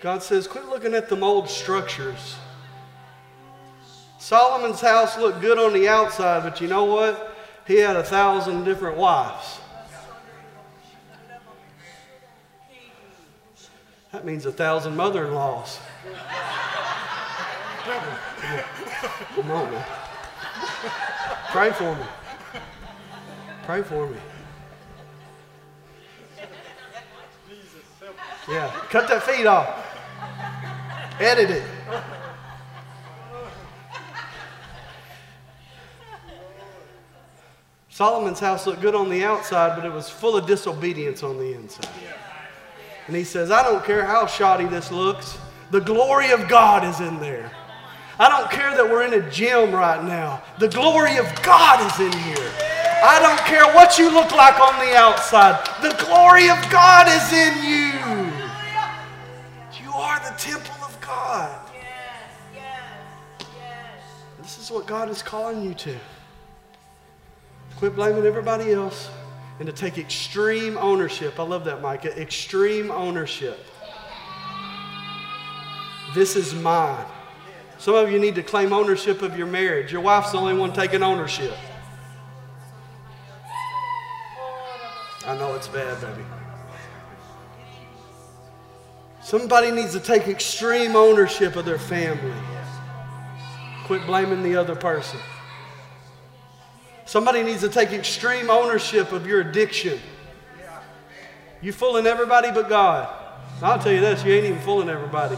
God 0.00 0.22
says, 0.22 0.46
quit 0.46 0.66
looking 0.66 0.94
at 0.94 1.08
the 1.08 1.18
old 1.20 1.48
structures. 1.48 2.36
Solomon's 4.18 4.80
house 4.80 5.16
looked 5.18 5.40
good 5.40 5.58
on 5.58 5.72
the 5.72 5.88
outside, 5.88 6.42
but 6.42 6.60
you 6.60 6.68
know 6.68 6.84
what? 6.84 7.36
He 7.66 7.76
had 7.76 7.96
a 7.96 8.02
thousand 8.02 8.64
different 8.64 8.96
wives. 8.96 9.60
That 14.12 14.24
means 14.24 14.46
a 14.46 14.52
thousand 14.52 14.96
mother 14.96 15.26
in 15.26 15.34
laws. 15.34 15.78
Come 19.34 19.50
on, 19.50 19.70
man. 19.70 19.84
Pray 21.50 21.72
for 21.72 21.94
me. 21.94 22.04
Pray 23.64 23.82
for 23.82 24.06
me. 24.06 24.16
Yeah, 28.48 28.70
cut 28.90 29.08
that 29.08 29.22
feed 29.22 29.46
off. 29.46 29.68
Edit 31.18 31.50
it. 31.50 31.64
Solomon's 37.88 38.38
house 38.38 38.66
looked 38.66 38.82
good 38.82 38.94
on 38.94 39.08
the 39.08 39.24
outside, 39.24 39.74
but 39.74 39.86
it 39.86 39.92
was 39.92 40.10
full 40.10 40.36
of 40.36 40.46
disobedience 40.46 41.22
on 41.22 41.38
the 41.38 41.54
inside. 41.54 41.88
And 43.06 43.16
he 43.16 43.24
says, 43.24 43.50
I 43.50 43.62
don't 43.62 43.84
care 43.84 44.04
how 44.04 44.26
shoddy 44.26 44.66
this 44.66 44.92
looks, 44.92 45.38
the 45.70 45.80
glory 45.80 46.30
of 46.30 46.46
God 46.46 46.84
is 46.84 47.00
in 47.00 47.18
there. 47.20 47.50
I 48.18 48.28
don't 48.30 48.50
care 48.50 48.74
that 48.76 48.88
we're 48.88 49.04
in 49.04 49.12
a 49.14 49.30
gym 49.30 49.72
right 49.72 50.02
now, 50.02 50.42
the 50.58 50.68
glory 50.68 51.18
of 51.18 51.26
God 51.42 51.84
is 51.84 52.00
in 52.00 52.12
here. 52.22 52.50
I 53.04 53.20
don't 53.20 53.38
care 53.40 53.66
what 53.74 53.98
you 53.98 54.10
look 54.10 54.32
like 54.32 54.58
on 54.58 54.78
the 54.80 54.96
outside, 54.96 55.64
the 55.82 55.94
glory 56.02 56.48
of 56.48 56.58
God 56.70 57.06
is 57.08 57.32
in 57.32 57.54
you. 57.62 57.92
You 59.84 59.92
are 59.92 60.18
the 60.20 60.34
temple 60.38 60.74
of 60.82 60.98
God. 61.00 61.60
This 64.40 64.58
is 64.58 64.70
what 64.70 64.86
God 64.86 65.10
is 65.10 65.22
calling 65.22 65.62
you 65.62 65.74
to. 65.74 65.96
Quit 67.78 67.94
blaming 67.94 68.24
everybody 68.24 68.72
else 68.72 69.10
and 69.58 69.66
to 69.66 69.72
take 69.72 69.98
extreme 69.98 70.78
ownership. 70.78 71.38
I 71.38 71.42
love 71.42 71.64
that, 71.66 71.82
Micah. 71.82 72.18
Extreme 72.18 72.90
ownership. 72.90 73.58
This 76.14 76.36
is 76.36 76.54
mine. 76.54 77.04
Some 77.78 77.94
of 77.94 78.10
you 78.10 78.18
need 78.18 78.34
to 78.36 78.42
claim 78.42 78.72
ownership 78.72 79.22
of 79.22 79.36
your 79.36 79.46
marriage. 79.46 79.92
Your 79.92 80.00
wife's 80.00 80.32
the 80.32 80.38
only 80.38 80.56
one 80.56 80.72
taking 80.72 81.02
ownership. 81.02 81.54
I 85.26 85.36
know 85.36 85.54
it's 85.54 85.68
bad, 85.68 86.00
baby. 86.00 86.22
Somebody 89.20 89.72
needs 89.72 89.92
to 89.92 90.00
take 90.00 90.28
extreme 90.28 90.94
ownership 90.94 91.56
of 91.56 91.64
their 91.64 91.78
family. 91.78 92.32
Quit 93.84 94.06
blaming 94.06 94.42
the 94.44 94.56
other 94.56 94.76
person. 94.76 95.18
Somebody 97.06 97.42
needs 97.42 97.60
to 97.60 97.68
take 97.68 97.90
extreme 97.90 98.50
ownership 98.50 99.12
of 99.12 99.26
your 99.26 99.40
addiction. 99.40 99.98
You 101.60 101.72
fooling 101.72 102.06
everybody 102.06 102.50
but 102.52 102.68
God. 102.68 103.08
I'll 103.62 103.78
tell 103.78 103.92
you 103.92 104.00
this, 104.00 104.24
you 104.24 104.32
ain't 104.32 104.44
even 104.44 104.60
fooling 104.60 104.88
everybody. 104.88 105.36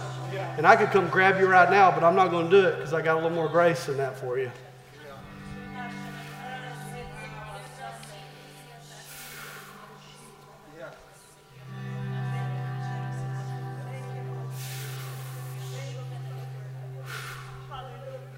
And 0.57 0.67
I 0.67 0.77
could 0.77 0.91
come 0.91 1.09
grab 1.09 1.39
you 1.39 1.47
right 1.47 1.71
now, 1.71 1.91
but 1.91 2.05
I'm 2.05 2.17
not 2.17 2.31
going 2.31 2.51
to 2.51 2.51
do 2.51 2.67
it 2.67 2.77
because 2.77 2.93
I 2.93 3.03
got 3.03 3.15
a 3.15 3.21
little 3.21 3.31
more 3.31 3.49
grace 3.49 3.87
than 3.87 3.97
that 3.99 4.19
for 4.19 4.39
you. 4.39 4.51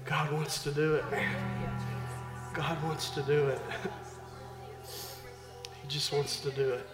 God 0.05 0.31
wants 0.33 0.61
to 0.63 0.71
do 0.71 0.95
it, 0.95 1.09
man. 1.09 1.35
God 2.53 2.83
wants 2.83 3.09
to 3.11 3.21
do 3.21 3.47
it. 3.47 3.61
he 5.81 5.87
just 5.87 6.11
wants 6.11 6.41
to 6.41 6.51
do 6.51 6.71
it. 6.71 6.87